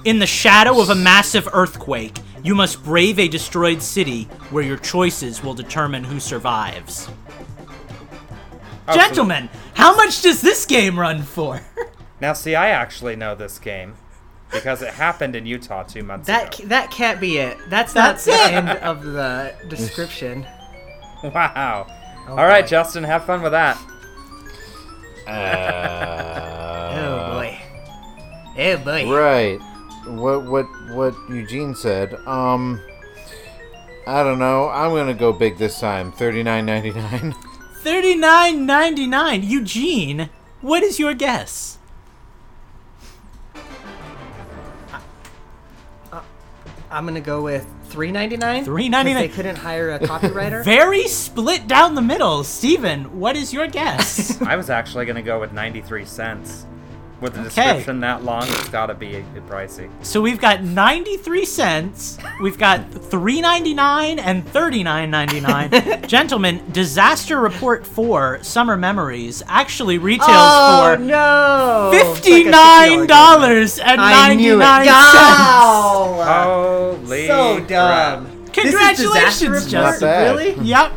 In 0.04 0.20
the 0.20 0.26
shadow 0.28 0.82
of 0.82 0.90
a 0.90 0.96
massive 0.96 1.48
earthquake, 1.54 2.18
you 2.44 2.56
must 2.56 2.84
brave 2.84 3.20
a 3.20 3.28
destroyed 3.28 3.82
city 3.82 4.24
where 4.50 4.64
your 4.64 4.78
choices 4.78 5.44
will 5.44 5.54
determine 5.54 6.04
who 6.04 6.20
survives. 6.20 7.08
Oh, 8.88 8.94
so- 8.94 9.00
Gentlemen, 9.00 9.50
how 9.76 9.96
much 9.96 10.22
does 10.22 10.42
this 10.42 10.66
game 10.66 10.98
run 11.00 11.22
for? 11.22 11.62
now, 12.22 12.34
see, 12.34 12.56
I 12.56 12.70
actually 12.70 13.16
know 13.16 13.36
this 13.36 13.60
game 13.60 13.94
because 14.52 14.82
it 14.82 14.90
happened 14.94 15.36
in 15.36 15.46
Utah 15.46 15.84
two 15.84 16.04
months 16.04 16.28
That 16.28 16.58
ago. 16.60 16.68
that 16.70 16.90
can't 16.92 17.22
be 17.22 17.38
it. 17.38 17.58
That's, 17.70 17.94
That's 17.94 18.26
not 18.28 18.36
the 18.50 18.54
end 18.54 18.70
of 18.80 19.04
the 19.04 19.54
description. 19.70 20.46
Wow. 21.24 21.86
Oh, 22.28 22.32
All 22.32 22.46
right, 22.46 22.64
boy. 22.64 22.68
Justin, 22.70 23.04
have 23.04 23.26
fun 23.26 23.42
with 23.42 23.52
that. 23.52 23.78
Oh 25.28 25.34
boy. 27.34 27.58
Uh, 28.58 28.62
oh 28.62 28.78
boy. 28.84 29.08
Right. 29.16 29.60
What 30.06 30.46
what 30.46 30.66
what 30.92 31.16
Eugene 31.30 31.76
said. 31.76 32.16
Um 32.28 32.82
I 34.08 34.24
don't 34.24 34.40
know. 34.40 34.70
I'm 34.70 34.92
gonna 34.92 35.14
go 35.14 35.32
big 35.32 35.58
this 35.58 35.80
time. 35.80 36.12
39.99. 36.12 37.36
Thirty-nine 37.82 38.66
ninety-nine. 38.68 39.42
Eugene, 39.44 40.30
what 40.62 40.84
is 40.84 41.00
your 41.00 41.16
guess? 41.16 41.80
I'm 46.92 47.06
gonna 47.06 47.22
go 47.22 47.42
with 47.42 47.66
three 47.86 48.12
ninety 48.12 48.38
nine. 48.38 48.66
$3.99. 48.66 49.14
They 49.16 49.28
couldn't 49.30 49.56
hire 49.56 49.92
a 49.92 50.00
copywriter. 50.00 50.64
Very 50.66 51.08
split 51.08 51.68
down 51.68 51.96
the 51.96 52.02
middle. 52.02 52.44
Steven, 52.44 53.20
what 53.20 53.36
is 53.36 53.54
your 53.54 53.68
guess? 53.68 54.42
I 54.44 54.56
was 54.56 54.70
actually 54.70 55.06
going 55.06 55.16
to 55.16 55.22
go 55.22 55.40
with 55.40 55.54
93 55.54 56.06
cents. 56.06 56.66
With 57.22 57.34
the 57.36 57.42
Okay. 57.42 57.50
description 57.50 58.00
that 58.00 58.24
long, 58.24 58.44
it's 58.48 58.70
got 58.70 58.88
to 58.88 58.96
be 58.96 59.24
pricey. 59.48 59.90
so 60.02 60.20
we've 60.22 60.40
got 60.42 60.64
93 60.64 61.46
cents, 61.46 62.18
we've 62.42 62.58
got 62.58 62.90
3.99 62.90 64.20
and 64.20 64.44
39.99. 64.48 66.08
Gentlemen, 66.08 66.64
Disaster 66.72 67.40
Report 67.40 67.86
4 67.86 68.40
Summer 68.42 68.76
Memories 68.76 69.44
actually 69.48 70.00
retails 70.00 70.30
oh 70.32 70.96
for 70.96 71.04
no! 71.04 71.92
$59 71.94 73.80
and 73.86 74.02
I 74.02 74.34
knew 74.34 74.56
it. 74.56 74.58
99 74.58 74.86
cents. 74.86 74.88
Wow! 76.18 76.96
Holy 76.98 77.28
so 77.28 77.56
crap. 77.58 77.68
dumb. 77.68 78.46
Congratulations, 78.52 79.64
this 79.64 79.72
Justin. 79.72 80.10
Really? 80.10 80.54
Yep. 80.68 80.92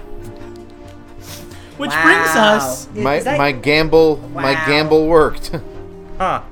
Which 1.76 1.90
brings 1.90 2.28
us 2.30 2.88
my 2.94 3.18
that- 3.18 3.36
my 3.36 3.52
gamble 3.52 4.16
my 4.32 4.54
gamble 4.64 5.06
worked. 5.06 5.50
Huh. 6.18 6.42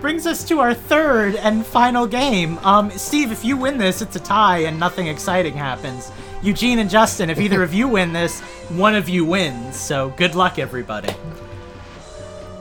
brings 0.00 0.26
us 0.26 0.44
to 0.44 0.60
our 0.60 0.74
third 0.74 1.34
and 1.36 1.66
final 1.66 2.06
game. 2.06 2.58
Um, 2.58 2.90
Steve, 2.90 3.32
if 3.32 3.44
you 3.44 3.56
win 3.56 3.78
this, 3.78 4.00
it's 4.00 4.16
a 4.16 4.20
tie 4.20 4.58
and 4.58 4.78
nothing 4.78 5.08
exciting 5.08 5.54
happens. 5.54 6.12
Eugene 6.42 6.78
and 6.78 6.88
Justin, 6.88 7.30
if 7.30 7.40
either 7.40 7.64
of 7.64 7.74
you 7.74 7.88
win 7.88 8.12
this, 8.12 8.40
one 8.70 8.94
of 8.94 9.08
you 9.08 9.24
wins. 9.24 9.74
So 9.76 10.10
good 10.10 10.36
luck, 10.36 10.58
everybody. 10.58 11.12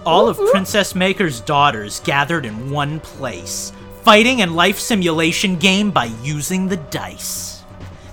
All 0.04 0.28
of 0.28 0.40
Princess 0.52 0.96
Maker's 0.96 1.42
daughters 1.42 2.00
gathered 2.00 2.46
in 2.46 2.72
one 2.72 3.00
place, 3.00 3.72
fighting 4.02 4.40
in 4.40 4.56
life 4.56 4.80
simulation 4.80 5.58
game 5.58 5.92
by 5.92 6.06
using 6.24 6.68
the 6.68 6.78
dice. 6.78 7.64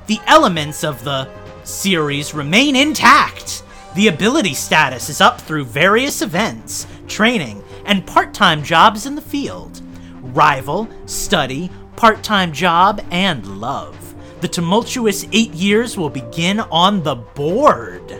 The 0.07 0.19
elements 0.27 0.85
of 0.85 1.03
the 1.03 1.29
series 1.63 2.35
remain 2.35 2.77
intact. 2.77 3.63
The 3.95 4.09
ability 4.09 4.53
status 4.55 5.09
is 5.09 5.23
up 5.23 5.41
through 5.41 5.65
various 5.65 6.21
events, 6.21 6.87
training, 7.07 7.64
and 7.87 8.07
part 8.07 8.35
time 8.35 8.63
jobs 8.63 9.07
in 9.07 9.15
the 9.15 9.21
field. 9.23 9.81
rival, 10.21 10.89
study, 11.07 11.71
part 11.97 12.23
time 12.23 12.53
job, 12.53 13.05
and 13.11 13.61
love. 13.61 14.15
The 14.41 14.49
tumultuous 14.49 15.27
eight 15.33 15.53
years 15.53 15.97
will 15.97 16.11
begin 16.11 16.61
on 16.61 17.03
the 17.03 17.15
board. 17.15 18.15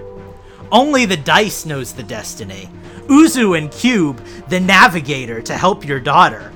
Only 0.71 1.05
the 1.07 1.17
dice 1.17 1.67
knows 1.67 1.93
the 1.93 2.03
destiny. 2.03 2.69
Uzu 3.07 3.57
and 3.59 3.71
Cube, 3.71 4.23
the 4.49 4.61
navigator 4.61 5.43
to 5.43 5.57
help 5.57 5.87
your 5.87 6.01
daughter. 6.01 6.53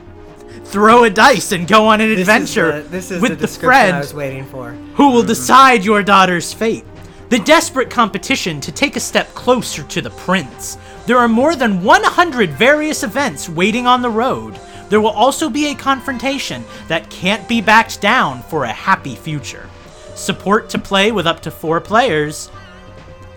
Throw 0.65 1.05
a 1.05 1.11
dice 1.11 1.53
and 1.53 1.67
go 1.67 1.87
on 1.87 2.01
an 2.01 2.09
This 2.09 2.19
is 2.21 2.29
adventure 2.29 2.83
the- 2.83 2.97
is 2.97 3.11
with 3.11 3.41
the, 3.41 3.47
the, 3.47 3.49
friend 3.49 3.97
I 3.97 4.01
was 4.01 4.15
waiting 4.15 4.45
for. 4.47 4.73
who 4.95 5.11
will 5.11 5.21
mm-hmm. 5.21 5.29
decide 5.29 5.85
your 5.85 6.03
daughter's 6.03 6.53
fate. 6.53 6.85
The 7.31 7.39
desperate 7.41 7.91
competition 7.91 8.61
to 8.61 8.73
take 8.73 8.97
a 8.97 9.01
step 9.01 9.29
closer 9.35 9.83
to 9.83 10.01
the 10.01 10.11
prince. 10.11 10.79
There 11.09 11.17
are 11.17 11.27
more 11.27 11.57
than 11.57 11.83
100 11.83 12.51
various 12.51 13.03
events 13.03 13.49
waiting 13.49 13.87
on 13.87 14.03
the 14.03 14.11
road. 14.11 14.61
There 14.91 15.01
will 15.01 15.09
also 15.09 15.49
be 15.49 15.69
a 15.71 15.75
confrontation 15.75 16.67
that 16.89 17.09
can't 17.09 17.49
be 17.49 17.63
backed 17.63 18.03
down 18.03 18.43
for 18.43 18.65
a 18.65 18.73
happy 18.73 19.15
future. 19.15 19.71
Support 20.15 20.69
to 20.69 20.79
play 20.79 21.11
with 21.11 21.27
up 21.27 21.41
to 21.41 21.51
four 21.51 21.81
players. 21.81 22.51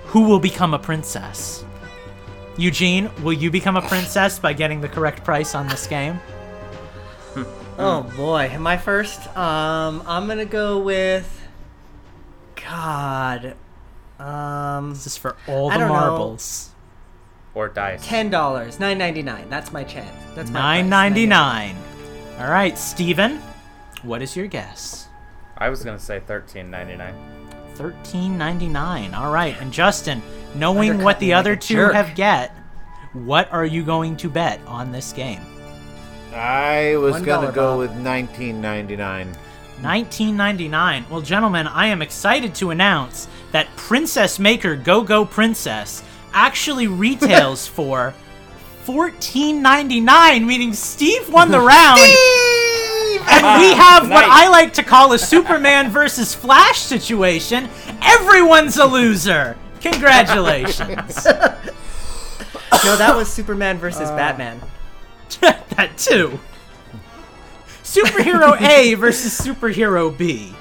Who 0.08 0.24
will 0.24 0.42
become 0.42 0.74
a 0.74 0.80
princess? 0.80 1.64
Eugene, 2.58 3.10
will 3.24 3.32
you 3.32 3.50
become 3.50 3.78
a 3.78 3.82
princess 3.82 4.38
by 4.38 4.52
getting 4.52 4.82
the 4.82 4.90
correct 4.90 5.24
price 5.24 5.56
on 5.56 5.70
this 5.70 5.88
game? 5.88 6.20
Oh 7.78 8.04
boy, 8.18 8.50
am 8.52 8.68
I 8.68 8.76
first? 8.76 9.26
Um, 9.36 10.04
I'm 10.06 10.28
gonna 10.28 10.44
go 10.46 10.78
with. 10.80 11.48
God. 12.70 13.56
Um, 14.20 14.90
This 14.90 15.08
is 15.08 15.18
for 15.18 15.38
all 15.48 15.70
the 15.70 15.78
don't 15.78 15.88
know. 15.88 16.38
Marbles. 17.56 17.72
Or 17.72 17.74
dice. 17.74 18.06
ten 18.06 18.30
dollars, 18.30 18.80
nine 18.80 18.98
ninety 18.98 19.22
nine. 19.22 19.50
That's 19.50 19.72
my 19.72 19.84
chance. 19.84 20.16
That's 20.36 20.50
my 20.52 20.60
Nine 20.60 20.84
price, 20.86 20.90
ninety 20.90 21.26
nine. 21.26 21.76
All 22.40 22.50
right, 22.50 22.78
Steven, 22.78 23.40
what 24.04 24.22
is 24.22 24.36
your 24.36 24.48
guess? 24.48 25.08
I 25.58 25.70
was 25.70 25.84
gonna 25.84 26.00
say 26.00 26.20
thirteen 26.20 26.72
ninety 26.72 26.96
nine. 26.96 27.14
Thirteen 27.76 28.38
ninety 28.38 28.68
nine. 28.68 29.14
All 29.14 29.32
right, 29.32 29.56
and 29.62 29.72
Justin, 29.72 30.22
knowing 30.56 30.92
Undercut 30.92 31.06
what 31.06 31.20
the 31.20 31.32
like 31.32 31.40
other 31.40 31.54
a 31.54 31.58
two 31.58 31.74
jerk. 31.76 31.94
have 31.94 32.16
get, 32.16 32.52
what 33.14 33.52
are 33.52 33.66
you 33.66 33.84
going 33.84 34.16
to 34.18 34.30
bet 34.30 34.60
on 34.66 34.92
this 34.92 35.12
game? 35.14 35.42
I 36.34 36.96
was 36.98 37.14
One 37.14 37.24
gonna 37.24 37.42
dollar, 37.48 37.52
go 37.54 37.72
Bob. 37.72 37.80
with 37.80 37.90
1999. 37.92 39.28
1999. 39.82 41.06
Well, 41.10 41.22
gentlemen, 41.22 41.68
I 41.68 41.88
am 41.88 42.02
excited 42.02 42.54
to 42.56 42.70
announce 42.70 43.28
that 43.52 43.68
Princess 43.76 44.38
Maker 44.40 44.76
Go 44.76 45.02
Go 45.02 45.26
Princess 45.26 46.04
actually 46.34 46.88
retails 46.88 47.68
for 47.78 48.14
14.99, 48.86 50.46
meaning 50.46 50.74
Steve 50.74 51.32
won 51.32 51.52
the 51.52 51.60
round. 51.60 52.00
And 53.24 53.62
we 53.62 53.72
ah, 53.72 54.00
have 54.00 54.10
what 54.10 54.26
I 54.26 54.50
like 54.50 54.74
to 54.74 54.84
call 54.84 55.14
a 55.14 55.20
Superman 55.20 55.92
versus 55.92 56.34
Flash 56.34 56.80
situation. 56.80 57.70
Everyone's 58.02 58.78
a 58.78 58.86
loser. 58.86 59.58
Congratulations. 59.82 61.28
No, 62.84 62.96
that 62.96 63.16
was 63.16 63.32
Superman 63.32 63.78
versus 63.78 64.10
uh, 64.10 64.16
Batman. 64.16 64.60
that 65.42 65.98
too. 65.98 66.40
Superhero 67.84 68.60
A 68.60 68.96
versus 68.96 69.40
Superhero 69.40 70.16
B. 70.18 70.56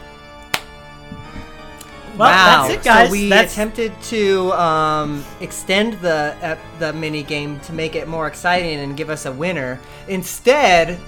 Well, 2.16 2.28
wow. 2.28 2.68
that's 2.68 2.74
it, 2.74 2.84
guys. 2.84 3.08
So 3.08 3.12
we 3.12 3.28
that's 3.28 3.52
attempted 3.52 4.00
to 4.02 4.52
um, 4.52 5.24
extend 5.40 5.94
the 5.94 6.36
uh, 6.42 6.56
the 6.78 6.92
mini 6.92 7.22
game 7.22 7.60
to 7.60 7.72
make 7.72 7.94
it 7.94 8.08
more 8.08 8.26
exciting 8.26 8.80
and 8.80 8.96
give 8.96 9.10
us 9.10 9.26
a 9.26 9.32
winner. 9.32 9.80
Instead, 10.08 10.98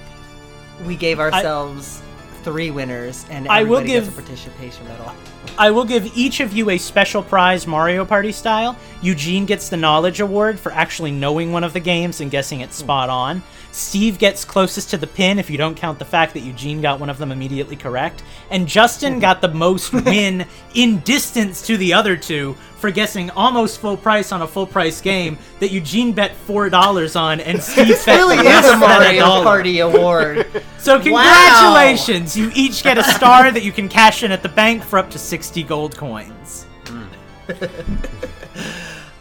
we 0.87 0.97
gave 0.97 1.21
ourselves 1.21 2.03
three 2.43 2.71
winners, 2.71 3.25
and 3.31 3.49
I 3.49 3.63
will 3.63 3.83
give- 3.83 4.09
a 4.09 4.13
participation 4.13 4.87
medal. 4.89 5.13
I 5.59 5.71
will 5.71 5.85
give 5.85 6.07
each 6.17 6.41
of 6.41 6.53
you 6.53 6.71
a 6.71 6.79
special 6.79 7.23
prize 7.23 7.67
Mario 7.67 8.05
Party 8.05 8.33
style. 8.33 8.77
Eugene 9.03 9.45
gets 9.45 9.69
the 9.69 9.77
knowledge 9.77 10.21
award 10.21 10.59
for 10.59 10.73
actually 10.73 11.11
knowing 11.11 11.53
one 11.53 11.63
of 11.65 11.73
the 11.73 11.81
games 11.81 12.21
and 12.21 12.31
guessing 12.31 12.61
it 12.61 12.73
spot 12.73 13.11
on. 13.11 13.43
Steve 13.73 14.19
gets 14.19 14.45
closest 14.45 14.91
to 14.91 14.99
the 14.99 15.07
pin 15.07 15.39
if 15.39 15.49
you 15.49 15.57
don't 15.57 15.75
count 15.77 15.99
the 15.99 16.05
fact 16.05 16.35
that 16.35 16.41
Eugene 16.41 16.81
got 16.83 17.01
one 17.01 17.09
of 17.11 17.19
them 17.19 17.33
immediately 17.33 17.75
correct. 17.75 18.23
And 18.51 18.69
Justin 18.69 19.19
got 19.19 19.41
the 19.41 19.49
most 19.49 19.93
win 20.05 20.47
in 20.75 20.99
distance 21.01 21.67
to 21.67 21.77
the 21.79 21.95
other 21.95 22.17
two 22.17 22.55
for 22.77 22.91
guessing 22.91 23.31
almost 23.31 23.81
full 23.81 23.97
price 23.97 24.31
on 24.31 24.43
a 24.43 24.47
full 24.47 24.67
price 24.67 25.01
game 25.01 25.39
that 25.61 25.71
Eugene 25.71 26.13
bet 26.13 26.33
$4 26.47 27.19
on 27.19 27.41
and 27.41 27.63
Steve 27.63 27.89
This 27.89 28.05
bet 28.05 28.19
really 28.19 28.37
less 28.37 28.65
is 28.67 28.73
a 28.73 28.77
Mario. 28.77 29.43
Party 29.43 29.79
award. 29.81 30.47
So 30.79 31.01
congratulations! 31.01 32.37
You 32.37 32.51
each 32.57 32.83
get 32.83 32.99
a 32.99 33.05
star 33.05 33.53
that 33.53 33.63
you 33.63 33.71
can 33.71 33.89
cash 33.89 34.25
in 34.25 34.33
at 34.33 34.43
the 34.43 34.49
bank 34.49 34.83
for 34.83 34.99
up 34.99 35.11
to 35.11 35.19
60 35.19 35.63
gold 35.63 35.97
coins. 35.97 36.67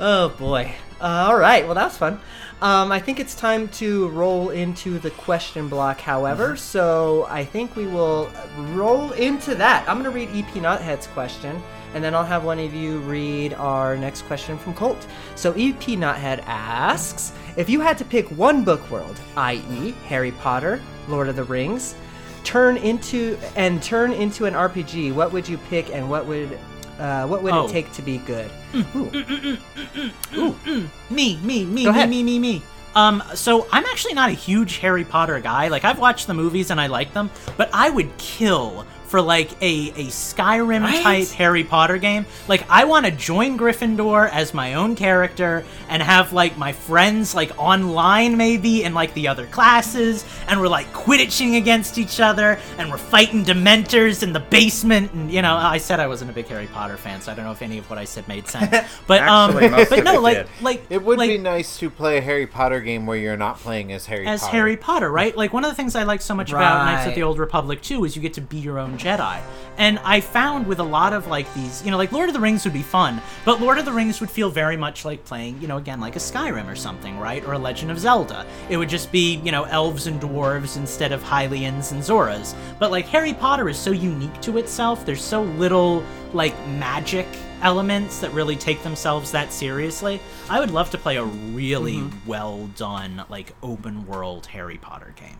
Oh 0.03 0.29
boy. 0.29 0.73
Uh, 0.99 1.27
all 1.29 1.37
right. 1.37 1.63
Well, 1.63 1.75
that 1.75 1.85
was 1.85 1.97
fun. 1.97 2.19
Um, 2.61 2.91
I 2.91 2.99
think 2.99 3.19
it's 3.19 3.33
time 3.33 3.69
to 3.69 4.09
roll 4.09 4.51
into 4.51 4.99
the 4.99 5.09
question 5.09 5.67
block. 5.67 5.99
However, 5.99 6.55
so 6.55 7.25
I 7.27 7.43
think 7.43 7.75
we 7.75 7.87
will 7.87 8.29
roll 8.73 9.13
into 9.13 9.55
that. 9.55 9.89
I'm 9.89 9.99
going 9.99 10.03
to 10.03 10.11
read 10.11 10.29
EP 10.29 10.53
Nuthead's 10.61 11.07
question, 11.07 11.59
and 11.95 12.03
then 12.03 12.13
I'll 12.13 12.23
have 12.23 12.43
one 12.43 12.59
of 12.59 12.71
you 12.71 12.99
read 12.99 13.55
our 13.55 13.97
next 13.97 14.21
question 14.23 14.59
from 14.59 14.75
Colt. 14.75 15.07
So 15.33 15.53
EP 15.53 15.81
Nuthead 15.81 16.43
asks, 16.45 17.33
if 17.57 17.67
you 17.67 17.81
had 17.81 17.97
to 17.97 18.05
pick 18.05 18.27
one 18.29 18.63
book 18.63 18.91
world, 18.91 19.19
i.e., 19.37 19.91
Harry 20.05 20.31
Potter, 20.33 20.79
Lord 21.07 21.29
of 21.29 21.35
the 21.35 21.43
Rings, 21.43 21.95
turn 22.43 22.77
into 22.77 23.39
and 23.55 23.81
turn 23.81 24.11
into 24.11 24.45
an 24.45 24.53
RPG, 24.53 25.15
what 25.15 25.33
would 25.33 25.49
you 25.49 25.57
pick, 25.57 25.89
and 25.89 26.07
what 26.07 26.27
would 26.27 26.59
uh, 27.01 27.27
what 27.27 27.41
would 27.43 27.53
Oh. 27.53 27.65
it 27.67 27.71
take 27.71 27.91
to 27.93 28.01
be 28.01 28.19
good? 28.19 28.49
Mm. 28.73 28.95
Ooh. 28.95 29.09
Mm, 29.11 30.53
mm, 30.53 30.87
me, 31.09 31.37
me, 31.43 31.65
me, 31.65 31.83
Go 31.85 31.91
me, 31.91 31.97
ahead. 31.97 32.09
me, 32.09 32.23
me, 32.23 32.39
me. 32.39 32.61
Um, 32.95 33.23
so 33.35 33.67
I'm 33.71 33.85
actually 33.85 34.13
not 34.13 34.29
a 34.29 34.33
huge 34.33 34.77
Harry 34.77 35.03
Potter 35.05 35.39
guy. 35.39 35.67
Like 35.69 35.83
I've 35.85 35.99
watched 35.99 36.27
the 36.27 36.33
movies 36.33 36.71
and 36.71 36.79
I 36.79 36.87
like 36.87 37.13
them, 37.13 37.29
but 37.57 37.69
I 37.73 37.89
would 37.89 38.15
kill 38.17 38.85
for 39.11 39.21
like 39.21 39.51
a 39.61 39.89
a 39.89 40.05
Skyrim 40.07 40.81
Right? 40.83 41.03
type 41.03 41.27
Harry 41.29 41.63
Potter 41.65 41.97
game. 41.97 42.25
Like 42.47 42.65
I 42.69 42.85
want 42.85 43.05
to 43.05 43.11
join 43.11 43.57
Gryffindor 43.57 44.29
as 44.31 44.53
my 44.53 44.75
own 44.75 44.95
character 44.95 45.65
and 45.89 46.01
have 46.01 46.31
like 46.31 46.57
my 46.57 46.71
friends 46.71 47.35
like 47.35 47.51
online 47.59 48.37
maybe 48.37 48.83
in 48.83 48.93
like 48.93 49.13
the 49.13 49.27
other 49.27 49.45
classes 49.47 50.23
and 50.47 50.59
we're 50.61 50.69
like 50.69 50.91
quidditching 50.93 51.57
against 51.57 51.97
each 51.97 52.19
other 52.21 52.57
and 52.77 52.89
we're 52.89 52.97
fighting 52.97 53.43
dementors 53.43 54.23
in 54.23 54.31
the 54.31 54.39
basement 54.39 55.11
and 55.11 55.29
you 55.31 55.41
know 55.41 55.55
I 55.57 55.77
said 55.77 55.99
I 55.99 56.07
wasn't 56.07 56.31
a 56.31 56.33
big 56.33 56.47
Harry 56.47 56.67
Potter 56.67 56.95
fan, 56.97 57.19
so 57.21 57.31
I 57.31 57.35
don't 57.35 57.43
know 57.45 57.51
if 57.51 57.61
any 57.61 57.77
of 57.77 57.89
what 57.89 57.99
I 57.99 58.05
said 58.05 58.27
made 58.27 58.47
sense. 58.47 58.73
But 59.07 59.21
Actually, 59.21 59.65
um 59.67 59.85
but 59.89 60.03
no 60.05 60.15
it 60.15 60.21
like 60.21 60.37
did. 60.37 60.47
like 60.61 60.85
It 60.89 61.03
would 61.03 61.17
like, 61.17 61.29
be 61.29 61.37
nice 61.37 61.77
to 61.79 61.89
play 61.89 62.17
a 62.17 62.21
Harry 62.21 62.47
Potter 62.47 62.79
game 62.79 63.05
where 63.05 63.17
you're 63.17 63.35
not 63.35 63.59
playing 63.59 63.91
as 63.91 64.05
Harry 64.05 64.25
as 64.25 64.41
Potter. 64.41 64.51
Harry 64.55 64.77
Potter, 64.77 65.11
right? 65.11 65.35
Like 65.35 65.51
one 65.51 65.65
of 65.65 65.71
the 65.71 65.75
things 65.75 65.95
I 65.95 66.03
like 66.03 66.21
so 66.21 66.33
much 66.33 66.51
about 66.51 66.85
Knights 66.85 67.07
of 67.09 67.15
the 67.15 67.23
Old 67.23 67.39
Republic 67.39 67.81
too 67.81 68.05
is 68.05 68.15
you 68.15 68.21
get 68.21 68.33
to 68.35 68.41
be 68.41 68.57
your 68.57 68.79
own 68.79 68.97
Jedi. 69.01 69.41
And 69.77 69.99
I 69.99 70.21
found 70.21 70.67
with 70.67 70.79
a 70.79 70.83
lot 70.83 71.13
of 71.13 71.27
like 71.27 71.51
these, 71.53 71.83
you 71.83 71.91
know, 71.91 71.97
like 71.97 72.11
Lord 72.11 72.29
of 72.29 72.33
the 72.33 72.39
Rings 72.39 72.65
would 72.65 72.73
be 72.73 72.83
fun, 72.83 73.21
but 73.45 73.61
Lord 73.61 73.77
of 73.77 73.85
the 73.85 73.91
Rings 73.91 74.19
would 74.19 74.29
feel 74.29 74.49
very 74.49 74.77
much 74.77 75.05
like 75.05 75.25
playing, 75.25 75.59
you 75.61 75.67
know, 75.67 75.77
again 75.77 75.99
like 75.99 76.15
a 76.15 76.19
Skyrim 76.19 76.71
or 76.71 76.75
something, 76.75 77.17
right? 77.17 77.43
Or 77.45 77.53
a 77.53 77.57
Legend 77.57 77.89
of 77.89 77.97
Zelda. 77.97 78.45
It 78.69 78.77
would 78.77 78.89
just 78.89 79.11
be, 79.11 79.37
you 79.37 79.51
know, 79.51 79.63
elves 79.63 80.07
and 80.07 80.21
dwarves 80.21 80.77
instead 80.77 81.11
of 81.11 81.23
Hylians 81.23 81.93
and 81.93 82.01
Zoras. 82.01 82.53
But 82.79 82.91
like 82.91 83.05
Harry 83.07 83.33
Potter 83.33 83.69
is 83.69 83.77
so 83.77 83.91
unique 83.91 84.39
to 84.41 84.57
itself. 84.57 85.05
There's 85.05 85.23
so 85.23 85.43
little 85.43 86.03
like 86.33 86.55
magic 86.67 87.27
elements 87.61 88.19
that 88.19 88.31
really 88.33 88.55
take 88.55 88.83
themselves 88.83 89.31
that 89.31 89.53
seriously. 89.53 90.19
I 90.49 90.59
would 90.59 90.71
love 90.71 90.89
to 90.91 90.97
play 90.97 91.17
a 91.17 91.23
really 91.23 91.97
mm-hmm. 91.97 92.27
well 92.27 92.67
done 92.75 93.23
like 93.29 93.53
open 93.63 94.05
world 94.05 94.47
Harry 94.47 94.77
Potter 94.77 95.13
game 95.15 95.37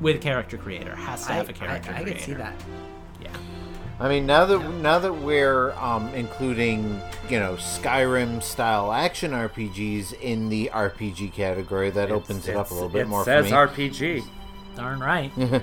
with 0.00 0.20
character 0.20 0.56
creator. 0.56 0.94
Has 0.94 1.26
to 1.26 1.32
have 1.32 1.48
a 1.48 1.52
character 1.52 1.90
I, 1.92 1.96
I 1.98 2.02
creator. 2.02 2.18
can 2.18 2.26
see 2.26 2.34
that. 2.34 2.54
Yeah. 3.22 3.28
I 4.00 4.08
mean, 4.08 4.26
now 4.26 4.44
that 4.46 4.58
now 4.80 4.98
that 5.00 5.12
we're 5.12 5.72
um, 5.72 6.08
including 6.14 7.00
you 7.28 7.38
know 7.40 7.54
Skyrim 7.54 8.42
style 8.42 8.92
action 8.92 9.32
RPGs 9.32 10.20
in 10.20 10.48
the 10.48 10.70
RPG 10.72 11.32
category, 11.32 11.90
that 11.90 12.10
opens 12.12 12.46
it 12.48 12.56
up 12.56 12.70
a 12.70 12.74
little 12.74 12.88
bit 12.88 13.02
it 13.02 13.08
more 13.08 13.24
says 13.24 13.48
for 13.48 13.66
me. 13.66 13.88
RPG. 13.88 14.24
Darn 14.76 15.00
right. 15.00 15.32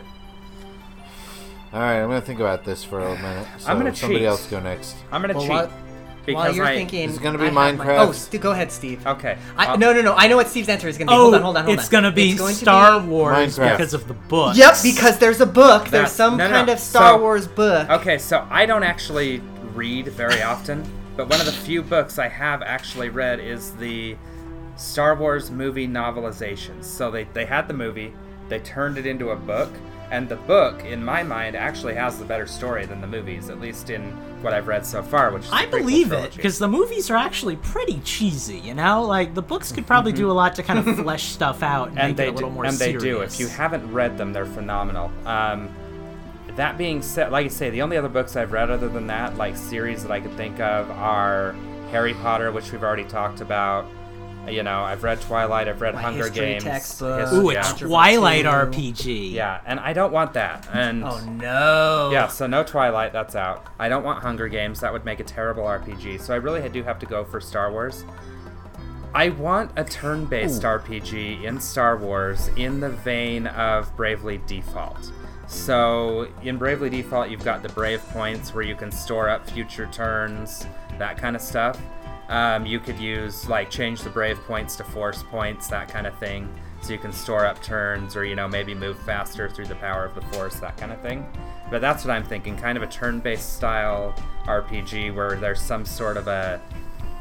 All 1.74 1.82
right, 1.82 2.00
I'm 2.02 2.08
gonna 2.10 2.22
think 2.22 2.40
about 2.40 2.64
this 2.64 2.84
for 2.84 3.00
a 3.00 3.16
minute. 3.22 3.48
So 3.60 3.70
I'm 3.70 3.78
gonna 3.78 3.94
somebody 3.96 4.20
cheat. 4.22 4.28
else 4.28 4.48
go 4.48 4.60
next. 4.62 4.96
I'm 5.12 5.22
gonna 5.22 5.34
Well, 5.34 5.42
cheat 5.42 5.50
while, 5.50 5.72
because 6.26 6.36
while 6.48 6.56
you're 6.56 6.66
I, 6.66 6.76
thinking, 6.76 7.10
It's 7.10 7.20
gonna 7.20 7.38
be 7.38 7.44
I 7.44 7.48
have 7.48 7.54
my- 7.54 7.72
Minecraft? 7.74 8.00
oh, 8.08 8.12
St- 8.12 8.42
go 8.42 8.52
ahead, 8.52 8.72
Steve. 8.72 9.06
Okay. 9.06 9.38
I, 9.58 9.68
uh, 9.68 9.76
no, 9.78 9.94
no, 9.94 10.02
no. 10.02 10.14
I 10.16 10.28
know 10.28 10.36
what 10.38 10.48
Steve's 10.48 10.70
answer 10.70 10.88
is 10.88 10.98
going 10.98 11.08
to 11.08 11.12
be. 11.12 11.16
Oh, 11.16 11.22
hold 11.24 11.36
on, 11.36 11.42
hold 11.42 11.58
on, 11.58 11.64
hold 11.66 11.78
on. 11.78 11.80
it's 11.80 11.88
on. 11.88 11.92
gonna 11.92 12.12
be 12.12 12.32
It's 12.32 12.40
going 12.40 12.54
to 12.56 12.60
Star 12.60 13.00
be- 13.00 13.08
Wars 13.08 13.58
Minecraft. 13.58 13.72
because 13.78 13.94
of 13.94 14.08
the 14.08 14.14
book. 14.14 14.56
Yep, 14.58 14.76
because 14.84 15.18
there's 15.20 15.42
a 15.42 15.46
book. 15.46 15.84
There's 15.84 15.92
That's- 15.92 16.14
some 16.14 16.38
no, 16.38 16.48
no, 16.48 16.54
kind 16.54 16.68
no. 16.68 16.74
of 16.74 16.80
Star 16.80 17.14
So- 17.14 17.22
Wars 17.22 17.48
book. 17.48 17.90
Okay, 17.90 18.18
so 18.18 18.46
I 18.50 18.66
don't 18.66 18.84
actually 18.84 19.42
read 19.74 20.08
very 20.10 20.42
often, 20.42 20.84
but 21.18 21.30
one 21.30 21.40
of 21.40 21.46
the 21.46 21.52
few 21.52 21.82
books 21.82 22.18
I 22.20 22.28
have 22.28 22.62
actually 22.62 23.10
read 23.10 23.40
is 23.40 23.72
the 23.72 24.16
Star 24.78 25.16
Wars 25.16 25.52
movie 25.52 25.88
novelizations. 25.88 26.86
So 26.86 27.12
they, 27.12 27.26
they 27.34 27.46
had 27.46 27.68
the 27.68 27.74
movie, 27.74 28.14
they 28.50 28.60
turned 28.60 28.98
it 28.98 29.06
into 29.06 29.30
a 29.30 29.36
book, 29.36 29.72
and 30.12 30.30
the 30.30 30.36
book, 30.36 30.84
in 30.86 31.04
my 31.04 31.24
mind, 31.24 31.56
actually 31.56 31.96
has 31.96 32.20
the 32.20 32.26
better 32.26 32.46
story 32.46 32.86
than 32.86 33.02
the 33.02 33.08
movies, 33.08 33.50
at 33.50 33.60
least 33.60 33.90
in 33.90 34.12
what 34.42 34.54
I've 34.54 34.68
read 34.68 34.86
so 34.86 35.02
far, 35.02 35.32
which 35.32 35.44
is 35.44 35.50
I 35.52 35.66
believe 35.66 36.12
it 36.12 36.36
because 36.36 36.60
the 36.60 36.68
movies 36.68 37.10
are 37.10 37.18
actually 37.18 37.56
pretty 37.58 38.00
cheesy. 38.02 38.60
You 38.60 38.74
know, 38.76 39.04
like 39.04 39.34
the 39.34 39.42
books 39.42 39.72
could 39.72 39.88
probably 39.88 40.12
do 40.12 40.30
a 40.30 40.34
lot 40.34 40.56
to 40.56 40.64
kind 40.64 40.80
of 40.80 40.96
flesh 41.04 41.24
stuff 41.24 41.64
out 41.64 41.90
and, 41.90 42.00
and 42.00 42.08
make 42.10 42.18
they 42.18 42.28
it 42.28 42.30
a 42.30 42.34
little 42.34 42.50
do, 42.50 42.56
more 42.56 42.66
and 42.66 42.76
serious. 42.76 43.02
they 43.02 43.10
do. 43.10 43.22
If 43.22 43.40
you 43.40 43.48
haven't 43.48 43.92
read 43.92 44.18
them, 44.18 44.34
they're 44.34 44.46
phenomenal. 44.46 45.12
Um, 45.26 45.70
that 46.56 46.78
being 46.78 47.02
said, 47.02 47.32
like 47.32 47.46
I 47.46 47.50
say, 47.50 47.70
the 47.70 47.82
only 47.82 47.98
other 47.98 48.08
books 48.08 48.36
I've 48.36 48.52
read 48.52 48.70
other 48.70 48.88
than 48.88 49.08
that, 49.08 49.36
like 49.38 49.58
series 49.58 50.04
that 50.04 50.12
I 50.12 50.20
could 50.22 50.36
think 50.38 50.60
of, 50.60 50.90
are 50.92 51.54
Harry 51.92 52.14
Potter, 52.14 52.52
which 52.52 52.72
we've 52.72 52.84
already 52.84 53.04
talked 53.06 53.42
about. 53.42 53.86
You 54.48 54.64
know, 54.64 54.82
I've 54.82 55.04
read 55.04 55.22
Twilight, 55.22 55.68
I've 55.68 55.82
read 55.82 55.96
My 55.96 56.02
Hunger 56.02 56.30
Games. 56.30 56.64
textbook. 56.64 57.32
Ooh, 57.34 57.50
a 57.50 57.54
yeah. 57.54 57.62
Controversy. 57.64 57.86
Twilight 57.90 58.46
RPG. 58.46 59.32
yeah, 59.32 59.62
and 59.66 59.80
I 59.80 59.94
don't 59.94 60.12
want 60.12 60.34
that. 60.34 60.68
And 60.74 61.04
Oh 61.04 61.20
no. 61.26 62.10
yeah, 62.12 62.28
so 62.28 62.48
no 62.48 62.64
Twilight, 62.64 63.14
that's 63.14 63.36
out. 63.36 63.66
I 63.80 63.90
don't 63.90 64.04
want 64.04 64.22
Hunger 64.22 64.48
Games, 64.48 64.80
that 64.82 64.92
would 64.94 65.06
make 65.06 65.20
a 65.20 65.24
terrible 65.24 65.64
RPG. 65.64 66.22
So 66.22 66.34
I 66.34 66.38
really 66.38 66.68
do 66.70 66.84
have 66.84 67.00
to 67.00 67.06
go 67.06 67.24
for 67.24 67.40
Star 67.42 67.72
Wars. 67.72 68.06
I 69.14 69.30
want 69.30 69.72
a 69.78 69.84
turn 69.86 70.26
based 70.26 70.64
RPG 70.64 71.44
in 71.46 71.60
Star 71.62 71.96
Wars 71.98 72.50
in 72.58 72.82
the 72.82 72.90
vein 72.90 73.48
of 73.48 73.96
Bravely 73.96 74.42
Default. 74.46 75.12
So 75.48 76.28
in 76.44 76.58
Bravely 76.58 76.90
Default, 76.90 77.30
you've 77.30 77.44
got 77.46 77.64
the 77.64 77.70
Brave 77.70 78.02
points 78.10 78.54
where 78.54 78.64
you 78.64 78.76
can 78.76 78.92
store 78.92 79.30
up 79.30 79.50
future 79.50 79.88
turns, 79.92 80.66
that 81.00 81.18
kind 81.18 81.36
of 81.36 81.42
stuff. 81.42 81.80
Um, 82.30 82.66
you 82.66 82.80
could 82.80 83.00
use, 83.00 83.48
like, 83.48 83.70
change 83.70 84.02
the 84.02 84.10
Brave 84.10 84.40
points 84.42 84.76
to 84.78 84.84
Force 84.84 85.24
points, 85.24 85.68
that 85.68 85.88
kind 85.88 86.08
of 86.08 86.18
thing. 86.18 86.54
So 86.82 86.92
you 86.94 87.00
can 87.00 87.12
store 87.12 87.46
up 87.46 87.62
turns 87.62 88.16
or, 88.16 88.26
you 88.26 88.36
know, 88.36 88.48
maybe 88.48 88.74
move 88.74 88.98
faster 89.00 89.50
through 89.50 89.66
the 89.66 89.76
power 89.76 90.06
of 90.06 90.16
the 90.16 90.22
Force, 90.36 90.60
that 90.60 90.78
kind 90.78 90.92
of 90.92 91.02
thing. 91.02 91.26
But 91.70 91.82
that's 91.82 92.06
what 92.06 92.12
I'm 92.12 92.24
thinking 92.24 92.56
kind 92.58 92.78
of 92.78 92.84
a 92.84 92.88
turn 92.88 93.20
based 93.20 93.56
style 93.56 94.14
RPG 94.46 95.14
where 95.16 95.36
there's 95.36 95.62
some 95.62 95.86
sort 95.86 96.18
of 96.18 96.28
a, 96.28 96.62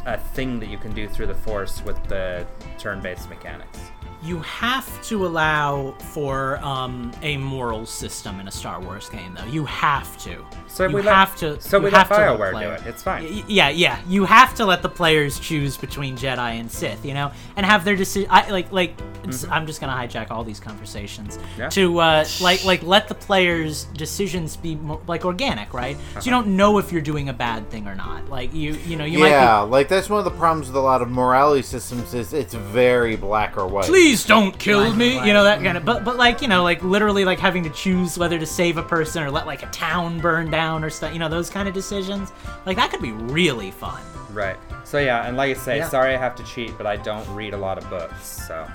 a 0.07 0.19
thing 0.19 0.61
that 0.61 0.69
you 0.69 0.79
can 0.79 0.95
do 0.95 1.09
through 1.09 1.29
the 1.29 1.35
Force 1.35 1.83
with 1.83 2.03
the 2.09 2.47
turn 2.79 3.01
based 3.01 3.29
mechanics. 3.29 3.79
You 4.25 4.39
have 4.41 5.03
to 5.09 5.27
allow 5.27 5.93
for 6.13 6.59
um, 6.65 7.13
a 7.23 7.37
moral 7.37 7.85
system 7.85 8.41
in 8.41 8.49
a 8.49 8.51
Star 8.51 8.81
Wars 8.81 9.09
game, 9.11 9.35
though. 9.35 9.45
You 9.45 9.65
have 9.67 10.17
to. 10.25 10.45
So 10.67 10.87
you 10.89 10.97
we 10.97 11.03
let- 11.03 11.15
have 11.15 11.37
to. 11.37 11.61
so 11.61 11.77
you 11.77 11.85
we 11.85 11.91
let 11.91 12.07
have 12.07 12.09
to 12.09 12.15
BioWare 12.15 12.51
do 12.51 12.57
player- 12.57 12.73
it. 12.75 12.87
It's 12.87 13.03
fine. 13.03 13.25
Y- 13.25 13.45
Yeah, 13.47 13.69
yeah. 13.69 13.99
You 14.09 14.25
have 14.25 14.55
to 14.57 14.65
let 14.65 14.83
the 14.83 14.89
players 14.89 15.39
choose 15.39 15.77
between 15.77 16.17
Jedi 16.17 16.59
and 16.59 16.71
Sith, 16.71 17.05
you 17.05 17.13
know, 17.15 17.31
and 17.57 17.67
have 17.67 17.85
their 17.85 17.97
decision. 17.97 18.29
I 18.33 18.51
like, 18.51 18.73
like. 18.73 18.99
it's- 19.23 19.47
I'm 19.51 19.67
just 19.67 19.81
gonna 19.81 19.93
hijack 19.93 20.31
all 20.31 20.43
these 20.45 20.59
conversations 20.61 21.37
Mm-hmm. 21.39 21.61
Yeah. 21.61 21.69
to 21.71 21.99
uh, 22.01 22.25
like, 22.41 22.65
like 22.65 22.83
let 22.83 23.09
the 23.09 23.15
players' 23.15 23.85
decisions 23.95 24.57
be 24.57 24.75
more, 24.77 25.01
like 25.07 25.25
organic, 25.25 25.73
right? 25.75 25.97
So 26.15 26.21
you 26.25 26.31
don't 26.31 26.49
know 26.57 26.79
if 26.79 26.93
you're 26.93 27.01
doing 27.03 27.29
a 27.29 27.33
bad 27.33 27.71
thing 27.71 27.87
or 27.87 27.95
not. 27.95 28.29
Like 28.29 28.53
you, 28.55 28.73
you 28.87 28.97
know, 28.97 29.05
you 29.05 29.19
might 29.19 29.27
be 29.27 29.31
yeah, 29.31 29.61
like 29.61 29.89
that's 29.89 30.09
one 30.11 30.19
of 30.19 30.25
the 30.25 30.31
problems 30.31 30.67
with 30.69 30.77
a 30.77 30.81
lot 30.81 31.03
of 31.03 31.11
morality 31.11 31.63
systems 31.63 32.15
is 32.15 32.33
it's 32.33 32.55
very 32.55 33.17
black 33.17 33.57
or 33.57 33.67
white. 33.67 33.85
please 33.87 34.14
don't 34.23 34.57
kill 34.59 34.83
Right, 34.85 34.97
me 34.97 35.17
right. 35.19 35.27
you 35.27 35.33
know 35.33 35.43
that 35.45 35.63
kind 35.63 35.77
of 35.77 35.83
mm-hmm. 35.83 35.87
but 35.87 36.05
but 36.05 36.17
like 36.17 36.43
you 36.43 36.49
know 36.49 36.63
like 36.63 36.83
literally 36.85 37.25
like 37.25 37.41
having 37.41 37.65
to 37.65 37.71
choose 37.71 38.17
whether 38.17 38.39
to 38.39 38.47
save 38.47 38.77
a 38.77 38.83
person 38.83 39.23
or 39.23 39.31
let 39.31 39.47
like 39.47 39.63
a 39.63 39.71
town 39.71 40.21
burn 40.21 40.51
down 40.51 40.85
or 40.85 40.91
stuff 40.91 41.13
you 41.13 41.19
know 41.19 41.29
those 41.29 41.51
kind 41.51 41.67
of 41.69 41.75
decisions 41.75 42.31
like 42.67 42.77
that 42.77 42.91
could 42.91 43.03
be 43.03 43.13
really 43.13 43.71
fun 43.71 44.03
Right. 44.33 44.57
So 44.83 44.99
yeah, 44.99 45.29
and 45.29 45.37
like 45.37 45.57
I 45.57 45.61
say, 45.61 45.77
Yeah. 45.79 45.89
sorry 45.89 46.13
I 46.13 46.19
have 46.19 46.35
to 46.37 46.43
cheat, 46.43 46.77
but 46.77 46.89
I 46.89 46.97
don't 46.97 47.25
read 47.37 47.55
a 47.55 47.57
lot 47.57 47.79
of 47.79 47.89
books, 47.89 48.27
so 48.49 48.67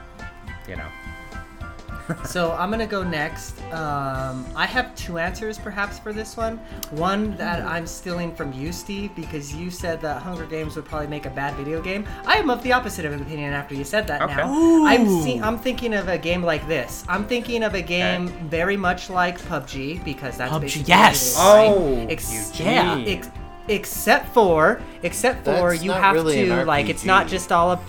you 0.69 0.77
know. 0.77 0.87
So 2.25 2.51
I'm 2.53 2.69
gonna 2.71 2.85
go 2.87 3.03
next. 3.03 3.59
Um, 3.71 4.45
I 4.55 4.65
have 4.65 4.93
two 4.95 5.17
answers 5.17 5.57
perhaps 5.57 5.99
for 5.99 6.11
this 6.13 6.35
one. 6.37 6.57
One 6.91 7.35
that 7.37 7.61
I'm 7.61 7.85
stealing 7.87 8.33
from 8.35 8.51
you, 8.53 8.71
Steve, 8.71 9.15
because 9.15 9.53
you 9.53 9.69
said 9.69 10.01
that 10.01 10.21
Hunger 10.21 10.45
Games 10.45 10.75
would 10.75 10.85
probably 10.85 11.07
make 11.07 11.25
a 11.25 11.29
bad 11.29 11.55
video 11.55 11.81
game. 11.81 12.05
I 12.25 12.37
am 12.37 12.49
of 12.49 12.61
the 12.63 12.71
opposite 12.73 13.05
of 13.05 13.13
opinion 13.19 13.53
after 13.53 13.75
you 13.75 13.83
said 13.83 14.07
that. 14.07 14.21
Okay. 14.21 14.35
Now 14.35 14.85
I'm 14.85 15.07
Ooh. 15.07 15.23
see- 15.23 15.39
I'm 15.39 15.57
thinking 15.57 15.93
of 15.93 16.07
a 16.07 16.17
game 16.17 16.43
like 16.43 16.67
this. 16.67 17.03
I'm 17.07 17.25
thinking 17.25 17.63
of 17.63 17.73
a 17.75 17.81
game 17.81 18.27
very 18.49 18.77
much 18.77 19.09
like 19.09 19.39
PUBG 19.41 20.03
because 20.03 20.37
that's 20.37 20.51
PUBG, 20.51 20.61
basically 20.61 20.87
yes. 20.89 21.37
what 21.37 21.59
it 21.59 21.67
is, 21.67 21.75
Oh, 21.75 21.95
right? 21.97 22.11
Ex- 22.11 22.59
Yeah. 22.59 23.03
Ex- 23.07 23.29
except 23.67 24.33
for 24.33 24.81
except 25.03 25.45
for 25.45 25.71
That's 25.71 25.83
you 25.83 25.91
have 25.91 26.15
really 26.15 26.45
to 26.47 26.65
like 26.65 26.89
it's 26.89 27.05
not 27.05 27.27
just 27.27 27.51
all 27.51 27.69
up 27.69 27.83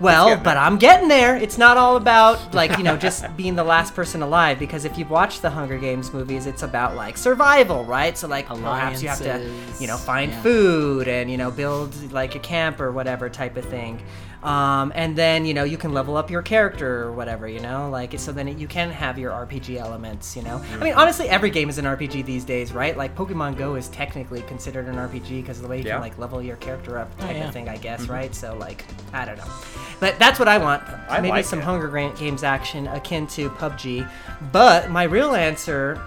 well 0.00 0.36
but 0.36 0.56
i'm 0.56 0.78
getting 0.78 1.08
there. 1.08 1.36
It's 1.36 1.58
not 1.58 1.76
all 1.76 1.96
about 1.96 2.54
like 2.60 2.76
you 2.78 2.84
know 2.84 2.96
just 2.96 3.24
being 3.36 3.54
the 3.54 3.64
last 3.64 3.94
person 3.94 4.22
alive 4.22 4.58
because 4.58 4.84
if 4.84 4.98
you've 4.98 5.10
watched 5.10 5.42
the 5.42 5.50
hunger 5.50 5.78
games 5.78 6.12
movies 6.12 6.46
it's 6.46 6.62
about 6.62 6.94
like 6.94 7.16
survival 7.16 7.84
right? 7.84 8.16
So 8.16 8.28
like 8.28 8.46
perhaps 8.46 9.02
you 9.02 9.08
have 9.08 9.18
to 9.18 9.50
you 9.80 9.86
know 9.86 9.96
find 9.96 10.32
yeah. 10.32 10.42
food 10.42 11.08
and 11.08 11.30
you 11.30 11.36
know 11.36 11.50
build 11.50 12.12
like 12.12 12.34
a 12.34 12.38
camp 12.38 12.80
or 12.80 12.92
whatever 12.92 13.28
type 13.28 13.56
of 13.56 13.64
thing 13.64 14.02
um, 14.46 14.92
and 14.94 15.16
then 15.16 15.44
you 15.44 15.52
know 15.54 15.64
you 15.64 15.76
can 15.76 15.92
level 15.92 16.16
up 16.16 16.30
your 16.30 16.40
character 16.42 17.02
or 17.02 17.12
whatever 17.12 17.48
you 17.48 17.60
know? 17.60 17.90
Like 17.90 18.18
so 18.18 18.30
then 18.32 18.58
you 18.58 18.68
can 18.68 18.90
have 18.90 19.18
your 19.18 19.32
rpg 19.32 19.76
elements 19.76 20.36
you 20.36 20.42
know? 20.42 20.62
I 20.74 20.84
mean 20.84 20.94
honestly 20.94 21.28
every 21.28 21.50
game 21.50 21.68
is 21.68 21.78
an 21.78 21.84
rpg 21.84 22.24
these 22.24 22.44
days 22.44 22.72
right? 22.72 22.96
Like 22.96 23.16
pokemon 23.16 23.56
go 23.58 23.74
is 23.74 23.88
technically 23.88 24.42
considered 24.42 24.86
an 24.86 24.94
rpg 24.94 25.28
because 25.28 25.56
of 25.58 25.64
the 25.64 25.68
way 25.68 25.78
you 25.78 25.84
Yeah. 25.84 25.94
can 25.94 26.02
like 26.02 26.16
level 26.18 26.40
your 26.40 26.56
character 26.56 26.98
up 26.98 27.16
type 27.18 27.36
yeah. 27.36 27.48
of 27.48 27.52
thing 27.52 27.68
i 27.68 27.76
guess 27.76 28.06
right? 28.08 28.34
So 28.34 28.56
like 28.56 28.84
i 29.12 29.24
don't 29.24 29.36
know. 29.36 29.50
But 29.98 30.18
that's 30.18 30.38
what 30.38 30.46
i 30.48 30.58
want. 30.58 30.82
I 31.08 31.20
maybe 31.20 31.30
like 31.32 31.44
some 31.44 31.58
it. 31.58 31.64
hunger 31.64 31.88
Gra- 31.88 32.14
games 32.16 32.42
action 32.44 32.86
akin 32.86 33.26
to 33.28 33.50
pubg 33.50 34.08
but 34.52 34.90
my 34.90 35.02
real 35.04 35.34
answer 35.34 36.00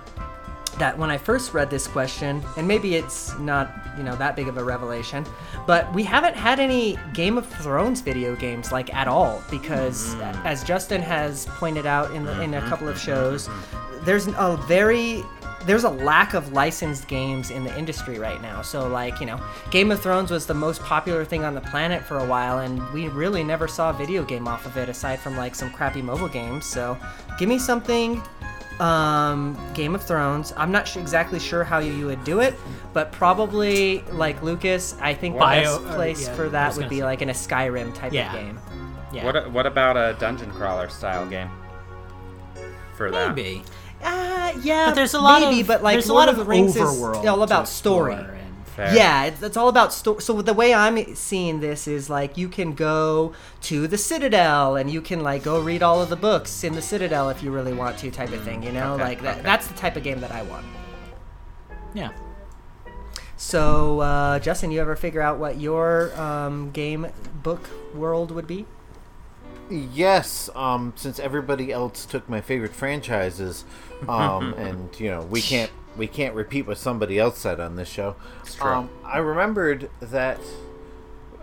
that 0.79 0.97
when 0.97 1.11
I 1.11 1.17
first 1.17 1.53
read 1.53 1.69
this 1.69 1.87
question, 1.87 2.43
and 2.57 2.67
maybe 2.67 2.95
it's 2.95 3.37
not, 3.39 3.71
you 3.97 4.03
know, 4.03 4.15
that 4.15 4.35
big 4.35 4.47
of 4.47 4.57
a 4.57 4.63
revelation, 4.63 5.25
but 5.67 5.93
we 5.93 6.03
haven't 6.03 6.35
had 6.35 6.59
any 6.59 6.97
Game 7.13 7.37
of 7.37 7.45
Thrones 7.45 8.01
video 8.01 8.35
games 8.35 8.71
like 8.71 8.93
at 8.93 9.07
all 9.07 9.43
because 9.51 10.15
mm. 10.15 10.45
as 10.45 10.63
Justin 10.63 11.01
has 11.01 11.45
pointed 11.47 11.85
out 11.85 12.11
in 12.11 12.23
the, 12.23 12.41
in 12.41 12.53
a 12.53 12.57
mm-hmm. 12.57 12.69
couple 12.69 12.87
of 12.87 12.95
mm-hmm. 12.95 13.05
shows, 13.05 13.49
there's 14.03 14.27
a 14.27 14.57
very 14.67 15.23
there's 15.65 15.83
a 15.83 15.89
lack 15.89 16.33
of 16.33 16.53
licensed 16.53 17.07
games 17.09 17.51
in 17.51 17.65
the 17.65 17.77
industry 17.77 18.17
right 18.17 18.41
now. 18.41 18.61
So 18.61 18.87
like, 18.87 19.19
you 19.19 19.25
know, 19.25 19.43
Game 19.71 19.91
of 19.91 20.01
Thrones 20.01 20.31
was 20.31 20.45
the 20.45 20.53
most 20.53 20.81
popular 20.81 21.25
thing 21.25 21.43
on 21.43 21.53
the 21.53 21.61
planet 21.61 22.01
for 22.01 22.19
a 22.19 22.25
while 22.25 22.59
and 22.59 22.81
we 22.93 23.09
really 23.09 23.43
never 23.43 23.67
saw 23.67 23.89
a 23.89 23.93
video 23.93 24.23
game 24.23 24.47
off 24.47 24.65
of 24.65 24.77
it 24.77 24.87
aside 24.87 25.19
from 25.19 25.35
like 25.35 25.55
some 25.55 25.69
crappy 25.71 26.01
mobile 26.01 26.29
games. 26.29 26.65
So, 26.65 26.97
give 27.37 27.49
me 27.49 27.59
something 27.59 28.23
um, 28.79 29.57
Game 29.73 29.93
of 29.95 30.03
Thrones. 30.03 30.53
I'm 30.57 30.71
not 30.71 30.87
su- 30.87 30.99
exactly 30.99 31.39
sure 31.39 31.63
how 31.63 31.79
you 31.79 32.05
would 32.07 32.23
do 32.23 32.39
it, 32.39 32.55
but 32.93 33.11
probably 33.11 34.01
like 34.11 34.41
Lucas, 34.43 34.95
I 35.01 35.13
think 35.13 35.35
the 35.35 35.39
Bio- 35.39 35.61
best 35.79 35.87
uh, 35.91 35.95
place 35.95 36.27
yeah, 36.27 36.35
for 36.35 36.49
that 36.49 36.75
would 36.77 36.89
be 36.89 36.99
say. 36.99 37.03
like 37.05 37.21
in 37.21 37.29
a 37.29 37.33
Skyrim 37.33 37.93
type 37.95 38.13
Yeah. 38.13 38.33
of 38.33 38.39
game. 38.39 38.59
yeah 39.11 39.25
What 39.25 39.51
what 39.51 39.65
about 39.65 39.97
a 39.97 40.15
dungeon 40.19 40.51
crawler 40.51 40.87
style 40.89 41.25
game? 41.25 41.49
For 42.95 43.09
that. 43.11 43.35
maybe 43.35 43.63
Uh, 44.03 44.53
yeah, 44.61 44.85
but 44.87 44.95
there's 44.95 45.13
a 45.13 45.19
lot 45.19 45.41
maybe, 45.41 45.61
of 45.61 45.67
but 45.67 45.83
like 45.83 45.93
there's 45.95 46.09
a 46.09 46.13
lot 46.13 46.29
of 46.29 46.37
the 46.37 46.43
Rings 46.45 46.75
overworld 46.75 47.21
is 47.21 47.27
all 47.27 47.43
about 47.43 47.67
story. 47.67 48.17
Explore 48.79 48.87
and- 48.87 48.95
Fair. 48.95 48.95
Yeah, 48.95 49.23
it's, 49.25 49.41
it's 49.43 49.57
all 49.57 49.67
about 49.69 49.93
story. 49.93 50.21
So 50.21 50.41
the 50.41 50.53
way 50.53 50.73
I'm 50.73 51.15
seeing 51.15 51.59
this 51.59 51.87
is 51.87 52.09
like 52.09 52.37
you 52.37 52.49
can 52.49 52.73
go 52.73 53.33
to 53.61 53.87
the 53.87 53.97
Citadel 53.97 54.75
and 54.75 54.89
you 54.89 55.01
can 55.01 55.21
like 55.21 55.43
go 55.43 55.59
read 55.61 55.83
all 55.83 56.01
of 56.01 56.09
the 56.09 56.15
books 56.15 56.63
in 56.63 56.73
the 56.75 56.81
Citadel 56.81 57.29
if 57.29 57.43
you 57.43 57.51
really 57.51 57.73
want 57.73 57.97
to, 57.99 58.11
type 58.11 58.31
of 58.31 58.41
thing. 58.43 58.63
You 58.63 58.71
know, 58.71 58.93
Okay, 58.93 59.03
like 59.03 59.21
that. 59.21 59.35
okay. 59.37 59.43
That's 59.43 59.67
the 59.67 59.73
type 59.75 59.95
of 59.95 60.03
game 60.03 60.19
that 60.21 60.31
I 60.31 60.43
want. 60.43 60.65
yeah 61.93 62.11
So, 63.37 64.01
uh, 64.01 64.39
Justin, 64.39 64.71
you 64.71 64.81
ever 64.81 64.95
figure 64.95 65.21
out 65.21 65.37
what 65.39 65.59
your 65.59 66.13
um, 66.19 66.71
game 66.71 67.07
book 67.41 67.69
world 67.95 68.31
would 68.31 68.47
be? 68.47 68.65
Yes, 69.69 70.49
um, 70.55 70.93
since 70.95 71.19
everybody 71.19 71.71
else 71.71 72.05
took 72.05 72.27
my 72.27 72.41
favorite 72.41 72.73
franchises, 72.73 73.65
um, 74.07 74.53
and 74.57 74.99
you 74.99 75.09
know 75.11 75.21
we 75.21 75.41
can't 75.41 75.71
we 75.99 76.07
can't 76.07 76.33
repeat 76.33 76.65
what 76.65 76.77
somebody 76.77 77.19
else 77.19 77.37
said 77.37 77.59
on 77.59 77.75
this 77.75 77.89
show. 77.89 78.15
true. 78.45 78.67
Um, 78.69 78.89
I 79.03 79.17
remembered 79.19 79.89
that 79.99 80.39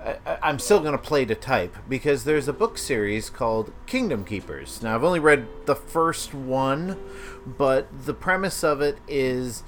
I, 0.04 0.16
I- 0.26 0.38
I'm 0.42 0.58
still 0.58 0.80
going 0.80 0.92
to 0.92 0.98
play 0.98 1.24
to 1.26 1.34
type 1.34 1.76
because 1.88 2.24
there's 2.24 2.48
a 2.48 2.52
book 2.52 2.78
series 2.78 3.30
called 3.30 3.72
Kingdom 3.86 4.24
Keepers. 4.24 4.82
Now 4.82 4.94
I've 4.94 5.04
only 5.04 5.20
read 5.20 5.46
the 5.66 5.76
first 5.76 6.34
one, 6.34 6.98
but 7.46 7.86
the 8.06 8.14
premise 8.14 8.64
of 8.64 8.80
it 8.80 8.98
is 9.06 9.62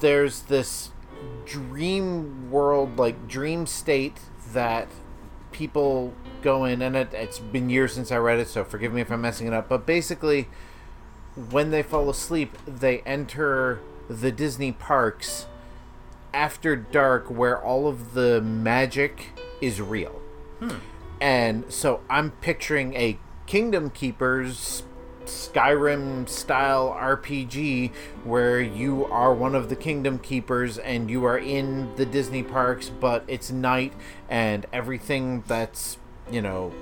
there's 0.00 0.42
this 0.42 0.90
dream 1.44 2.50
world, 2.50 2.98
like 2.98 3.28
dream 3.28 3.66
state 3.66 4.18
that 4.52 4.88
people 5.52 6.12
go 6.42 6.64
in, 6.64 6.82
and 6.82 6.94
it, 6.96 7.12
it's 7.12 7.38
been 7.38 7.68
years 7.70 7.92
since 7.94 8.12
I 8.12 8.16
read 8.16 8.38
it, 8.38 8.48
so 8.48 8.64
forgive 8.64 8.92
me 8.92 9.00
if 9.00 9.10
I'm 9.10 9.20
messing 9.20 9.46
it 9.46 9.52
up. 9.52 9.68
But 9.68 9.86
basically, 9.86 10.48
when 11.50 11.70
they 11.70 11.82
fall 11.82 12.10
asleep, 12.10 12.56
they 12.66 13.00
enter 13.00 13.80
the 14.08 14.32
Disney 14.32 14.72
parks 14.72 15.46
after 16.32 16.76
dark 16.76 17.30
where 17.30 17.60
all 17.60 17.88
of 17.88 18.14
the 18.14 18.40
magic 18.40 19.26
is 19.60 19.80
real. 19.80 20.20
Hmm. 20.58 20.76
And 21.20 21.72
so 21.72 22.00
I'm 22.10 22.30
picturing 22.30 22.94
a 22.94 23.18
Kingdom 23.46 23.90
Keepers 23.90 24.82
Skyrim 25.26 26.28
style 26.28 26.96
RPG 26.98 27.92
where 28.24 28.60
you 28.60 29.04
are 29.06 29.34
one 29.34 29.54
of 29.54 29.68
the 29.68 29.76
kingdom 29.76 30.18
keepers 30.18 30.78
and 30.78 31.10
you 31.10 31.24
are 31.24 31.38
in 31.38 31.94
the 31.96 32.06
Disney 32.06 32.42
parks, 32.42 32.88
but 32.88 33.24
it's 33.26 33.50
night 33.50 33.92
and 34.28 34.66
everything 34.72 35.42
that's, 35.46 35.98
you 36.30 36.40
know, 36.40 36.72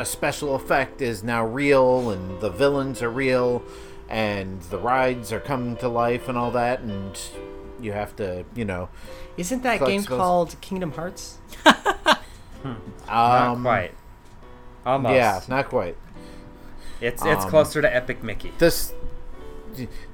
a 0.00 0.04
special 0.06 0.54
effect 0.54 1.02
is 1.02 1.22
now 1.22 1.44
real 1.44 2.10
and 2.10 2.40
the 2.40 2.48
villains 2.48 3.02
are 3.02 3.10
real 3.10 3.62
and 4.08 4.62
the 4.62 4.78
rides 4.78 5.30
are 5.30 5.40
coming 5.40 5.76
to 5.76 5.88
life 5.88 6.26
and 6.26 6.38
all 6.38 6.50
that 6.50 6.80
and 6.80 7.20
you 7.80 7.92
have 7.92 8.16
to, 8.16 8.44
you 8.54 8.64
know, 8.64 8.88
Isn't 9.36 9.62
that 9.62 9.84
game 9.84 10.00
spells. 10.00 10.18
called 10.18 10.60
Kingdom 10.62 10.92
Hearts? 10.92 11.38
Not 12.64 12.96
um, 13.08 13.62
quite. 13.62 13.92
Almost. 14.86 15.14
Yeah, 15.14 15.40
not 15.48 15.68
quite. 15.68 15.96
It's 17.00 17.22
it's 17.24 17.44
Um, 17.44 17.50
closer 17.50 17.82
to 17.82 17.94
Epic 17.94 18.22
Mickey. 18.22 18.52
This 18.58 18.94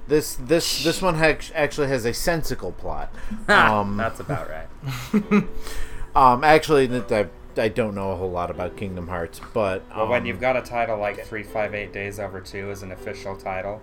this 0.08 0.34
this 0.34 0.82
this 0.84 1.02
one 1.02 1.16
ha- 1.16 1.38
actually 1.54 1.88
has 1.88 2.04
a 2.04 2.12
sensical 2.12 2.72
plot. 2.72 3.12
Um, 3.48 3.96
That's 3.96 4.20
about 4.20 4.48
right. 4.48 4.68
um, 6.16 6.42
actually, 6.44 6.88
th- 6.88 7.28
I, 7.58 7.62
I 7.64 7.68
don't 7.68 7.94
know 7.94 8.12
a 8.12 8.16
whole 8.16 8.30
lot 8.30 8.50
about 8.50 8.76
Kingdom 8.76 9.08
Hearts, 9.08 9.40
but 9.52 9.82
um, 9.90 9.98
Well, 9.98 10.08
when 10.08 10.26
you've 10.26 10.40
got 10.40 10.56
a 10.56 10.62
title 10.62 10.98
like 10.98 11.16
358 11.24 11.92
Days 11.92 12.18
Over 12.20 12.40
2 12.40 12.70
as 12.70 12.82
an 12.82 12.92
official 12.92 13.36
title, 13.36 13.80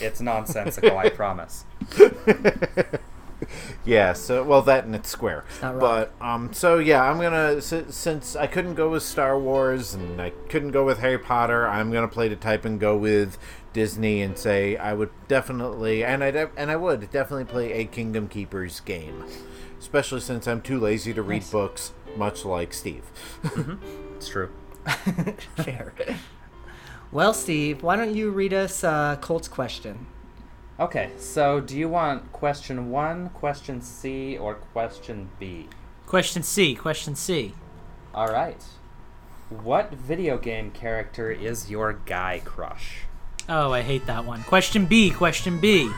it's 0.00 0.20
nonsensical, 0.20 0.96
I 0.96 1.08
promise. 1.10 1.64
yeah, 3.84 4.12
so 4.12 4.44
well 4.44 4.62
that 4.62 4.84
and 4.84 4.94
it's 4.94 5.08
Square, 5.08 5.44
not 5.60 5.78
but 5.80 6.12
um, 6.20 6.52
so 6.52 6.78
yeah, 6.78 7.02
I'm 7.02 7.20
gonna 7.20 7.60
since 7.60 8.36
I 8.36 8.46
couldn't 8.46 8.74
go 8.74 8.90
with 8.90 9.02
Star 9.02 9.38
Wars 9.38 9.94
and 9.94 10.20
I 10.20 10.30
couldn't 10.48 10.70
go 10.70 10.84
with 10.84 10.98
Harry 11.00 11.18
Potter, 11.18 11.66
I'm 11.66 11.90
gonna 11.90 12.08
play 12.08 12.28
the 12.28 12.36
type 12.36 12.64
and 12.64 12.78
go 12.78 12.96
with 12.96 13.36
Disney 13.72 14.22
and 14.22 14.38
say 14.38 14.76
I 14.76 14.92
would 14.94 15.10
definitely 15.28 16.04
and 16.04 16.22
I 16.22 16.30
de- 16.30 16.50
and 16.56 16.70
I 16.70 16.76
would 16.76 17.10
definitely 17.10 17.44
play 17.46 17.72
a 17.72 17.84
Kingdom 17.84 18.28
Keepers 18.28 18.78
game, 18.80 19.24
especially 19.80 20.20
since 20.20 20.46
I'm 20.46 20.62
too 20.62 20.78
lazy 20.78 21.12
to 21.12 21.22
read 21.22 21.42
Nice. 21.42 21.50
books, 21.50 21.92
much 22.16 22.44
like 22.44 22.72
Steve. 22.72 23.04
It's 24.16 24.28
true. 24.28 24.50
Fair. 25.56 25.94
well, 27.10 27.34
Steve, 27.34 27.82
why 27.82 27.96
don't 27.96 28.14
you 28.14 28.30
read 28.30 28.52
us 28.52 28.84
uh, 28.84 29.16
Colt's 29.20 29.48
question? 29.48 30.06
Okay, 30.80 31.10
so 31.18 31.60
do 31.60 31.76
you 31.76 31.88
want 31.88 32.32
question 32.32 32.90
1, 32.90 33.28
question 33.30 33.80
C, 33.80 34.36
or 34.36 34.54
question 34.54 35.28
B? 35.38 35.68
Question 36.06 36.42
C. 36.42 36.74
Question 36.74 37.14
C. 37.14 37.54
Alright. 38.14 38.64
What 39.48 39.92
video 39.92 40.38
game 40.38 40.70
character 40.70 41.30
is 41.30 41.70
your 41.70 41.92
guy 41.92 42.40
crush? 42.44 43.02
Oh, 43.48 43.72
I 43.72 43.82
hate 43.82 44.06
that 44.06 44.24
one. 44.24 44.42
Question 44.44 44.86
B. 44.86 45.10
Question 45.10 45.60
B. 45.60 45.90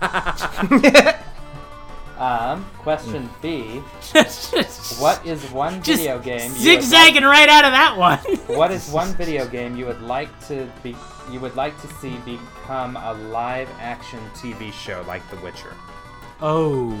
Um, 2.22 2.64
question 2.78 3.28
B. 3.40 3.82
What 5.00 5.26
is 5.26 5.42
one 5.50 5.82
Just 5.82 6.02
video 6.02 6.20
game 6.20 6.52
you 6.56 6.76
would 6.76 6.82
zigzagging 6.82 7.24
right 7.24 7.48
out 7.48 7.64
of 7.64 7.72
that 7.72 7.96
one. 7.98 8.18
what 8.56 8.70
is 8.70 8.88
one 8.90 9.12
video 9.16 9.44
game 9.48 9.76
you 9.76 9.86
would 9.86 10.00
like 10.02 10.30
to 10.46 10.70
be 10.84 10.94
you 11.32 11.40
would 11.40 11.56
like 11.56 11.80
to 11.80 11.88
see 11.94 12.16
become 12.18 12.96
a 12.96 13.14
live 13.14 13.68
action 13.80 14.20
TV 14.34 14.72
show 14.72 15.04
like 15.08 15.28
The 15.30 15.36
Witcher? 15.38 15.74
oh, 16.40 16.96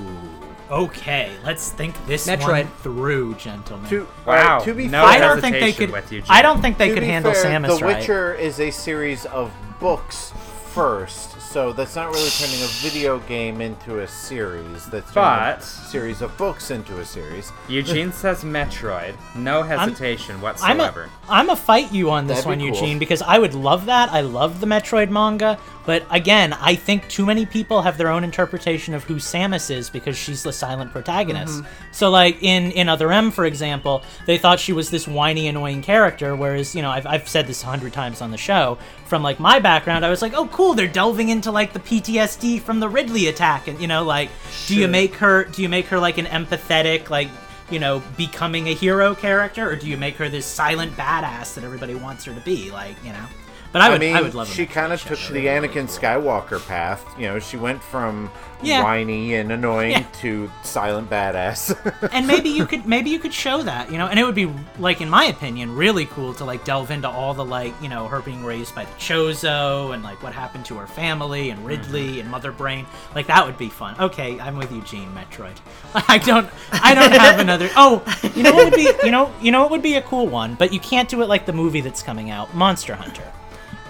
okay. 0.70 1.30
Let's 1.44 1.70
think 1.70 1.94
this 2.06 2.26
Metroid. 2.26 2.64
one 2.64 2.68
through, 2.78 3.34
gentlemen. 3.36 3.88
To, 3.90 4.08
Wow, 4.26 4.58
uh, 4.58 4.64
to 4.64 4.74
be 4.74 4.88
no 4.88 5.02
fair, 5.02 5.08
I 5.08 5.18
don't 5.18 5.40
think 5.40 5.60
they 5.60 5.72
could. 5.72 5.90
you, 6.10 6.22
I 6.28 6.42
don't 6.42 6.60
think 6.60 6.78
they 6.78 6.88
to 6.88 6.94
could 6.94 7.02
handle 7.04 7.32
fair, 7.32 7.44
Samus 7.44 7.78
The 7.78 7.84
right. 7.84 7.98
Witcher 7.98 8.34
is 8.34 8.58
a 8.58 8.72
series 8.72 9.24
of 9.26 9.52
books 9.78 10.32
first, 10.72 11.40
so 11.52 11.70
that's 11.70 11.94
not 11.94 12.08
really 12.10 12.30
turning 12.30 12.62
a 12.62 12.66
video 12.80 13.18
game 13.20 13.60
into 13.60 14.00
a 14.00 14.08
series. 14.08 14.86
That's 14.86 15.12
turning 15.12 15.14
But- 15.14 15.58
a 15.58 15.62
series 15.62 16.22
of 16.22 16.34
books 16.38 16.70
into 16.70 16.98
a 16.98 17.04
series. 17.04 17.52
Eugene 17.68 18.10
says 18.22 18.42
Metroid. 18.42 19.14
No 19.34 19.62
hesitation 19.62 20.36
I'm 20.36 20.40
whatsoever. 20.42 21.02
a, 21.04 21.10
I'm 21.32 21.50
a 21.50 21.56
fight 21.56 21.92
you 21.92 22.10
on 22.10 22.26
this 22.26 22.38
That'd 22.44 22.48
one, 22.48 22.58
be 22.58 22.64
cool. 22.70 22.74
Eugene, 22.80 22.98
because 22.98 23.20
I 23.20 23.38
would 23.38 23.54
love 23.54 23.84
that. 23.86 24.10
I 24.10 24.22
love 24.22 24.60
the 24.60 24.66
Metroid 24.66 25.10
manga, 25.10 25.58
but 25.84 26.06
again, 26.10 26.52
I 26.54 26.74
think 26.74 27.08
too 27.08 27.26
many 27.26 27.44
people 27.44 27.82
have 27.82 27.98
their 27.98 28.08
own 28.08 28.24
interpretation 28.24 28.94
of 28.94 29.04
who 29.04 29.16
Samus 29.16 29.70
is 29.70 29.90
because 29.90 30.16
she's 30.16 30.42
the 30.42 30.52
silent 30.52 30.92
protagonist. 30.92 31.58
Mm-hmm. 31.62 31.92
So, 31.92 32.08
like 32.08 32.42
in 32.42 32.70
in 32.72 32.88
Other 32.88 33.12
M, 33.12 33.30
for 33.30 33.44
example, 33.44 34.02
they 34.26 34.38
thought 34.38 34.60
she 34.60 34.72
was 34.72 34.90
this 34.90 35.08
whiny, 35.08 35.48
annoying 35.48 35.82
character. 35.82 36.34
Whereas, 36.36 36.74
you 36.74 36.82
know, 36.82 36.90
I've 36.90 37.06
I've 37.06 37.28
said 37.28 37.46
this 37.46 37.62
a 37.62 37.66
hundred 37.66 37.92
times 37.92 38.20
on 38.22 38.30
the 38.30 38.38
show. 38.38 38.78
From 39.06 39.22
like 39.22 39.38
my 39.40 39.58
background, 39.58 40.06
I 40.06 40.10
was 40.10 40.22
like, 40.22 40.32
oh, 40.34 40.46
cool, 40.48 40.72
they're 40.72 40.86
delving 40.88 41.28
into 41.42 41.50
like 41.50 41.72
the 41.72 41.80
PTSD 41.80 42.60
from 42.60 42.78
the 42.78 42.88
Ridley 42.88 43.26
attack, 43.26 43.66
and 43.66 43.80
you 43.80 43.88
know, 43.88 44.04
like, 44.04 44.30
do 44.68 44.76
you 44.76 44.86
make 44.86 45.16
her 45.16 45.42
do 45.42 45.60
you 45.60 45.68
make 45.68 45.86
her 45.86 45.98
like 45.98 46.18
an 46.18 46.26
empathetic 46.26 47.10
like 47.10 47.28
you 47.68 47.80
know, 47.80 48.02
becoming 48.16 48.68
a 48.68 48.74
hero 48.74 49.14
character, 49.14 49.68
or 49.68 49.74
do 49.74 49.88
you 49.88 49.96
make 49.96 50.14
her 50.16 50.28
this 50.28 50.46
silent 50.46 50.92
badass 50.92 51.54
that 51.54 51.64
everybody 51.64 51.94
wants 51.94 52.24
her 52.26 52.34
to 52.34 52.40
be? 52.42 52.70
Like, 52.70 52.94
you 53.02 53.12
know. 53.12 53.26
But 53.72 53.82
I 53.82 53.94
I, 53.94 53.98
mean, 53.98 54.14
I 54.14 54.20
would 54.20 54.34
love. 54.34 54.48
she 54.48 54.66
kind 54.66 54.92
of 54.92 55.00
show. 55.00 55.14
took 55.14 55.32
the 55.32 55.46
Anakin 55.46 55.88
Skywalker 55.88 56.64
path. 56.66 57.04
You 57.18 57.26
know, 57.28 57.38
she 57.38 57.56
went 57.56 57.82
from 57.82 58.30
Yeah. 58.60 58.82
whiny 58.82 59.34
and 59.34 59.50
annoying 59.50 59.92
Yeah. 59.92 60.04
to 60.20 60.50
silent 60.62 61.08
badass. 61.10 61.74
and 62.12 62.26
maybe 62.26 62.48
you 62.50 62.66
could 62.66 62.86
maybe 62.86 63.10
you 63.10 63.18
could 63.18 63.32
show 63.34 63.62
that 63.62 63.90
you 63.90 63.98
know 63.98 64.06
and 64.06 64.18
it 64.20 64.24
would 64.24 64.34
be 64.34 64.48
like 64.78 65.00
in 65.00 65.08
my 65.08 65.24
opinion 65.24 65.74
really 65.74 66.06
cool 66.06 66.32
to 66.34 66.44
like 66.44 66.64
delve 66.64 66.90
into 66.90 67.08
all 67.08 67.34
the 67.34 67.44
like 67.44 67.74
you 67.82 67.88
know 67.88 68.06
her 68.06 68.20
being 68.20 68.44
raised 68.44 68.74
by 68.74 68.84
the 68.84 68.92
chozo 68.92 69.92
and 69.94 70.02
like 70.02 70.22
what 70.22 70.32
happened 70.32 70.64
to 70.66 70.76
her 70.76 70.86
family 70.86 71.50
and 71.50 71.58
mm-hmm. 71.58 71.68
ridley 71.68 72.20
and 72.20 72.30
mother 72.30 72.52
brain 72.52 72.86
like 73.14 73.26
that 73.26 73.44
would 73.44 73.58
be 73.58 73.68
fun 73.68 73.96
okay 73.98 74.38
i'm 74.40 74.56
with 74.56 74.70
eugene 74.72 75.10
metroid 75.12 75.56
i 76.08 76.18
don't 76.18 76.48
i 76.72 76.94
don't 76.94 77.12
have 77.12 77.40
another 77.46 77.68
oh 77.76 78.02
you 78.36 78.42
know 78.42 78.52
what 78.52 78.66
would 78.66 78.74
be 78.74 78.90
you 79.04 79.10
know 79.10 79.32
you 79.40 79.50
know 79.50 79.60
what 79.62 79.70
would 79.70 79.82
be 79.82 79.94
a 79.94 80.02
cool 80.02 80.26
one 80.28 80.54
but 80.54 80.72
you 80.72 80.80
can't 80.80 81.08
do 81.08 81.22
it 81.22 81.26
like 81.28 81.46
the 81.46 81.52
movie 81.52 81.80
that's 81.80 82.02
coming 82.02 82.30
out 82.30 82.54
monster 82.54 82.94
hunter 82.94 83.24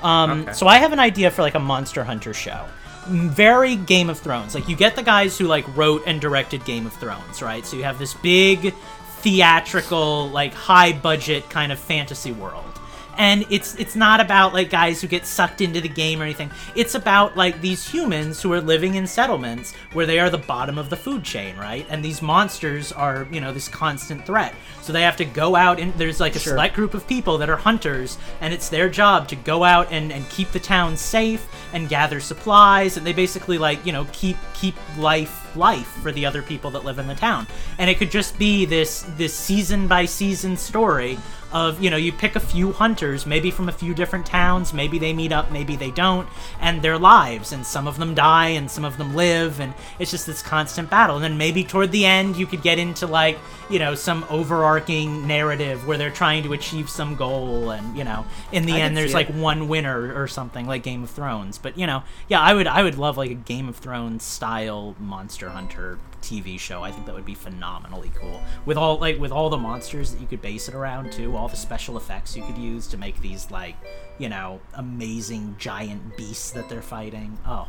um, 0.03 0.43
Okay. 0.43 0.53
So 0.53 0.67
I 0.67 0.79
have 0.79 0.93
an 0.93 0.99
idea 0.99 1.31
for 1.31 1.43
like 1.43 1.55
a 1.55 1.61
Monster 1.61 2.05
Hunter 2.05 2.35
show. 2.35 2.67
Very 3.07 3.77
Game 3.77 4.09
of 4.09 4.19
Thrones. 4.19 4.55
Like 4.55 4.69
you 4.69 4.77
get 4.77 4.95
the 4.95 5.03
guys 5.03 5.37
who 5.37 5.47
like 5.47 5.65
wrote 5.77 6.03
and 6.07 6.21
directed 6.21 6.65
Game 6.65 6.87
of 6.87 6.93
Thrones, 6.95 7.43
right? 7.43 7.67
So 7.67 7.77
you 7.77 7.83
have 7.85 7.99
this 7.99 8.15
big 8.15 8.75
theatrical, 9.21 10.29
like 10.31 10.53
high 10.55 10.93
budget 10.93 11.49
kind 11.51 11.73
of 11.73 11.79
fantasy 11.79 12.33
world. 12.33 12.72
And 13.19 13.45
it's 13.51 13.75
it's 13.77 13.95
not 13.95 14.21
about 14.21 14.53
like 14.55 14.71
guys 14.71 15.01
who 15.01 15.07
get 15.09 15.27
sucked 15.27 15.61
into 15.61 15.81
the 15.81 15.89
game 15.89 16.21
or 16.21 16.25
anything. 16.25 16.51
It's 16.75 16.95
about 16.95 17.37
like 17.37 17.61
these 17.61 17.87
humans 17.89 18.41
who 18.41 18.53
are 18.53 18.61
living 18.61 18.95
in 18.95 19.07
settlements 19.07 19.75
where 19.93 20.07
they 20.07 20.19
are 20.19 20.31
the 20.31 20.39
bottom 20.39 20.79
of 20.79 20.91
the 20.91 20.97
food 20.97 21.23
chain, 21.23 21.57
right? 21.57 21.87
And 21.91 22.05
these 22.05 22.23
monsters 22.23 22.91
are, 22.93 23.27
you 23.31 23.41
know, 23.41 23.53
this 23.53 23.69
constant 23.69 24.25
threat. 24.27 24.55
So 24.81 24.93
they 24.93 25.03
have 25.03 25.17
to 25.19 25.25
go 25.25 25.55
out 25.57 25.79
and 25.79 25.93
there's 25.95 26.21
like 26.21 26.37
a 26.37 26.39
Sure. 26.39 26.55
select 26.55 26.75
group 26.75 26.95
of 26.95 27.07
people 27.07 27.39
that 27.39 27.49
are 27.51 27.57
hunters 27.57 28.19
and 28.41 28.53
it's 28.53 28.69
their 28.69 28.89
job 28.89 29.29
to 29.29 29.37
go 29.37 29.63
out 29.63 29.93
and, 29.93 30.11
and 30.13 30.29
keep 30.29 30.51
the 30.51 30.59
town 30.61 30.97
safe 30.97 31.47
and 31.73 31.89
gather 31.89 32.19
supplies 32.21 32.97
and 32.97 33.07
they 33.07 33.13
basically 33.13 33.59
like 33.59 33.85
you 33.87 33.93
know 33.93 34.07
keep 34.13 34.37
keep 34.63 34.77
life 34.97 35.43
life 35.57 35.89
for 36.03 36.13
the 36.13 36.25
other 36.25 36.41
people 36.41 36.71
that 36.71 36.85
live 36.85 36.99
in 37.01 37.09
the 37.09 37.15
town. 37.17 37.47
And 37.79 37.91
it 37.91 37.99
could 37.99 38.13
just 38.13 38.39
be 38.39 38.65
this 38.65 39.05
this 39.17 39.35
season 39.35 39.89
by 39.89 40.05
season 40.05 40.57
story 40.57 41.19
of 41.53 41.83
you 41.83 41.91
know 41.91 41.99
you 41.99 42.11
pick 42.13 42.35
a 42.35 42.41
few 42.41 42.73
hunters 42.73 43.27
maybe 43.27 43.51
from 43.51 43.69
a 43.69 43.73
few 43.73 43.93
different 43.93 44.25
towns 44.25 44.73
maybe 44.73 44.99
they 44.99 45.13
meet 45.13 45.33
up 45.33 45.53
maybe 45.53 45.77
they 45.77 45.91
don't 45.91 46.27
and 46.61 46.81
their 46.81 46.99
lives 46.99 47.53
and 47.53 47.67
some 47.67 47.87
of 47.87 47.99
them 47.99 48.15
die 48.15 48.49
and 48.49 48.71
some 48.71 48.87
of 48.87 48.97
them 48.97 49.15
live 49.15 49.61
and 49.61 49.75
it's 49.99 50.11
just 50.11 50.27
this 50.27 50.41
constant 50.41 50.89
battle. 50.89 51.17
And 51.17 51.25
then 51.25 51.37
maybe 51.37 51.63
toward 51.63 51.93
the 51.93 52.07
end 52.07 52.37
you 52.37 52.47
could 52.47 52.63
get 52.63 52.79
into 52.79 53.07
like 53.07 53.39
you 53.69 53.79
know 53.79 53.95
some 53.95 54.25
overarching 54.31 55.27
narrative 55.27 55.87
where 55.87 55.99
they're 55.99 56.11
trying 56.11 56.43
to 56.45 56.55
achieve 56.55 56.89
some 56.89 57.17
goal 57.17 57.71
and 57.71 57.99
you 57.99 58.05
know 58.05 58.25
in 58.51 58.65
the 58.65 58.75
I 58.75 58.81
end 58.81 58.97
there's 58.97 59.13
like 59.13 59.29
it. 59.29 59.35
one 59.35 59.69
winner 59.69 60.19
or 60.19 60.27
something 60.29 60.67
like 60.67 60.83
Game 60.83 61.03
of 61.03 61.11
Thrones. 61.11 61.59
But 61.59 61.77
you 61.77 61.87
know 61.87 62.03
yeah 62.29 62.41
I 62.41 62.55
would 62.55 62.67
I 62.67 62.83
would 62.83 62.97
love 62.97 63.19
like 63.19 63.31
a 63.31 63.35
Game 63.35 63.69
of 63.69 63.77
Thrones 63.77 64.23
style 64.23 64.52
Monster 64.99 65.49
Hunter 65.51 65.99
TV 66.21 66.59
show 66.59 66.83
I 66.83 66.91
think 66.93 67.07
that 67.07 67.15
would 67.15 67.25
be 67.25 67.35
phenomenally 67.35 68.11
cool. 68.15 68.41
With 68.65 68.77
all 68.77 68.99
like 68.99 69.19
with 69.19 69.33
all 69.33 69.51
the 69.51 69.57
monsters 69.57 70.13
that 70.13 70.21
you 70.21 70.27
could 70.27 70.43
base 70.43 70.69
it 70.69 70.75
around 70.75 71.13
too 71.13 71.37
all 71.37 71.49
the 71.49 71.57
special 71.57 71.97
effects 71.97 72.37
you 72.37 72.45
could 72.45 72.59
use 72.59 72.87
to 72.89 72.97
make 72.97 73.21
these 73.21 73.51
like 73.51 73.77
you 74.19 74.29
know 74.29 74.61
amazing 74.75 75.57
giant 75.59 76.17
beasts 76.17 76.51
that 76.53 76.69
they're 76.69 76.83
fighting. 76.83 77.39
Oh 77.47 77.69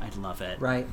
I'd 0.00 0.16
love 0.16 0.40
it. 0.40 0.60
Right. 0.60 0.86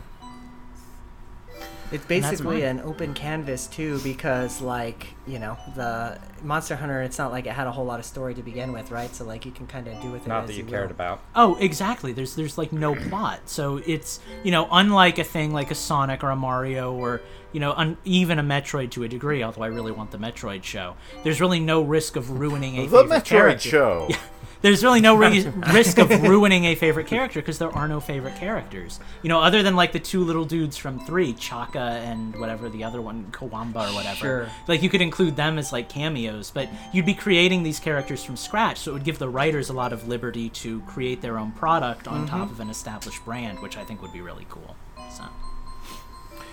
It's 1.91 2.03
basically 2.06 2.64
an 2.64 2.82
open 2.82 3.14
canvas 3.14 3.68
too, 3.68 3.99
because 3.99 4.60
like 4.60 5.08
you 5.28 5.38
know 5.38 5.56
the 5.76 6.20
Monster 6.43 6.76
Hunter. 6.76 7.03
It's 7.03 7.20
not 7.20 7.32
like 7.32 7.45
it 7.45 7.53
had 7.53 7.68
a 7.68 7.72
whole 7.72 7.86
lot 7.86 7.99
of 7.99 8.06
story 8.06 8.34
to 8.34 8.41
begin 8.41 8.74
with, 8.74 8.89
right? 8.89 9.14
So 9.16 9.24
like 9.24 9.45
you 9.45 9.51
can 9.51 9.68
kind 9.68 9.88
of 9.88 10.01
do 10.01 10.10
with 10.12 10.26
it 10.26 10.28
Not 10.30 10.43
as 10.43 10.49
that 10.49 10.56
you 10.56 10.64
will. 10.66 10.72
cared 10.72 10.89
about. 10.91 11.22
Oh, 11.36 11.56
exactly. 11.58 12.12
There's 12.12 12.36
there's 12.36 12.58
like 12.58 12.74
no 12.74 12.95
plot. 13.10 13.41
So 13.45 13.78
it's, 13.86 14.20
you 14.43 14.49
know, 14.51 14.68
unlike 14.72 15.20
a 15.20 15.24
thing 15.24 15.53
like 15.53 15.70
a 15.70 15.76
Sonic 15.76 16.24
or 16.24 16.32
a 16.32 16.36
Mario 16.36 16.91
or, 16.91 17.22
you 17.53 17.60
know, 17.60 17.74
un- 17.74 17.97
even 18.03 18.39
a 18.39 18.43
Metroid 18.43 18.89
to 18.91 19.03
a 19.03 19.08
degree, 19.08 19.43
although 19.43 19.62
I 19.64 19.68
really 19.68 19.91
want 19.91 20.10
the 20.10 20.18
Metroid 20.18 20.64
show. 20.64 20.95
There's 21.24 21.39
really 21.39 21.60
no 21.60 21.82
risk 21.84 22.16
of 22.16 22.32
ruining 22.32 22.78
a 22.80 22.88
the 22.88 22.97
favorite 23.03 23.10
Metroid 23.22 23.26
character. 23.26 23.70
show. 23.70 24.10
there's 24.66 24.84
really 24.84 24.99
no 24.99 25.16
re- 25.16 25.47
risk 25.74 25.99
of 25.99 26.09
ruining 26.24 26.66
a 26.66 26.74
favorite 26.74 27.05
character 27.05 27.39
because 27.39 27.59
there 27.59 27.70
are 27.70 27.88
no 27.88 27.99
favorite 27.99 28.36
characters. 28.36 28.99
You 29.22 29.30
know, 29.30 29.39
other 29.39 29.61
than 29.61 29.76
like 29.76 29.91
the 29.91 29.99
two 29.99 30.24
little 30.24 30.43
dudes 30.43 30.76
from 30.76 30.99
three, 31.05 31.34
Chaka 31.34 31.78
and 31.80 32.36
whatever 32.39 32.68
the 32.68 32.84
other 32.84 32.99
one, 32.99 33.26
Kawamba 33.32 33.91
or 33.91 33.93
whatever. 33.93 34.16
Sure. 34.16 34.49
Like 34.68 34.82
you 34.82 34.89
could 34.89 35.03
include 35.03 35.36
them 35.36 35.59
as 35.59 35.72
like 35.72 35.88
cameos, 35.88 36.49
but 36.49 36.68
you'd 36.91 37.05
be 37.05 37.13
creating 37.13 37.61
these 37.61 37.80
characters 37.80 38.24
from 38.24 38.36
scratch, 38.36 38.80
so 38.80 38.89
it 38.89 38.93
would 38.95 39.03
give 39.03 39.20
the 39.20 39.30
writers 39.30 39.70
a 39.70 39.74
lot 39.74 39.93
of 39.93 40.07
liberty 40.07 40.49
to 40.49 40.82
create 40.82 41.22
their 41.22 41.38
own 41.38 41.51
product 41.51 42.07
on 42.07 42.26
top 42.26 42.45
mm-hmm. 42.45 42.53
of 42.53 42.59
an 42.59 42.72
established 42.72 43.24
brand, 43.24 43.61
which 43.61 43.78
I 43.78 43.84
think 43.84 44.01
would 44.01 44.13
be 44.13 44.22
really 44.22 44.47
cool. 44.49 44.76
So. 45.11 45.26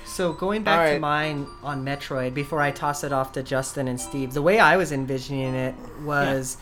So 0.05 0.35
going 0.35 0.65
back 0.65 0.87
All 0.87 0.95
to 0.95 1.01
mine 1.01 1.47
on 1.63 1.83
Metroid, 1.83 2.35
before 2.35 2.61
I 2.61 2.73
toss 2.73 3.05
it 3.05 3.13
off 3.15 3.33
to 3.33 3.43
Justin 3.43 3.89
and 3.89 3.99
Steve, 3.99 4.35
the 4.35 4.43
way 4.43 4.59
I 4.59 4.77
was 4.77 4.93
envisioning 4.93 5.55
it 5.55 5.75
was 6.05 6.59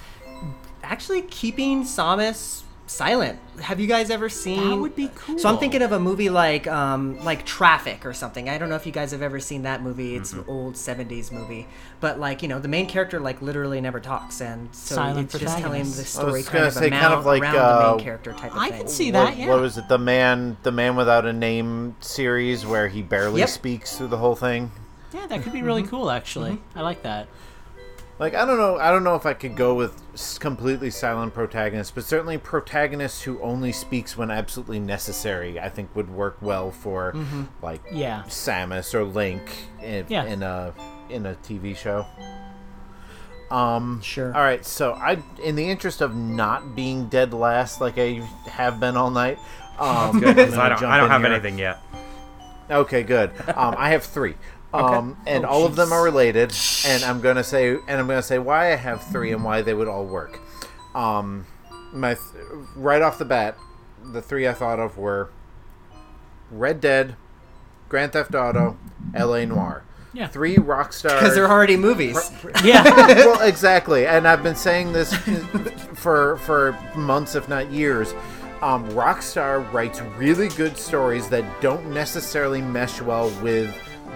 actually 0.91 1.23
keeping 1.23 1.85
Samus 1.85 2.63
silent. 2.87 3.39
Have 3.61 3.79
you 3.79 3.87
guys 3.87 4.11
ever 4.11 4.29
seen? 4.29 4.69
That 4.71 4.77
would 4.77 4.97
be 4.97 5.09
cool. 5.15 5.39
So 5.39 5.49
I'm 5.49 5.59
thinking 5.59 5.81
of 5.81 5.93
a 5.93 6.01
movie 6.01 6.29
like 6.29 6.67
um, 6.67 7.23
like 7.25 7.47
Traffic 7.47 8.05
or 8.05 8.13
something. 8.13 8.49
I 8.49 8.59
don't 8.59 8.69
know 8.69 8.75
if 8.75 8.85
you 8.85 8.91
guys 8.91 9.13
have 9.13 9.23
ever 9.23 9.39
seen 9.39 9.63
that 9.63 9.81
movie. 9.83 10.17
It's 10.17 10.33
Mm-hmm. 10.33 10.41
an 10.41 10.47
old 10.49 10.75
'70s 10.75 11.31
movie, 11.31 11.69
but 12.01 12.19
like 12.19 12.43
you 12.43 12.49
know, 12.49 12.59
the 12.59 12.67
main 12.69 12.87
character 12.89 13.21
like 13.21 13.41
literally 13.41 13.81
never 13.81 14.01
talks, 14.01 14.41
and 14.41 14.75
so 14.75 14.97
Silent 14.97 15.33
it's 15.33 15.39
just 15.39 15.59
telling 15.59 15.85
the 15.85 15.89
protagonist. 15.91 16.19
I 16.19 16.25
was 16.25 16.33
story 16.35 16.43
kind 16.43 16.65
of 16.67 16.73
say 16.73 16.91
kind 16.91 17.15
of 17.15 17.25
like, 17.25 17.43
around 17.43 17.55
the 17.55 17.61
uh, 17.65 17.95
main 17.97 18.05
character 18.05 18.33
type 18.33 18.51
of 18.51 18.59
I 18.59 18.71
thing. 18.71 18.79
can 18.81 18.89
see 18.89 19.13
what, 19.13 19.25
that. 19.27 19.39
Yeah. 19.39 19.49
what 19.51 19.61
was 19.61 19.79
it? 19.79 19.87
The 19.89 19.99
man, 19.99 20.57
the 20.65 20.73
man 20.73 20.97
without 20.97 21.25
a 21.27 21.33
name 21.33 21.95
series 22.01 22.67
where 22.67 22.89
he 22.89 23.03
barely 23.03 23.39
Yep. 23.41 23.49
speaks 23.51 23.97
through 23.97 24.09
the 24.09 24.19
whole 24.19 24.35
thing. 24.35 24.73
yeah, 25.13 25.29
that 25.29 25.43
could 25.43 25.53
be 25.53 25.63
really 25.63 25.83
Mm-hmm. 25.83 25.91
cool. 25.91 26.11
Actually, 26.11 26.59
I 26.75 26.81
like 26.83 27.03
that. 27.05 27.29
Like 28.21 28.35
I 28.35 28.45
don't 28.45 28.59
know, 28.59 28.77
I 28.77 28.91
don't 28.91 29.03
know 29.03 29.15
if 29.17 29.25
I 29.25 29.33
could 29.33 29.57
go 29.57 29.75
with 29.75 29.99
completely 30.41 30.91
silent 30.91 31.33
protagonists, 31.33 31.91
but 31.91 32.05
certainly 32.05 32.37
protagonists 32.37 33.23
who 33.23 33.41
only 33.41 33.73
speaks 33.73 34.15
when 34.17 34.31
absolutely 34.31 34.79
necessary. 34.79 35.59
I 35.59 35.71
think 35.71 35.97
would 35.97 36.11
work 36.11 36.37
well 36.43 36.71
for 36.71 37.15
like 37.63 37.81
Yeah. 37.91 38.25
Samus 38.29 38.93
or 38.93 39.05
Link 39.05 39.51
in, 39.83 40.05
Yeah. 40.09 40.25
in 40.27 40.43
a 40.43 40.75
in 41.09 41.25
a 41.25 41.35
TV 41.37 41.75
show. 41.75 42.05
Um, 43.51 44.01
Sure. 44.03 44.33
All 44.37 44.43
right, 44.43 44.65
so 44.65 44.93
I, 44.93 45.19
in 45.43 45.57
the 45.57 45.69
interest 45.69 46.01
of 46.03 46.15
not 46.15 46.77
being 46.77 47.09
dead 47.09 47.33
last 47.35 47.81
like 47.81 47.95
I 47.99 48.23
have 48.47 48.79
been 48.79 48.97
all 48.97 49.11
night, 49.11 49.39
um, 49.79 50.21
Good, 50.21 50.37
'cause 50.37 50.53
I'm 50.55 50.61
I 50.61 50.69
gonna 50.69 50.81
don't, 50.81 50.91
I 50.91 50.97
don't 50.99 51.11
have 51.11 51.23
here. 51.23 51.33
anything 51.33 51.59
yet. 51.59 51.79
Okay, 52.71 53.03
good. 53.03 53.31
Um, 53.57 53.75
I 53.77 53.89
have 53.91 54.05
three, 54.05 54.37
um, 54.73 55.17
and 55.27 55.45
Oh, 55.45 55.49
all 55.49 55.67
of 55.67 55.77
them 55.77 55.93
are 55.93 56.03
related. 56.03 56.53
And 56.87 57.03
I'm 57.05 57.21
gonna 57.21 57.45
say, 57.45 57.71
and 57.89 58.01
I'm 58.01 58.07
gonna 58.07 58.23
say 58.23 58.39
why 58.39 58.73
I 58.73 58.77
have 58.77 59.03
three 59.05 59.33
and 59.33 59.45
why 59.45 59.63
they 59.63 59.75
would 59.75 59.89
all 59.89 60.05
work. 60.05 60.39
Um, 60.95 61.47
my 61.93 62.15
th- 62.15 62.25
right 62.77 63.03
off 63.03 63.19
the 63.19 63.25
bat, 63.25 63.57
the 64.13 64.23
three 64.23 64.47
I 64.49 64.53
thought 64.53 64.79
of 64.81 64.97
were 64.99 65.31
Red 66.51 66.81
Dead, 66.81 67.17
Grand 67.89 68.13
Theft 68.13 68.35
Auto, 68.35 68.77
L.A. 69.15 69.47
Noir. 69.47 69.85
Yeah. 70.13 70.27
Three 70.27 70.57
Rockstar. 70.57 71.21
because 71.21 71.35
they're 71.37 71.49
already 71.51 71.77
movies. 71.77 72.31
Yeah. 72.65 72.83
well, 73.25 73.41
exactly, 73.43 74.07
and 74.07 74.27
I've 74.27 74.43
been 74.43 74.57
saying 74.57 74.93
this 74.93 75.15
for 75.95 76.37
for 76.39 76.77
months, 76.97 77.35
if 77.37 77.49
not 77.49 77.71
years. 77.71 78.13
Um, 78.63 78.91
Rockstar 78.91 79.73
writes 79.73 80.01
really 80.19 80.49
good 80.51 80.77
stories 80.77 81.29
that 81.31 81.45
don't 81.63 81.91
necessarily 81.95 82.61
mesh 82.61 83.01
well 83.01 83.31
with 83.41 83.75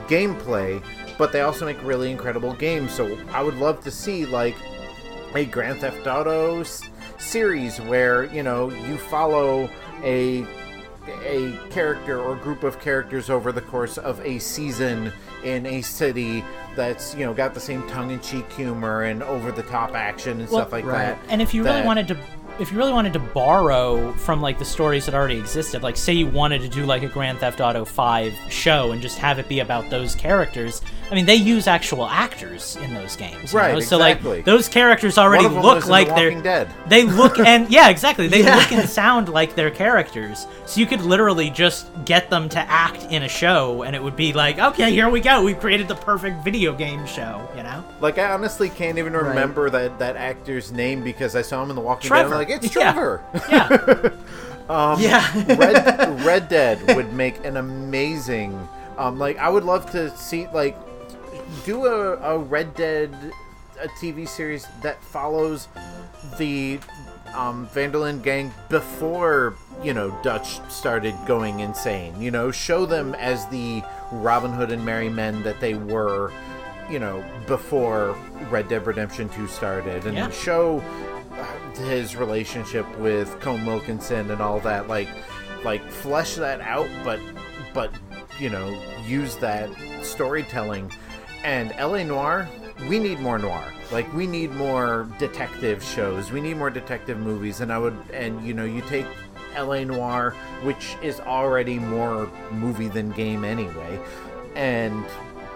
gameplay, 0.09 0.83
but 1.19 1.33
they 1.33 1.41
also 1.41 1.65
make 1.65 1.83
really 1.83 2.11
incredible 2.11 2.53
games. 2.55 2.93
So 2.93 3.19
I 3.31 3.43
would 3.43 3.57
love 3.59 3.83
to 3.85 3.91
see 3.91 4.27
like 4.27 4.57
a 5.35 5.45
Grand 5.45 5.81
Theft 5.81 6.07
Auto 6.07 6.61
s- 6.61 6.83
series 7.19 7.81
where 7.81 8.25
you 8.25 8.43
know 8.43 8.71
you 8.71 8.97
follow 8.99 9.69
a 10.03 10.47
a 11.27 11.53
character 11.71 12.19
or 12.21 12.35
group 12.37 12.63
of 12.65 12.81
characters 12.81 13.29
over 13.29 13.53
the 13.53 13.61
course 13.61 13.99
of 13.99 14.19
a 14.25 14.39
season 14.39 15.13
in 15.45 15.67
a 15.67 15.83
city 15.83 16.43
that's 16.77 17.15
you 17.15 17.27
know 17.27 17.35
got 17.35 17.53
the 17.53 17.61
same 17.61 17.87
tongue-in-cheek 17.89 18.51
humor 18.53 19.03
and 19.03 19.23
over-the-top 19.23 19.95
action 19.95 20.41
and 20.41 20.49
Well, 20.49 20.61
stuff 20.63 20.73
like 20.73 20.85
right. 20.87 20.99
that. 20.99 21.19
And 21.29 21.43
if 21.43 21.53
you 21.53 21.63
really 21.63 21.83
wanted 21.83 22.09
to, 22.09 22.17
if 22.59 22.71
you 22.73 22.79
really 22.79 22.93
wanted 22.93 23.13
to 23.15 23.19
borrow 23.19 24.13
from 24.15 24.41
like 24.41 24.59
the 24.59 24.65
stories 24.65 25.07
that 25.07 25.15
already 25.15 25.39
existed, 25.39 25.83
like 25.83 25.97
say 25.97 26.13
you 26.13 26.27
wanted 26.27 26.61
to 26.63 26.69
do 26.69 26.85
like 26.87 27.03
a 27.03 27.09
Grand 27.09 27.39
Theft 27.39 27.61
Auto 27.61 27.85
Five 27.85 28.33
show 28.49 28.93
and 28.93 29.03
just 29.03 29.19
have 29.19 29.39
it 29.39 29.49
be 29.49 29.61
about 29.61 29.91
those 29.91 30.15
characters, 30.15 30.81
I 31.11 31.15
mean 31.15 31.27
they 31.27 31.35
use 31.35 31.67
actual 31.67 32.07
actors 32.07 32.77
in 32.77 32.95
those 32.95 33.17
games, 33.17 33.53
Right, 33.53 33.75
know? 33.75 33.81
So 33.81 33.97
exactly. 33.97 34.37
like 34.37 34.45
those 34.45 34.69
characters 34.69 35.19
already 35.19 35.45
One 35.45 35.57
of 35.57 35.63
them 35.63 35.75
look 35.75 35.87
like 35.89 36.09
The 36.09 36.15
they're 36.15 36.41
Dead. 36.43 36.69
they 36.87 37.05
look 37.05 37.39
and 37.39 37.69
yeah 37.71 37.89
exactly 37.91 38.29
they 38.29 38.43
Yeah. 38.43 38.57
look 38.57 38.73
and 38.73 38.89
sound 38.89 39.29
like 39.29 39.55
their 39.55 39.71
characters. 39.71 40.47
So 40.67 40.81
you 40.81 40.87
could 40.87 41.03
literally 41.03 41.51
just 41.51 41.87
get 42.05 42.31
them 42.31 42.49
to 42.51 42.59
act 42.59 43.05
in 43.13 43.23
a 43.25 43.29
show, 43.29 43.83
and 43.83 43.95
it 43.95 44.03
would 44.03 44.17
be 44.17 44.33
like 44.33 44.59
okay 44.59 44.91
here 44.93 45.09
we 45.09 45.21
go 45.21 45.43
we've 45.43 45.59
created 45.61 45.89
the 45.89 45.95
perfect 45.97 46.43
video 46.45 46.73
game 46.75 47.05
show, 47.07 47.49
you 47.57 47.63
know? 47.63 47.85
Like 48.01 48.19
I 48.19 48.33
honestly 48.33 48.69
can't 48.69 48.99
even 48.99 49.13
Right. 49.13 49.27
remember 49.29 49.71
that 49.71 49.99
that 49.99 50.17
actor's 50.17 50.73
name 50.73 51.03
because 51.05 51.37
I 51.37 51.43
saw 51.43 51.63
him 51.63 51.71
in 51.71 51.77
The 51.77 51.83
Walking 51.83 52.09
Trevor. 52.09 52.31
Dead. 52.31 52.44
Like, 52.45 52.63
it's 52.65 52.75
Yeah. 52.75 52.93
Trevor. 52.93 53.23
Yeah. 54.69 54.97
yeah. 54.99 55.57
Red 55.57 56.21
Red 56.25 56.49
Dead 56.49 56.97
would 56.97 57.13
make 57.13 57.45
an 57.45 57.57
amazing. 57.59 58.69
Um, 58.97 59.19
like 59.19 59.37
I 59.39 59.49
would 59.49 59.65
love 59.65 59.91
to 59.93 60.15
see 60.17 60.47
like 60.49 60.77
do 61.65 61.87
a, 61.87 62.17
a 62.17 62.39
Red 62.39 62.75
Dead 62.75 63.15
a 63.81 63.89
TV 63.89 64.27
series 64.27 64.67
that 64.83 65.03
follows 65.05 65.69
the 66.39 66.79
um, 67.35 67.67
Van 67.73 67.91
der 67.91 67.99
Linde 67.99 68.23
gang 68.23 68.55
before 68.71 69.55
you 69.83 69.93
know 69.93 70.17
Dutch 70.23 70.61
started 70.71 71.15
going 71.27 71.61
insane. 71.61 72.19
You 72.21 72.31
know, 72.31 72.51
show 72.51 72.87
them 72.87 73.15
as 73.17 73.47
the 73.49 73.83
Robin 74.13 74.53
Hood 74.53 74.71
and 74.71 74.85
Merry 74.85 75.09
Men 75.11 75.43
that 75.43 75.61
they 75.61 75.75
were. 75.75 76.33
You 76.91 76.99
know, 76.99 77.25
before 77.47 78.15
Red 78.51 78.69
Dead 78.69 78.87
Redemption 78.87 79.31
2 79.31 79.47
started, 79.49 80.05
and 80.05 80.15
Yeah. 80.15 80.29
show 80.29 80.85
his 81.77 82.16
relationship 82.16 82.87
with 82.99 83.39
Combe 83.41 83.66
Wilkinson 83.66 84.31
and 84.31 84.41
all 84.41 84.61
that 84.61 84.89
like 84.89 85.09
like 85.64 85.89
flesh 85.91 86.35
that 86.37 86.61
out 86.61 86.89
but 87.03 87.20
but 87.72 87.93
you 88.39 88.51
know 88.51 88.81
use 89.07 89.37
that 89.37 89.70
storytelling. 90.03 90.91
And 91.43 91.75
LA 91.79 92.05
Noir 92.05 92.49
we 92.89 92.99
need 92.99 93.20
more 93.20 93.39
noir. 93.39 93.72
Like 93.93 94.12
we 94.12 94.27
need 94.27 94.53
more 94.53 95.09
detective 95.18 95.83
shows. 95.83 96.33
We 96.33 96.41
need 96.41 96.57
more 96.57 96.70
detective 96.70 97.18
movies. 97.18 97.61
And 97.61 97.72
I 97.72 97.79
would 97.79 97.97
and 98.12 98.45
you 98.47 98.55
know 98.55 98.64
you 98.64 98.81
take 98.83 99.07
LA 99.57 99.85
Noir 99.85 100.35
which 100.62 100.97
is 101.03 101.20
already 101.20 101.79
more 101.79 102.31
movie 102.51 102.89
than 102.89 103.11
game 103.12 103.45
anyway 103.45 104.01
and 104.57 105.05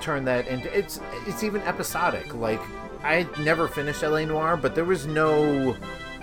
turn 0.01 0.25
that 0.25 0.47
into 0.49 0.77
it's 0.77 1.01
it's 1.27 1.43
even 1.43 1.61
episodic. 1.63 2.35
Like 2.35 2.61
i 3.05 3.27
never 3.41 3.69
finished 3.69 4.03
la 4.03 4.25
noir 4.25 4.57
but 4.57 4.75
there 4.75 4.85
was 4.85 5.07
no 5.07 5.77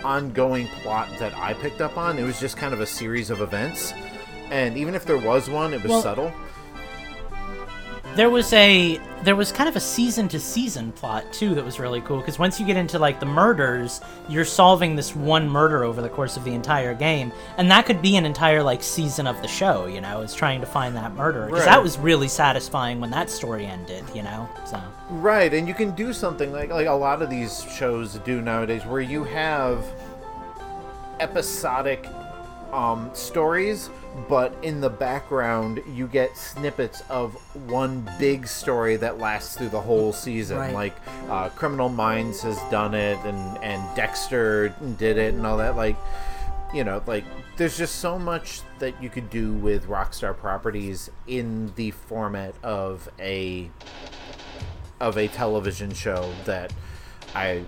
ongoing 0.06 0.68
plot 0.82 1.08
that 1.18 1.34
i 1.36 1.52
picked 1.54 1.80
up 1.80 1.96
on. 1.98 2.18
It 2.18 2.22
was 2.22 2.38
just 2.38 2.56
kind 2.56 2.72
of 2.72 2.80
a 2.80 2.86
series 2.86 3.28
of 3.30 3.40
events. 3.40 3.92
And 4.50 4.76
even 4.76 4.94
if 4.94 5.04
there 5.04 5.18
was 5.18 5.50
one 5.50 5.74
it 5.74 5.82
was 5.82 5.90
Well- 5.90 6.02
subtle. 6.02 6.32
there 8.14 8.30
was 8.30 8.50
a 8.54 8.98
there 9.24 9.34
was 9.36 9.50
kind 9.50 9.68
of 9.68 9.74
a 9.76 9.80
season 9.80 10.28
to 10.28 10.38
season 10.38 10.92
plot 10.92 11.24
too 11.32 11.54
that 11.54 11.64
was 11.64 11.80
really 11.80 12.00
cool. 12.02 12.18
Because 12.18 12.38
once 12.38 12.60
you 12.60 12.64
get 12.64 12.76
into 12.76 12.98
like 12.98 13.18
the 13.18 13.26
murders 13.26 14.00
you're 14.28 14.44
solving 14.44 14.94
this 14.94 15.14
one 15.16 15.48
murder 15.50 15.82
over 15.84 16.00
the 16.00 16.08
course 16.08 16.36
of 16.36 16.44
the 16.44 16.52
entire 16.54 16.94
game. 16.94 17.32
And 17.58 17.68
that 17.70 17.84
could 17.86 18.00
be 18.00 18.16
an 18.16 18.24
entire 18.24 18.62
like 18.62 18.82
season 18.82 19.26
of 19.26 19.40
the 19.42 19.48
show 19.48 19.86
you 19.86 20.00
know 20.00 20.20
is 20.20 20.32
trying 20.34 20.60
to 20.60 20.66
find 20.66 20.94
that 20.96 21.14
murderer. 21.14 21.46
Because 21.46 21.66
Right. 21.66 21.72
that 21.74 21.82
was 21.82 21.98
really 21.98 22.28
satisfying 22.28 23.00
when 23.00 23.10
that 23.10 23.28
story 23.28 23.66
ended 23.66 24.04
you 24.14 24.22
know 24.22 24.48
so. 24.64 24.80
Right, 25.10 25.52
and 25.54 25.68
you 25.68 25.74
can 25.74 25.90
do 25.92 26.12
something 26.12 26.52
like 26.52 26.70
like 26.70 26.86
a 26.86 26.92
lot 26.92 27.20
of 27.22 27.28
these 27.30 27.64
shows 27.76 28.14
do 28.24 28.40
nowadays, 28.40 28.84
where 28.86 29.00
you 29.02 29.24
have 29.24 29.84
episodic 31.20 32.06
um, 32.72 33.10
stories, 33.14 33.90
but 34.28 34.54
in 34.62 34.80
the 34.80 34.90
background 34.90 35.82
you 35.94 36.06
get 36.06 36.36
snippets 36.36 37.02
of 37.08 37.34
one 37.68 38.08
big 38.18 38.46
story 38.46 38.96
that 38.96 39.18
lasts 39.18 39.56
through 39.56 39.68
the 39.68 39.80
whole 39.80 40.12
season. 40.12 40.58
Right. 40.58 40.74
Like 40.74 40.96
uh, 41.28 41.48
Criminal 41.50 41.88
Minds 41.88 42.42
has 42.42 42.58
done 42.70 42.94
it, 42.94 43.18
and 43.24 43.64
and 43.64 43.96
Dexter 43.96 44.68
did 44.98 45.18
it, 45.18 45.34
and 45.34 45.46
all 45.46 45.58
that. 45.58 45.76
Like 45.76 45.96
you 46.74 46.84
know, 46.84 47.02
like 47.06 47.24
there's 47.56 47.78
just 47.78 47.96
so 47.96 48.18
much 48.18 48.60
that 48.78 49.00
you 49.02 49.08
could 49.08 49.30
do 49.30 49.52
with 49.54 49.86
Rockstar 49.86 50.36
properties 50.36 51.10
in 51.26 51.72
the 51.76 51.90
format 51.92 52.54
of 52.62 53.08
a 53.18 53.70
of 55.00 55.16
a 55.16 55.28
television 55.28 55.92
show 55.92 56.32
that 56.44 56.72
I 57.34 57.64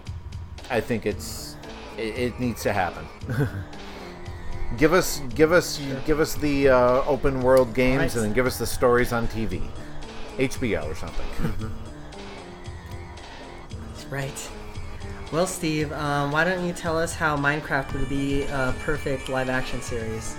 I 0.70 0.80
think 0.80 1.06
it's 1.06 1.56
it, 1.98 2.18
it 2.18 2.40
needs 2.40 2.62
to 2.62 2.72
happen. 2.72 3.06
give 4.76 4.92
us 4.92 5.20
give 5.34 5.52
us 5.52 5.80
give 6.06 6.20
us 6.20 6.34
the 6.36 6.68
uh, 6.68 7.02
open 7.04 7.40
world 7.42 7.74
games 7.74 7.98
Right. 8.00 8.14
and 8.14 8.24
then 8.24 8.32
give 8.32 8.46
us 8.46 8.58
the 8.58 8.66
stories 8.66 9.12
on 9.12 9.26
TV, 9.28 9.62
HBO 10.38 10.84
or 10.90 10.94
something. 10.94 11.70
Right. 14.10 14.50
Well, 15.32 15.46
Steve, 15.46 15.92
um, 15.92 16.32
why 16.32 16.44
don't 16.44 16.66
you 16.66 16.72
tell 16.72 16.98
us 16.98 17.14
how 17.14 17.36
Minecraft 17.36 17.92
would 17.92 18.08
be 18.08 18.44
a 18.44 18.74
perfect 18.82 19.28
live 19.28 19.50
action 19.50 19.82
series? 19.82 20.34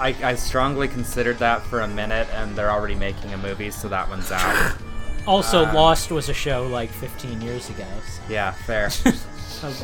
I, 0.00 0.08
I 0.22 0.34
strongly 0.34 0.88
considered 0.88 1.38
that 1.38 1.62
for 1.62 1.80
a 1.80 1.88
minute, 1.88 2.26
and 2.34 2.56
they're 2.56 2.70
already 2.70 2.96
making 2.96 3.32
a 3.34 3.38
movie, 3.38 3.70
so 3.70 3.88
that 3.88 4.08
one's 4.08 4.30
out. 4.32 4.76
Also, 5.26 5.66
Uh, 5.66 5.74
Lost 5.74 6.10
was 6.10 6.30
a 6.30 6.32
show 6.34 6.66
like 6.68 6.88
15 6.88 7.42
years 7.42 7.68
ago. 7.68 7.84
so- 8.06 8.22
yeah, 8.30 8.50
fair. 8.50 8.88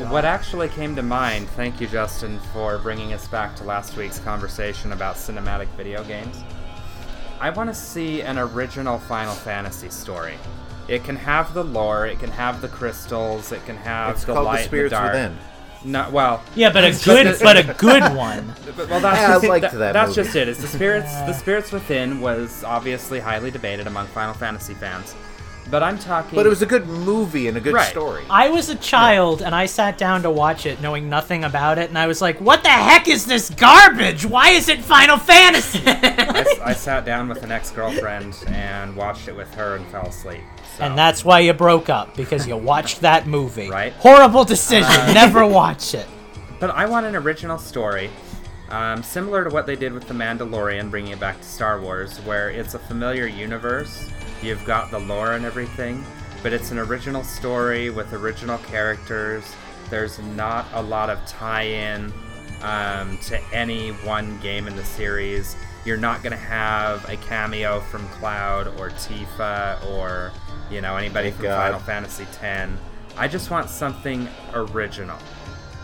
What 0.09 0.23
actually 0.23 0.69
came 0.69 0.95
to 0.95 1.01
mind, 1.03 1.49
thank 1.49 1.81
you, 1.81 1.87
Justin, 1.87 2.39
for 2.53 2.77
bringing 2.77 3.11
us 3.13 3.27
back 3.27 3.55
to 3.57 3.63
last 3.65 3.97
week's 3.97 4.19
conversation 4.19 4.93
about 4.93 5.15
cinematic 5.15 5.67
video 5.75 6.01
games. 6.05 6.43
I 7.41 7.49
want 7.49 7.69
to 7.69 7.73
see 7.73 8.21
an 8.21 8.37
original 8.37 8.97
Final 8.99 9.33
Fantasy 9.33 9.89
story. 9.89 10.35
It 10.87 11.03
can 11.03 11.17
have 11.17 11.53
the 11.53 11.63
lore, 11.63 12.05
it 12.07 12.19
can 12.19 12.31
have 12.31 12.61
the 12.61 12.69
crystals, 12.69 13.51
it 13.51 13.65
can 13.65 13.75
have 13.75 14.11
It's 14.15 14.23
the 14.23 14.33
called 14.33 14.45
light 14.45 14.59
The 14.59 14.63
Spirits 14.65 14.93
and 14.93 15.03
the 15.03 15.11
dark. 15.11 15.13
Within. 15.13 15.91
No, 15.91 16.09
well, 16.09 16.43
Yeah, 16.55 16.71
but 16.71 16.83
a 16.85 16.91
good, 17.03 17.37
but 17.43 17.57
a 17.57 17.73
good 17.77 18.15
one. 18.15 18.53
But- 18.77 18.89
Well, 18.89 19.01
that's 19.01 19.19
Yeah, 19.19 19.27
I 19.29 19.33
just, 19.35 19.47
liked 19.47 19.61
that- 19.63 19.73
that 19.77 19.91
That's 19.93 20.15
movie. 20.15 20.23
just 20.23 20.35
it. 20.37 20.47
Is 20.47 20.57
the 20.59 20.67
spirits 20.67 21.11
the 21.13 21.33
spirits 21.43 21.71
within 21.73 22.21
was 22.21 22.63
obviously 22.63 23.19
highly 23.19 23.51
debated 23.51 23.87
among 23.87 24.07
Final 24.07 24.33
Fantasy 24.33 24.73
fans, 24.73 25.13
but 25.71 25.81
I'm 25.83 25.97
talking. 25.97 26.35
But 26.35 26.45
it 26.45 26.49
was 26.49 26.61
a 26.61 26.65
good 26.65 26.87
movie 26.87 27.47
and 27.47 27.57
a 27.57 27.59
good 27.59 27.73
Right. 27.73 27.89
story. 27.89 28.23
I 28.29 28.49
was 28.49 28.69
a 28.69 28.75
child 28.75 29.41
and 29.41 29.53
I 29.55 29.65
sat 29.65 29.97
down 29.97 30.21
to 30.23 30.29
watch 30.31 30.65
it 30.65 30.81
knowing 30.81 31.09
nothing 31.09 31.43
about 31.43 31.77
it, 31.77 31.89
and 31.89 31.97
I 31.97 32.07
was 32.07 32.21
like, 32.21 32.39
"What 32.39 32.63
the 32.63 32.69
heck 32.69 33.07
is 33.07 33.25
this 33.25 33.49
garbage? 33.49 34.25
Why 34.25 34.49
is 34.51 34.69
it 34.69 34.83
Final 34.83 35.17
Fantasy?" 35.17 35.81
I, 35.85 35.91
s- 36.47 36.59
I 36.63 36.73
sat 36.87 37.05
down 37.05 37.27
with 37.29 37.43
an 37.43 37.51
ex 37.51 37.71
girlfriend 37.71 38.35
and 38.47 38.95
watched 38.95 39.27
it 39.27 39.35
with 39.35 39.53
her 39.55 39.75
and 39.75 39.85
fell 39.87 40.07
asleep. 40.07 40.41
So. 40.77 40.83
and 40.83 40.97
that's 40.97 41.23
why 41.23 41.39
you 41.39 41.53
broke 41.53 41.89
up 41.89 42.17
because 42.17 42.45
you 42.47 42.57
watched 42.57 43.01
that 43.01 43.27
movie. 43.27 43.69
Right. 43.75 43.93
Horrible 43.93 44.43
decision. 44.43 44.91
Uh, 44.91 45.13
Never 45.13 45.45
watch 45.47 45.93
it. 45.93 46.05
But 46.59 46.69
I 46.71 46.85
want 46.85 47.05
an 47.05 47.15
original 47.15 47.57
story, 47.57 48.09
um, 48.69 49.03
similar 49.03 49.43
to 49.43 49.49
what 49.49 49.65
they 49.65 49.75
did 49.75 49.93
with 49.93 50.07
The 50.07 50.13
Mandalorian, 50.13 50.89
bringing 50.89 51.13
it 51.13 51.19
back 51.19 51.39
to 51.39 51.47
Star 51.47 51.79
Wars, 51.79 52.17
where 52.19 52.49
it's 52.49 52.73
a 52.73 52.79
familiar 52.79 53.27
universe. 53.27 54.09
You've 54.41 54.65
got 54.65 54.91
the 54.91 54.99
lore 54.99 55.33
and 55.33 55.45
everything, 55.45 56.03
but 56.41 56.53
it's 56.53 56.71
an 56.71 56.79
original 56.79 57.23
story 57.23 57.89
with 57.89 58.13
original 58.13 58.57
characters. 58.59 59.43
There's 59.89 60.19
not 60.19 60.65
a 60.73 60.81
lot 60.81 61.09
of 61.09 61.23
tie-in 61.25 62.11
um, 62.61 63.17
to 63.19 63.39
any 63.53 63.89
one 63.89 64.39
game 64.39 64.67
in 64.67 64.75
the 64.75 64.83
series. 64.83 65.55
You're 65.85 65.97
not 65.97 66.23
going 66.23 66.31
to 66.31 66.37
have 66.37 67.07
a 67.07 67.17
cameo 67.17 67.79
from 67.79 68.07
Cloud 68.09 68.67
or 68.79 68.89
Tifa 68.89 69.85
or 69.91 70.31
you 70.71 70.81
know 70.81 70.97
anybody 70.97 71.29
Thank 71.29 71.35
from 71.35 71.45
God. 71.45 71.57
Final 71.57 71.79
Fantasy 71.79 72.25
X. 72.41 72.71
I 73.17 73.27
just 73.27 73.51
want 73.51 73.69
something 73.69 74.27
original 74.53 75.19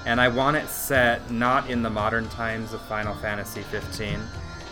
and 0.05 0.19
I 0.19 0.27
want 0.27 0.57
it 0.57 0.67
set 0.67 1.29
not 1.31 1.69
in 1.69 1.81
the 1.83 1.89
modern 1.89 2.27
times 2.29 2.73
of 2.73 2.81
Final 2.83 3.13
Fantasy 3.15 3.61
15, 3.61 4.19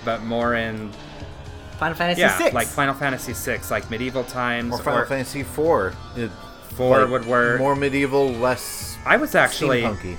but 0.05 0.23
more 0.23 0.55
in 0.55 0.91
Final 1.77 1.95
Fantasy 1.95 2.21
yeah, 2.21 2.37
VI. 2.37 2.49
like 2.49 2.67
Final 2.67 2.93
Fantasy 2.93 3.33
6, 3.33 3.71
like 3.71 3.89
medieval 3.89 4.23
times. 4.23 4.73
Or 4.73 4.83
Final 4.83 5.05
Fantasy 5.05 5.41
IV. 5.41 5.95
It- 6.15 6.31
Four 6.75 7.01
like, 7.01 7.09
would 7.09 7.25
work. 7.25 7.59
More 7.59 7.75
medieval, 7.75 8.29
less 8.29 8.97
I 9.05 9.17
was 9.17 9.35
actually, 9.35 9.81
steampunky. 9.81 10.15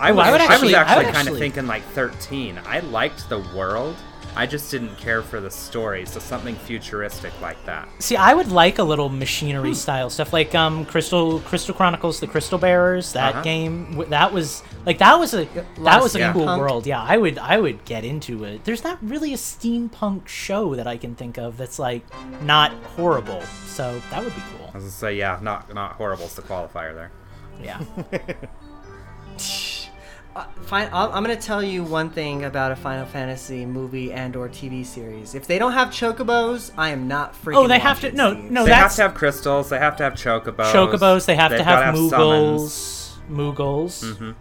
I 0.00 0.10
Ooh, 0.10 0.14
was, 0.14 0.26
I 0.26 0.30
would 0.30 0.40
I 0.40 0.44
actually- 0.44 0.66
was 0.68 0.74
I 0.74 0.96
would 0.96 1.06
actually 1.06 1.12
kind 1.12 1.28
of 1.28 1.38
thinking 1.38 1.66
like 1.66 1.82
13. 1.88 2.60
I 2.64 2.80
liked 2.80 3.28
the 3.28 3.40
world. 3.54 3.96
I 4.34 4.46
just 4.46 4.70
didn't 4.70 4.96
care 4.96 5.20
for 5.22 5.40
the 5.40 5.50
story, 5.50 6.06
so 6.06 6.18
something 6.18 6.54
futuristic 6.56 7.38
like 7.42 7.62
that. 7.66 7.86
See, 7.98 8.16
I 8.16 8.32
would 8.32 8.50
like 8.50 8.78
a 8.78 8.82
little 8.82 9.10
machinery 9.10 9.74
style 9.74 10.08
stuff, 10.08 10.32
like 10.32 10.54
um, 10.54 10.86
Crystal 10.86 11.40
Crystal 11.40 11.74
Chronicles: 11.74 12.18
The 12.18 12.26
Crystal 12.26 12.58
Bearers. 12.58 13.12
That 13.12 13.34
Uh-huh. 13.34 13.42
game, 13.42 14.02
that 14.08 14.32
was 14.32 14.62
like 14.86 14.98
that 14.98 15.18
was 15.18 15.34
a 15.34 15.44
that 15.80 15.96
of 15.98 16.02
was 16.02 16.14
a 16.14 16.20
Yeah. 16.20 16.32
cool 16.32 16.46
steampunk. 16.46 16.58
world. 16.60 16.86
Yeah, 16.86 17.02
I 17.02 17.18
would 17.18 17.36
I 17.38 17.58
would 17.60 17.84
get 17.84 18.04
into 18.06 18.44
it. 18.44 18.64
There's 18.64 18.82
not 18.82 18.98
really 19.02 19.34
a 19.34 19.36
steampunk 19.36 20.26
show 20.28 20.74
that 20.76 20.86
I 20.86 20.96
can 20.96 21.14
think 21.14 21.36
of 21.36 21.58
that's 21.58 21.78
like 21.78 22.02
not 22.42 22.72
horrible. 22.96 23.42
So 23.66 24.00
that 24.10 24.24
would 24.24 24.34
be 24.34 24.42
cool. 24.56 24.68
I 24.72 24.78
was 24.78 24.84
gonna 24.84 24.90
say, 24.92 25.14
yeah, 25.16 25.38
not 25.42 25.74
not 25.74 25.92
horrible's 25.96 26.34
the 26.34 26.42
qualifier 26.42 26.94
there. 26.94 27.10
Yeah. 27.62 27.80
Fine, 30.62 30.88
I'll, 30.92 31.12
I'm 31.12 31.22
going 31.22 31.36
to 31.36 31.42
tell 31.42 31.62
you 31.62 31.82
one 31.82 32.08
thing 32.08 32.44
about 32.44 32.72
a 32.72 32.76
Final 32.76 33.04
Fantasy 33.04 33.66
movie 33.66 34.12
and/or 34.12 34.48
TV 34.48 34.84
series. 34.86 35.34
If 35.34 35.46
they 35.46 35.58
don't 35.58 35.72
have 35.72 35.88
chocobos, 35.88 36.72
I 36.78 36.88
am 36.90 37.06
not 37.06 37.34
freaking. 37.34 37.56
Oh, 37.56 37.66
they 37.68 37.78
have 37.78 38.00
to- 38.00 38.12
no, 38.12 38.32
Steve. 38.32 38.50
no, 38.50 38.64
they 38.64 38.70
that's- 38.70 38.96
have 38.96 38.96
to 38.96 39.02
have 39.02 39.14
crystals. 39.14 39.68
They 39.68 39.78
have 39.78 39.96
to 39.98 40.02
have 40.04 40.14
chocobos. 40.14 40.72
Chocobos. 40.72 41.26
They 41.26 41.34
have 41.36 41.50
they've 41.50 41.60
to 41.60 41.64
gotta 41.64 41.84
have 41.84 41.96
summons. 41.96 43.18
Moogles. 43.30 43.54
Moogles. 43.54 44.14
Mhm. 44.16 44.34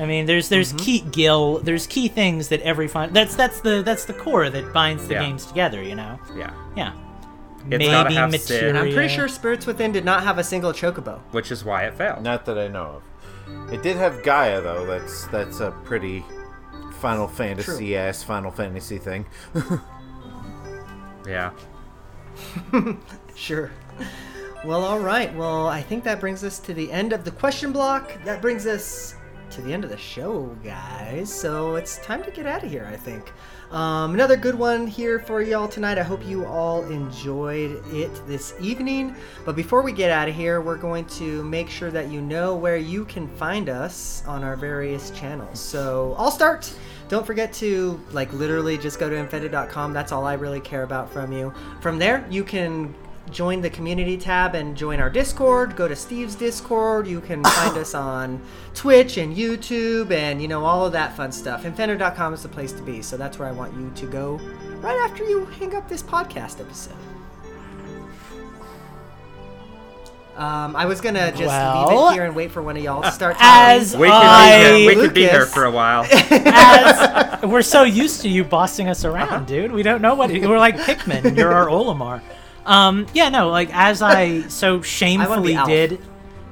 I 0.00 0.06
mean, 0.06 0.26
there's 0.26 0.48
there's 0.48 0.72
key 0.72 1.02
Gil. 1.12 1.58
There's 1.60 1.86
key 1.86 2.08
things 2.08 2.48
that 2.48 2.60
every 2.62 2.88
fun. 2.88 3.12
That's 3.12 3.36
that's 3.36 3.60
the 3.60 3.82
that's 3.84 4.06
the 4.06 4.12
core 4.14 4.50
that 4.50 4.72
binds 4.72 5.06
the 5.06 5.14
Yeah. 5.14 5.20
games 5.22 5.46
together. 5.46 5.80
You 5.82 5.94
know. 5.94 6.18
Yeah, 6.36 6.50
Yeah. 6.76 6.92
It's 7.70 7.78
Maybe 7.78 7.88
Materia. 7.88 8.74
I'm 8.78 8.92
pretty 8.92 9.08
sure 9.14 9.26
Spirits 9.28 9.64
Within 9.66 9.92
did 9.92 10.04
not 10.04 10.22
have 10.24 10.36
a 10.38 10.44
single 10.44 10.72
chocobo. 10.72 11.20
which 11.30 11.50
is 11.52 11.64
why 11.64 11.84
it 11.84 11.94
failed. 11.94 12.22
Not 12.24 12.44
that 12.46 12.58
I 12.58 12.66
know 12.68 12.96
of. 12.96 13.02
It 13.72 13.82
did 13.82 13.96
have 13.96 14.22
Gaia 14.22 14.60
though. 14.60 14.86
That's 14.86 15.26
that's 15.28 15.60
a 15.60 15.70
pretty 15.84 16.24
Final 17.00 17.26
Fantasy 17.28 17.96
ass 17.96 18.22
Final 18.22 18.50
Fantasy 18.50 18.98
thing. 18.98 19.26
Yeah. 21.26 21.52
Sure. 23.36 23.70
Well, 24.64 24.84
all 24.84 25.00
right. 25.00 25.34
Well, 25.34 25.66
I 25.66 25.82
think 25.82 26.04
that 26.04 26.20
brings 26.20 26.44
us 26.44 26.58
to 26.60 26.72
the 26.72 26.90
end 26.92 27.12
of 27.12 27.24
the 27.24 27.32
question 27.32 27.72
block. 27.72 28.12
That 28.24 28.40
brings 28.40 28.64
us 28.66 29.16
to 29.50 29.60
the 29.60 29.72
end 29.72 29.82
of 29.84 29.90
the 29.90 29.98
show, 29.98 30.56
guys. 30.62 31.32
So 31.34 31.74
it's 31.74 31.98
time 31.98 32.22
to 32.22 32.30
get 32.30 32.46
out 32.46 32.62
of 32.62 32.70
here, 32.70 32.88
I 32.90 32.96
think. 32.96 33.32
Um, 33.74 34.14
another 34.14 34.36
good 34.36 34.54
one 34.54 34.86
here 34.86 35.18
for 35.18 35.42
y'all 35.42 35.66
tonight. 35.66 35.98
I 35.98 36.04
hope 36.04 36.24
you 36.24 36.46
all 36.46 36.84
enjoyed 36.84 37.82
it 37.92 38.24
this 38.24 38.54
evening. 38.60 39.16
But 39.44 39.56
before 39.56 39.82
we 39.82 39.90
get 39.90 40.12
out 40.12 40.28
of 40.28 40.34
here, 40.36 40.60
we're 40.60 40.76
going 40.76 41.06
to 41.06 41.42
make 41.42 41.68
sure 41.68 41.90
that 41.90 42.08
you 42.08 42.20
know 42.20 42.54
where 42.54 42.76
you 42.76 43.04
can 43.04 43.26
find 43.26 43.68
us 43.68 44.22
on 44.28 44.44
our 44.44 44.54
various 44.54 45.10
channels. 45.10 45.58
So 45.58 46.14
I'll 46.16 46.30
start. 46.30 46.72
Don't 47.08 47.26
forget 47.26 47.52
to 47.54 48.00
like 48.12 48.32
literally 48.32 48.78
just 48.78 49.00
go 49.00 49.10
to 49.10 49.16
infendo.com. 49.16 49.92
That's 49.92 50.12
all 50.12 50.24
I 50.24 50.34
really 50.34 50.60
care 50.60 50.84
about 50.84 51.12
from 51.12 51.32
you. 51.32 51.52
From 51.80 51.98
there, 51.98 52.24
you 52.30 52.44
can 52.44 52.94
join 53.30 53.60
the 53.60 53.70
community 53.70 54.16
tab 54.16 54.54
and 54.54 54.76
join 54.76 55.00
our 55.00 55.10
Discord. 55.10 55.74
Go 55.76 55.88
to 55.88 55.96
Steve's 55.96 56.34
Discord. 56.34 57.06
You 57.06 57.20
can 57.20 57.42
find 57.42 57.76
us 57.76 57.94
on 57.94 58.40
Twitch 58.74 59.16
and 59.16 59.36
YouTube 59.36 60.10
and 60.10 60.40
you 60.40 60.48
know 60.48 60.64
all 60.64 60.86
of 60.86 60.92
that 60.92 61.16
fun 61.16 61.32
stuff. 61.32 61.64
Infendo.com 61.64 62.34
is 62.34 62.42
the 62.42 62.48
place 62.48 62.72
to 62.72 62.82
be. 62.82 63.02
So 63.02 63.16
that's 63.16 63.38
where 63.38 63.48
I 63.48 63.52
want 63.52 63.74
you 63.74 63.90
to 63.94 64.06
go 64.06 64.36
right 64.80 64.98
after 64.98 65.24
you 65.24 65.46
hang 65.46 65.74
up 65.74 65.88
this 65.88 66.02
podcast 66.02 66.60
episode. 66.60 66.94
Um, 70.36 70.74
I 70.74 70.84
was 70.86 71.00
gonna 71.00 71.30
just 71.30 71.42
leave 71.42 72.10
it 72.10 72.12
here 72.14 72.24
and 72.24 72.34
wait 72.34 72.50
for 72.50 72.60
one 72.60 72.76
of 72.76 72.82
y'all 72.82 73.02
to 73.02 73.12
start 73.12 73.36
talking. 73.38 73.80
As 73.80 73.96
We 73.96 74.08
could 74.08 74.12
I, 74.14 74.72
be 74.72 74.78
here. 74.80 74.88
We 74.88 74.94
could 74.96 75.14
be 75.14 75.22
here 75.28 75.46
for 75.46 75.64
a 75.64 75.70
while. 75.70 76.04
as 76.10 77.42
we're 77.44 77.62
so 77.62 77.84
used 77.84 78.20
to 78.22 78.28
you 78.28 78.42
bossing 78.42 78.88
us 78.88 79.04
around, 79.04 79.28
Uh-huh. 79.28 79.44
dude. 79.44 79.70
We 79.70 79.84
don't 79.84 80.02
know 80.02 80.16
what 80.16 80.30
we're 80.30 80.58
like 80.58 80.76
Pikmin. 80.76 81.36
You're 81.36 81.52
our 81.52 81.66
Olimar. 81.68 82.20
Um, 82.66 83.06
yeah, 83.14 83.28
no, 83.28 83.50
like 83.50 83.68
as 83.72 84.02
I 84.02 84.42
so 84.48 84.80
shamefully 84.82 85.54
Alph. 85.54 85.68
did. 85.68 85.98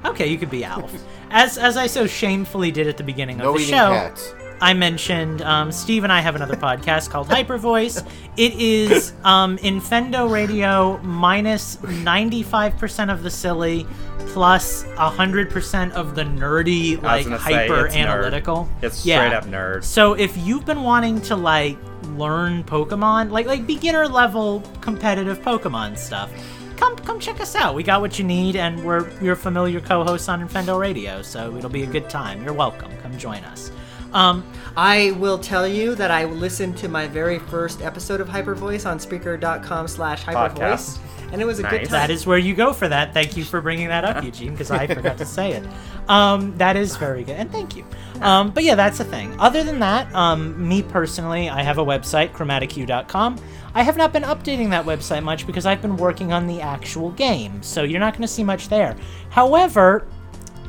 Okay, 0.04 0.26
you 0.28 0.38
could 0.38 0.50
be 0.50 0.64
Alph. 0.64 0.92
As 1.30 1.56
as 1.58 1.76
I 1.76 1.86
so 1.86 2.06
shamefully 2.06 2.70
did 2.70 2.86
at 2.88 2.96
the 2.96 3.04
beginning 3.04 3.38
No 3.38 3.50
of 3.52 3.58
the 3.58 3.64
show. 3.64 3.88
cats. 3.90 4.34
I 4.60 4.74
mentioned 4.74 5.42
um, 5.42 5.72
Steve 5.72 6.04
and 6.04 6.12
I 6.12 6.20
have 6.20 6.36
another 6.36 6.54
podcast 6.54 7.10
called 7.10 7.26
Hyper 7.26 7.58
Voice. 7.58 8.00
It 8.36 8.52
is 8.60 9.12
um, 9.24 9.58
Infendo 9.58 10.30
Radio 10.30 10.98
minus 10.98 11.76
95% 11.78 13.12
of 13.12 13.24
the 13.24 13.30
silly, 13.30 13.86
plus 14.28 14.84
100% 14.84 15.92
of 15.92 16.14
the 16.14 16.22
nerdy, 16.22 17.02
like 17.02 17.24
gonna 17.24 17.40
say, 17.40 17.52
hyper 17.68 17.86
it's 17.86 17.96
nerd. 17.96 17.98
analytical. 17.98 18.68
It's 18.82 19.04
Yeah. 19.04 19.18
straight 19.26 19.36
up 19.36 19.46
nerd. 19.46 19.82
So 19.82 20.12
if 20.12 20.36
you've 20.36 20.64
been 20.64 20.84
wanting 20.84 21.20
to 21.22 21.34
like 21.34 21.76
learn 22.18 22.64
Pokemon, 22.64 23.30
like 23.30 23.46
like 23.46 23.66
beginner 23.66 24.06
level 24.06 24.62
competitive 24.80 25.40
Pokemon 25.40 25.96
stuff, 25.98 26.30
come 26.76 26.96
come 26.96 27.18
check 27.20 27.40
us 27.40 27.54
out. 27.54 27.74
We 27.74 27.82
got 27.82 28.00
what 28.00 28.18
you 28.18 28.24
need, 28.24 28.56
and 28.56 28.84
we're 28.84 29.10
your 29.20 29.36
familiar 29.36 29.80
co-hosts 29.80 30.28
on 30.28 30.46
Infendo 30.46 30.78
Radio, 30.78 31.22
so 31.22 31.56
it'll 31.56 31.70
be 31.70 31.82
a 31.82 31.86
good 31.86 32.08
time. 32.10 32.42
You're 32.44 32.54
welcome. 32.54 32.90
Come 33.02 33.16
join 33.18 33.44
us. 33.44 33.70
Um, 34.12 34.44
I 34.76 35.12
will 35.12 35.38
tell 35.38 35.66
you 35.66 35.94
that 35.94 36.10
I 36.10 36.24
listened 36.24 36.76
to 36.78 36.88
my 36.88 37.06
very 37.06 37.38
first 37.38 37.82
episode 37.82 38.20
of 38.20 38.28
Hyper 38.28 38.54
Voice 38.54 38.86
on 38.86 38.98
Spreaker.com 38.98 39.88
slash 39.88 40.24
Hypervoice, 40.24 40.54
Podcast. 40.54 40.98
and 41.32 41.40
it 41.40 41.44
was 41.44 41.58
a 41.58 41.62
good 41.62 41.84
time. 41.84 41.88
That 41.90 42.10
is 42.10 42.26
where 42.26 42.38
you 42.38 42.54
go 42.54 42.72
for 42.72 42.88
that. 42.88 43.12
Thank 43.14 43.36
you 43.36 43.44
for 43.44 43.60
bringing 43.60 43.88
that 43.88 44.04
up, 44.04 44.22
Eugene, 44.24 44.52
because 44.52 44.70
I 44.70 44.86
forgot 44.86 45.18
to 45.18 45.26
say 45.26 45.52
it. 45.52 45.64
Um, 46.08 46.56
that 46.58 46.76
is 46.76 46.96
very 46.96 47.24
good, 47.24 47.36
and 47.36 47.50
thank 47.50 47.76
you. 47.76 47.84
Um, 48.20 48.50
but 48.50 48.64
yeah, 48.64 48.74
that's 48.74 48.98
the 48.98 49.04
thing. 49.04 49.38
Other 49.40 49.62
than 49.64 49.78
that, 49.80 50.12
um, 50.14 50.68
me 50.68 50.82
personally, 50.82 51.48
I 51.48 51.62
have 51.62 51.78
a 51.78 51.84
website, 51.84 52.32
chromatichue.com. 52.32 53.38
I 53.74 53.82
have 53.82 53.96
not 53.96 54.12
been 54.12 54.24
updating 54.24 54.68
that 54.70 54.84
website 54.84 55.22
much 55.22 55.46
because 55.46 55.64
I've 55.64 55.80
been 55.80 55.96
working 55.96 56.32
on 56.32 56.46
the 56.46 56.60
actual 56.60 57.10
game, 57.12 57.62
so 57.62 57.82
you're 57.82 58.00
not 58.00 58.12
going 58.12 58.22
to 58.22 58.28
see 58.28 58.44
much 58.44 58.68
there. 58.68 58.96
However, 59.30 60.06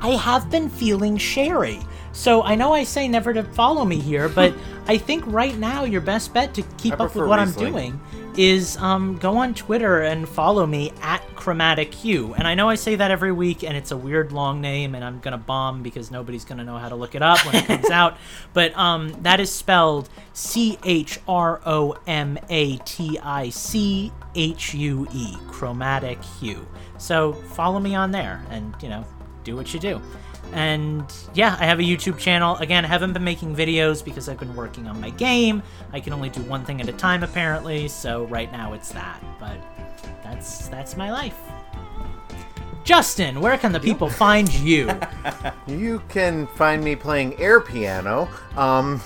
I 0.01 0.09
have 0.11 0.49
been 0.49 0.69
feeling 0.69 1.17
sherry. 1.17 1.79
So 2.13 2.43
I 2.43 2.55
know 2.55 2.73
I 2.73 2.83
say 2.83 3.07
never 3.07 3.33
to 3.33 3.43
follow 3.43 3.83
me 3.83 3.99
here, 3.99 4.29
but 4.29 4.53
I 4.87 4.97
think 4.97 5.25
right 5.27 5.57
now 5.57 5.83
your 5.83 6.01
best 6.01 6.33
bet 6.33 6.53
to 6.53 6.61
keep 6.77 6.93
I 6.93 7.05
up 7.05 7.15
with 7.15 7.27
what 7.27 7.39
Riesling. 7.39 7.65
I'm 7.65 7.71
doing 7.71 8.01
is 8.37 8.77
um, 8.77 9.17
go 9.17 9.37
on 9.37 9.53
Twitter 9.53 10.01
and 10.01 10.27
follow 10.27 10.65
me 10.65 10.91
at 11.01 11.21
Chromatic 11.35 11.93
Hue. 11.93 12.33
And 12.33 12.47
I 12.47 12.55
know 12.55 12.69
I 12.69 12.75
say 12.75 12.95
that 12.95 13.11
every 13.11 13.31
week, 13.31 13.63
and 13.63 13.77
it's 13.77 13.91
a 13.91 13.97
weird 13.97 14.31
long 14.31 14.61
name, 14.61 14.95
and 14.95 15.03
I'm 15.03 15.19
gonna 15.19 15.37
bomb 15.37 15.83
because 15.83 16.11
nobody's 16.11 16.45
gonna 16.45 16.63
know 16.63 16.77
how 16.77 16.89
to 16.89 16.95
look 16.95 17.15
it 17.15 17.21
up 17.21 17.45
when 17.45 17.55
it 17.55 17.65
comes 17.65 17.89
out. 17.91 18.17
But 18.53 18.75
um, 18.77 19.09
that 19.21 19.39
is 19.39 19.51
spelled 19.51 20.09
C 20.33 20.77
H 20.83 21.19
R 21.27 21.61
O 21.65 21.95
M 22.07 22.37
A 22.49 22.77
T 22.77 23.19
I 23.19 23.49
C 23.49 24.11
H 24.35 24.73
U 24.73 25.07
E, 25.13 25.35
Chromatic 25.47 26.23
Hue. 26.39 26.65
So 26.97 27.33
follow 27.33 27.79
me 27.79 27.95
on 27.95 28.11
there, 28.11 28.43
and 28.49 28.75
you 28.81 28.89
know, 28.89 29.05
do 29.43 29.55
what 29.55 29.73
you 29.73 29.79
do. 29.79 30.01
And 30.51 31.11
yeah, 31.33 31.57
I 31.59 31.65
have 31.65 31.79
a 31.79 31.83
YouTube 31.83 32.17
channel. 32.19 32.57
Again, 32.57 32.85
I 32.85 32.87
haven't 32.87 33.13
been 33.13 33.23
making 33.23 33.55
videos 33.55 34.03
because 34.03 34.29
I've 34.29 34.39
been 34.39 34.55
working 34.55 34.87
on 34.87 34.99
my 35.01 35.09
game. 35.11 35.63
I 35.91 35.99
can 35.99 36.13
only 36.13 36.29
do 36.29 36.41
one 36.41 36.63
thing 36.63 36.81
at 36.81 36.87
a 36.87 36.93
time 36.93 37.23
apparently, 37.23 37.87
so 37.87 38.25
right 38.25 38.51
now 38.51 38.73
it's 38.73 38.91
that. 38.91 39.23
But 39.39 39.57
that's 40.23 40.67
that's 40.67 40.95
my 40.95 41.11
life. 41.11 41.37
Justin, 42.83 43.39
where 43.39 43.57
can 43.57 43.71
the 43.71 43.79
people 43.79 44.09
find 44.09 44.53
you? 44.53 44.89
You 45.65 46.01
can 46.09 46.45
find 46.47 46.83
me 46.83 46.95
playing 46.95 47.39
air 47.39 47.61
piano. 47.61 48.27
Um, 48.57 49.01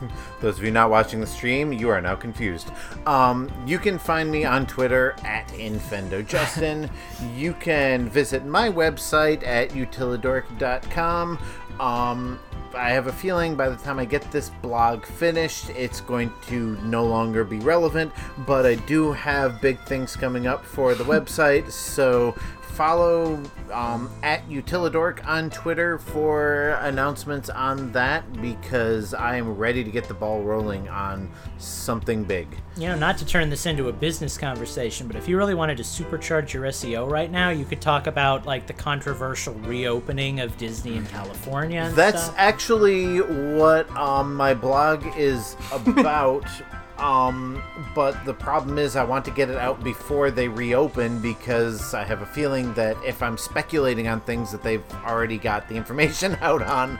those 0.40 0.58
of 0.58 0.64
you 0.64 0.70
not 0.70 0.90
watching 0.90 1.20
the 1.20 1.26
stream, 1.26 1.72
you 1.72 1.88
are 1.88 2.00
now 2.00 2.14
confused. 2.14 2.70
Um, 3.06 3.50
you 3.66 3.78
can 3.78 3.98
find 3.98 4.30
me 4.30 4.44
on 4.44 4.66
Twitter 4.66 5.14
at 5.24 5.48
InfendoJustin. 5.48 6.90
you 7.34 7.52
can 7.54 8.08
visit 8.08 8.44
my 8.44 8.68
website 8.68 9.46
at 9.46 9.70
utilidork.com. 9.70 11.38
Um, 11.80 12.40
I 12.74 12.90
have 12.90 13.06
a 13.06 13.12
feeling 13.12 13.56
by 13.56 13.68
the 13.68 13.76
time 13.76 13.98
I 13.98 14.04
get 14.04 14.30
this 14.30 14.50
blog 14.62 15.04
finished, 15.04 15.70
it's 15.70 16.00
going 16.00 16.32
to 16.48 16.76
no 16.82 17.04
longer 17.04 17.44
be 17.44 17.58
relevant, 17.58 18.12
but 18.46 18.66
I 18.66 18.76
do 18.76 19.12
have 19.12 19.60
big 19.60 19.78
things 19.80 20.16
coming 20.16 20.46
up 20.46 20.64
for 20.64 20.94
the 20.94 21.04
website, 21.18 21.70
so 21.70 22.34
follow 22.78 23.42
um, 23.72 24.08
at 24.22 24.48
Utilidork 24.48 25.26
on 25.26 25.50
Twitter 25.50 25.98
for 25.98 26.78
announcements 26.82 27.50
on 27.50 27.90
that 27.90 28.40
because 28.40 29.14
I 29.14 29.34
am 29.34 29.56
ready 29.56 29.82
to 29.82 29.90
get 29.90 30.06
the 30.06 30.14
ball 30.14 30.44
rolling 30.44 30.88
on 30.88 31.28
something 31.58 32.22
big. 32.22 32.46
you 32.76 32.86
know, 32.86 32.94
not 32.94 33.18
to 33.18 33.26
turn 33.26 33.50
this 33.50 33.66
into 33.66 33.88
a 33.88 33.92
business 33.92 34.38
conversation, 34.38 35.08
but 35.08 35.16
if 35.16 35.26
you 35.26 35.36
really 35.36 35.56
wanted 35.56 35.76
to 35.78 35.82
supercharge 35.82 36.52
your 36.52 36.62
SEO 36.66 37.10
right 37.10 37.32
now, 37.32 37.50
you 37.50 37.64
could 37.64 37.80
talk 37.80 38.06
about 38.06 38.46
like 38.46 38.68
the 38.68 38.72
controversial 38.74 39.54
reopening 39.54 40.38
of 40.38 40.56
Disney 40.56 40.96
in 40.96 41.06
California. 41.06 41.80
And 41.80 41.96
That's 41.96 42.26
stuff. 42.26 42.36
Actually 42.62 43.18
what 43.20 43.88
um, 43.96 44.34
my 44.34 44.52
blog 44.52 45.04
is 45.16 45.54
about. 45.72 46.44
um, 46.98 47.62
but 47.94 48.24
the 48.24 48.34
problem 48.34 48.78
is, 48.78 48.96
I 48.96 49.04
want 49.04 49.24
to 49.26 49.30
get 49.30 49.48
it 49.48 49.56
out 49.58 49.84
before 49.84 50.32
they 50.32 50.48
reopen 50.48 51.20
because 51.22 51.94
I 51.94 52.02
have 52.02 52.20
a 52.20 52.26
feeling 52.26 52.74
that 52.74 52.96
if 53.06 53.22
I'm 53.22 53.38
speculating 53.38 54.08
on 54.08 54.20
things 54.22 54.50
that 54.50 54.64
they've 54.64 54.82
already 55.06 55.38
got 55.38 55.68
the 55.68 55.76
information 55.76 56.36
out 56.40 56.60
on, 56.62 56.98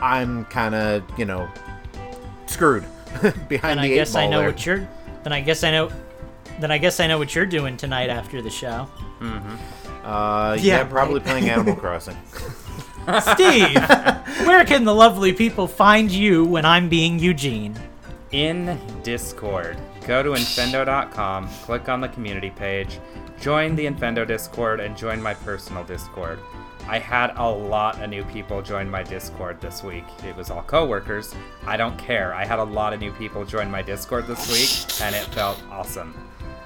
I'm 0.00 0.44
kind 0.44 0.76
of, 0.76 1.02
you 1.18 1.24
know, 1.24 1.48
screwed 2.46 2.84
behind 3.48 3.80
And 3.80 3.80
the 3.80 3.84
I 3.86 3.86
eight 3.86 3.94
guess 3.96 4.14
I 4.14 4.28
know 4.28 4.38
there. 4.38 4.50
what 4.50 4.64
you're. 4.64 4.88
Then 5.24 5.32
I 5.32 5.40
guess 5.40 5.64
I 5.64 5.72
know. 5.72 5.90
Then 6.60 6.70
I 6.70 6.78
guess 6.78 7.00
I 7.00 7.08
know 7.08 7.18
what 7.18 7.34
you're 7.34 7.46
doing 7.46 7.76
tonight 7.76 8.10
after 8.10 8.40
the 8.42 8.50
show. 8.50 8.88
Uh, 10.04 10.56
yeah, 10.60 10.78
Yeah, 10.78 10.84
probably 10.84 11.14
right. 11.16 11.24
playing 11.24 11.50
Animal 11.50 11.74
Crossing. 11.74 12.16
Steve, 13.20 14.46
where 14.46 14.64
can 14.64 14.84
the 14.84 14.94
lovely 14.94 15.32
people 15.32 15.66
find 15.66 16.10
you 16.10 16.44
when 16.44 16.64
I'm 16.64 16.88
being 16.88 17.18
Eugene? 17.18 17.76
in 18.32 18.78
Discord. 19.02 19.76
Go 20.06 20.22
to 20.22 20.30
infendo.com, 20.30 21.48
click 21.64 21.88
on 21.88 22.00
the 22.00 22.08
community 22.08 22.50
page, 22.50 23.00
join 23.40 23.74
the 23.74 23.86
Infendo 23.86 24.26
Discord, 24.26 24.80
and 24.80 24.96
join 24.96 25.20
my 25.20 25.34
personal 25.34 25.84
Discord. 25.84 26.38
I 26.86 26.98
had 26.98 27.32
a 27.36 27.48
lot 27.48 28.00
of 28.00 28.08
new 28.08 28.24
people 28.24 28.62
join 28.62 28.88
my 28.90 29.02
Discord 29.02 29.60
this 29.60 29.82
week. 29.82 30.04
It 30.24 30.34
was 30.34 30.50
all 30.50 30.62
coworkers. 30.62 31.34
I 31.66 31.76
don't 31.76 31.96
care. 31.98 32.34
I 32.34 32.44
had 32.44 32.58
a 32.58 32.64
lot 32.64 32.92
of 32.92 33.00
new 33.00 33.12
people 33.12 33.44
join 33.44 33.70
my 33.70 33.82
Discord 33.82 34.26
this 34.26 34.50
week, 34.50 35.00
and 35.02 35.14
it 35.14 35.24
felt 35.34 35.62
awesome. 35.70 36.14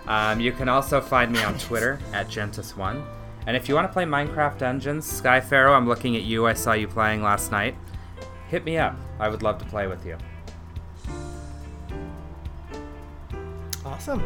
Um, 0.06 0.38
you 0.38 0.52
can 0.52 0.68
also 0.68 1.00
find 1.00 1.32
me 1.32 1.42
on 1.42 1.58
Twitter 1.58 1.98
at 2.12 2.28
Gentis1. 2.28 3.02
And 3.46 3.56
if 3.56 3.68
you 3.68 3.74
want 3.74 3.88
to 3.88 3.92
play 3.92 4.04
Minecraft 4.04 4.58
Dungeons, 4.58 5.04
Sky 5.04 5.40
Pharaoh, 5.40 5.74
I'm 5.74 5.86
looking 5.86 6.16
at 6.16 6.22
you. 6.22 6.46
I 6.46 6.54
saw 6.54 6.72
you 6.72 6.88
playing 6.88 7.22
last 7.22 7.52
night. 7.52 7.76
Hit 8.48 8.64
me 8.64 8.78
up. 8.78 8.96
I 9.18 9.28
would 9.28 9.42
love 9.42 9.58
to 9.58 9.64
play 9.66 9.86
with 9.86 10.06
you. 10.06 10.16
Awesome. 13.84 14.22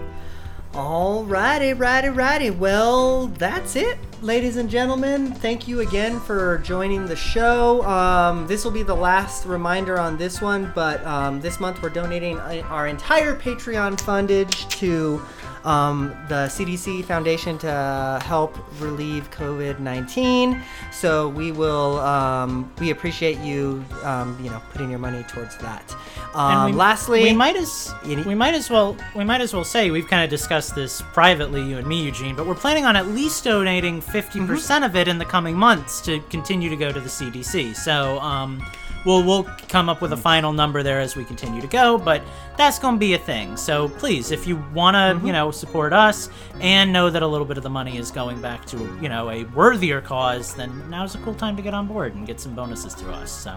All 0.75 1.25
righty, 1.25 1.73
righty. 1.73 2.09
righty. 2.09 2.51
Well, 2.51 3.29
that's 3.29 3.75
it, 3.75 3.99
ladies 4.23 4.57
and 4.57 4.71
gentlemen. 4.71 5.33
Thank 5.33 5.67
you 5.67 5.81
again 5.81 6.21
for 6.21 6.59
joining 6.59 7.07
the 7.07 7.17
show. 7.17 7.83
Um, 7.85 8.47
this 8.47 8.65
will 8.65 8.71
be 8.71 8.83
the 8.83 8.95
last 8.95 9.47
reminder 9.47 9.99
on 9.99 10.19
this 10.19 10.41
one, 10.41 10.71
but 10.75 11.05
um, 11.05 11.41
this 11.41 11.59
month 11.59 11.83
we're 11.83 11.89
donating 11.89 12.39
uh, 12.39 12.63
our 12.69 12.87
entire 12.87 13.35
Patreon 13.35 13.97
fundage 13.97 14.69
to 14.79 15.21
um, 15.69 16.17
the 16.29 16.47
CDC 16.47 17.05
Foundation 17.05 17.59
to 17.59 18.19
help 18.25 18.57
relieve 18.81 19.31
COVID 19.31 19.81
19. 19.81 20.63
So 20.93 21.29
we 21.29 21.53
will, 21.53 21.99
um, 22.01 22.73
we 22.81 22.91
appreciate 22.91 23.39
you, 23.39 23.85
um, 24.03 24.39
you 24.43 24.49
know, 24.49 24.63
putting 24.73 24.89
your 24.89 24.99
money 24.99 25.23
towards 25.25 25.57
that. 25.59 25.95
Um, 26.35 26.53
And 26.53 26.73
we, 26.73 26.79
lastly, 26.79 27.23
we 27.23 27.33
might 27.35 27.57
as 27.57 27.93
we 28.05 28.35
might 28.35 28.55
as 28.55 28.71
well 28.71 28.97
we 29.15 29.25
might 29.25 29.43
as 29.43 29.53
well 29.53 29.65
say 29.65 29.91
we've 29.91 30.09
kind 30.09 30.25
of 30.25 30.31
discussed 30.31 30.75
this 30.75 31.03
privately, 31.13 31.63
you 31.63 31.77
and 31.77 31.87
me, 31.87 32.03
Eugene, 32.03 32.35
but 32.35 32.47
we're 32.47 32.55
planning 32.55 32.87
on 32.87 32.97
at 32.97 33.09
least 33.09 33.45
donating 33.45 34.01
50% 34.01 34.85
of 34.87 34.97
it 34.97 35.07
in 35.07 35.19
the 35.19 35.25
coming 35.25 35.57
months 35.57 36.01
to 36.03 36.21
continue 36.31 36.71
to 36.71 36.77
go 36.77 36.91
to 36.93 37.01
the 37.01 37.09
CDC. 37.09 37.75
So 37.77 38.19
um, 38.21 38.63
we'll 39.09 39.25
we'll 39.25 39.45
come 39.69 39.89
up 39.89 40.01
with 40.01 40.13
a 40.13 40.15
mm-hmm. 40.15 40.23
final 40.23 40.53
number 40.53 40.83
there 40.83 41.01
as 41.01 41.17
we 41.17 41.25
continue 41.25 41.61
to 41.61 41.67
go, 41.67 41.99
but 41.99 42.23
that's 42.57 42.79
going 42.79 42.95
to 42.95 42.99
be 42.99 43.15
a 43.15 43.19
thing. 43.19 43.57
So 43.57 43.89
please, 43.89 44.31
if 44.31 44.47
you 44.47 44.57
want 44.75 44.95
to, 44.95 45.01
you 45.01 45.15
mm-hmm. 45.15 45.33
know, 45.33 45.51
support 45.51 45.93
us 45.93 46.29
and 46.61 46.93
know 46.93 47.11
that 47.11 47.23
a 47.23 47.27
little 47.27 47.47
bit 47.47 47.57
of 47.57 47.63
the 47.63 47.71
money 47.71 47.97
is 47.97 48.11
going 48.11 48.41
back 48.41 48.67
to 48.67 48.77
you 49.01 49.09
know 49.09 49.31
a 49.31 49.45
worthier 49.45 50.01
cause, 50.01 50.55
then 50.55 50.89
now's 50.91 51.15
a 51.15 51.19
cool 51.19 51.35
time 51.35 51.57
to 51.57 51.63
get 51.63 51.75
on 51.75 51.89
board 51.89 52.15
and 52.15 52.27
get 52.27 52.39
some 52.39 52.55
bonuses 52.55 52.95
through 52.95 53.13
us. 53.13 53.33
So 53.33 53.55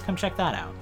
come 0.00 0.16
check 0.16 0.36
that 0.36 0.54
out. 0.54 0.74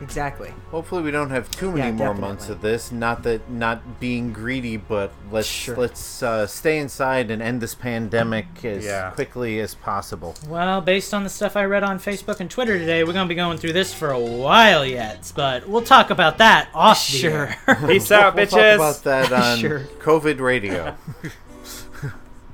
Exactly. 0.00 0.52
Hopefully, 0.70 1.02
we 1.02 1.10
don't 1.10 1.30
have 1.30 1.50
too 1.50 1.68
many 1.70 1.80
Yeah, 1.80 1.90
more 1.92 2.08
definitely. 2.08 2.20
months 2.28 2.48
of 2.48 2.60
this. 2.62 2.90
Not 2.92 3.22
that 3.24 3.50
not 3.50 4.00
being 4.00 4.32
greedy, 4.32 4.76
but 4.76 5.12
let's 5.30 5.48
Sure. 5.48 5.76
let's 5.76 6.22
uh, 6.22 6.46
stay 6.46 6.78
inside 6.78 7.30
and 7.30 7.42
end 7.42 7.60
this 7.60 7.74
pandemic 7.74 8.46
as 8.64 8.84
Yeah. 8.84 9.10
quickly 9.10 9.60
as 9.60 9.74
possible. 9.74 10.34
Well, 10.48 10.80
based 10.80 11.12
on 11.14 11.24
the 11.24 11.30
stuff 11.30 11.56
I 11.56 11.64
read 11.64 11.82
on 11.82 11.98
Facebook 11.98 12.40
and 12.40 12.50
Twitter 12.50 12.78
today, 12.78 13.04
we're 13.04 13.12
gonna 13.12 13.28
be 13.28 13.34
going 13.34 13.58
through 13.58 13.72
this 13.74 13.92
for 13.92 14.10
a 14.10 14.18
while 14.20 14.84
yet. 14.84 15.30
But 15.34 15.68
we'll 15.68 15.82
talk 15.82 16.10
about 16.10 16.38
that 16.38 16.68
off 16.74 17.06
the 17.06 17.18
Sure. 17.18 17.54
air. 17.66 17.78
Peace 17.86 18.10
out, 18.10 18.34
We'll 18.36 18.46
talk 18.46 18.74
about 18.76 19.02
that 19.04 19.32
on 19.32 19.58
Sure. 19.60 19.80
COVID 20.00 20.40
radio. 20.40 20.94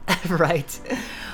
right. 0.29 0.81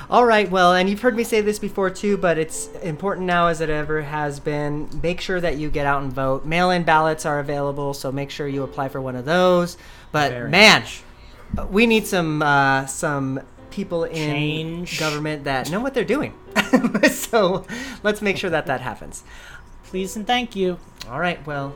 All 0.09 0.25
right. 0.25 0.49
Well, 0.49 0.73
and 0.73 0.89
you've 0.89 1.01
heard 1.01 1.15
me 1.15 1.23
say 1.23 1.41
this 1.41 1.59
before 1.59 1.89
too, 1.89 2.17
but 2.17 2.37
it's 2.37 2.67
important 2.83 3.25
now 3.27 3.47
as 3.47 3.61
it 3.61 3.69
ever 3.69 4.01
has 4.01 4.39
been. 4.39 4.89
Make 5.01 5.21
sure 5.21 5.39
that 5.41 5.57
you 5.57 5.69
get 5.69 5.85
out 5.85 6.03
and 6.03 6.11
vote. 6.11 6.45
Mail-in 6.45 6.83
ballots 6.83 7.25
are 7.25 7.39
available, 7.39 7.93
so 7.93 8.11
make 8.11 8.29
sure 8.29 8.47
you 8.47 8.63
apply 8.63 8.89
for 8.89 9.01
one 9.01 9.15
of 9.15 9.25
those. 9.25 9.77
But 10.11 10.31
Very 10.31 10.49
man, 10.49 10.83
we 11.69 11.85
need 11.85 12.07
some 12.07 12.41
uh, 12.41 12.85
some 12.87 13.41
people 13.71 14.03
in 14.03 14.15
Change. 14.15 14.99
government 14.99 15.45
that 15.45 15.69
know 15.71 15.79
what 15.79 15.93
they're 15.93 16.03
doing. 16.03 16.33
so 17.09 17.65
let's 18.03 18.21
make 18.21 18.35
sure 18.37 18.49
that 18.49 18.65
that 18.65 18.81
happens. 18.81 19.23
Please 19.85 20.15
and 20.17 20.27
thank 20.27 20.55
you. 20.55 20.77
All 21.09 21.19
right. 21.19 21.45
Well, 21.47 21.73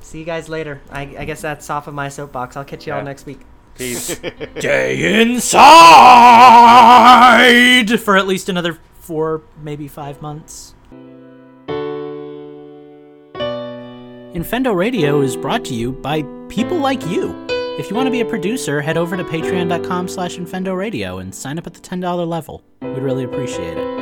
see 0.00 0.18
you 0.20 0.24
guys 0.24 0.48
later. 0.48 0.80
I, 0.90 1.02
I 1.18 1.24
guess 1.24 1.40
that's 1.40 1.68
off 1.70 1.86
of 1.88 1.94
my 1.94 2.08
soapbox. 2.08 2.56
I'll 2.56 2.64
catch 2.64 2.86
you 2.86 2.92
all 2.92 3.00
Yeah. 3.00 3.04
next 3.04 3.26
week. 3.26 3.40
Peace. 3.76 4.20
Stay 4.58 5.20
inside 5.22 5.60
for 8.00 8.16
at 8.16 8.26
least 8.26 8.48
another 8.48 8.78
four, 8.94 9.42
maybe 9.62 9.88
five 9.88 10.22
months. 10.22 10.74
Infendo 14.34 14.74
Radio 14.74 15.20
is 15.20 15.36
brought 15.36 15.64
to 15.66 15.74
you 15.74 15.92
by 15.92 16.22
people 16.48 16.78
like 16.78 17.06
you. 17.06 17.34
If 17.78 17.90
you 17.90 17.96
want 17.96 18.06
to 18.06 18.10
be 18.10 18.20
a 18.20 18.24
producer, 18.24 18.80
head 18.80 18.96
over 18.96 19.16
to 19.16 19.24
patreon.com 19.24 20.08
slash 20.08 20.36
Infendo 20.36 20.76
Radio 20.76 21.18
and 21.18 21.34
sign 21.34 21.58
up 21.58 21.66
at 21.66 21.74
the 21.74 21.80
$10 21.80 22.26
level. 22.26 22.62
We'd 22.80 22.98
really 22.98 23.24
appreciate 23.24 23.76
it. 23.78 24.01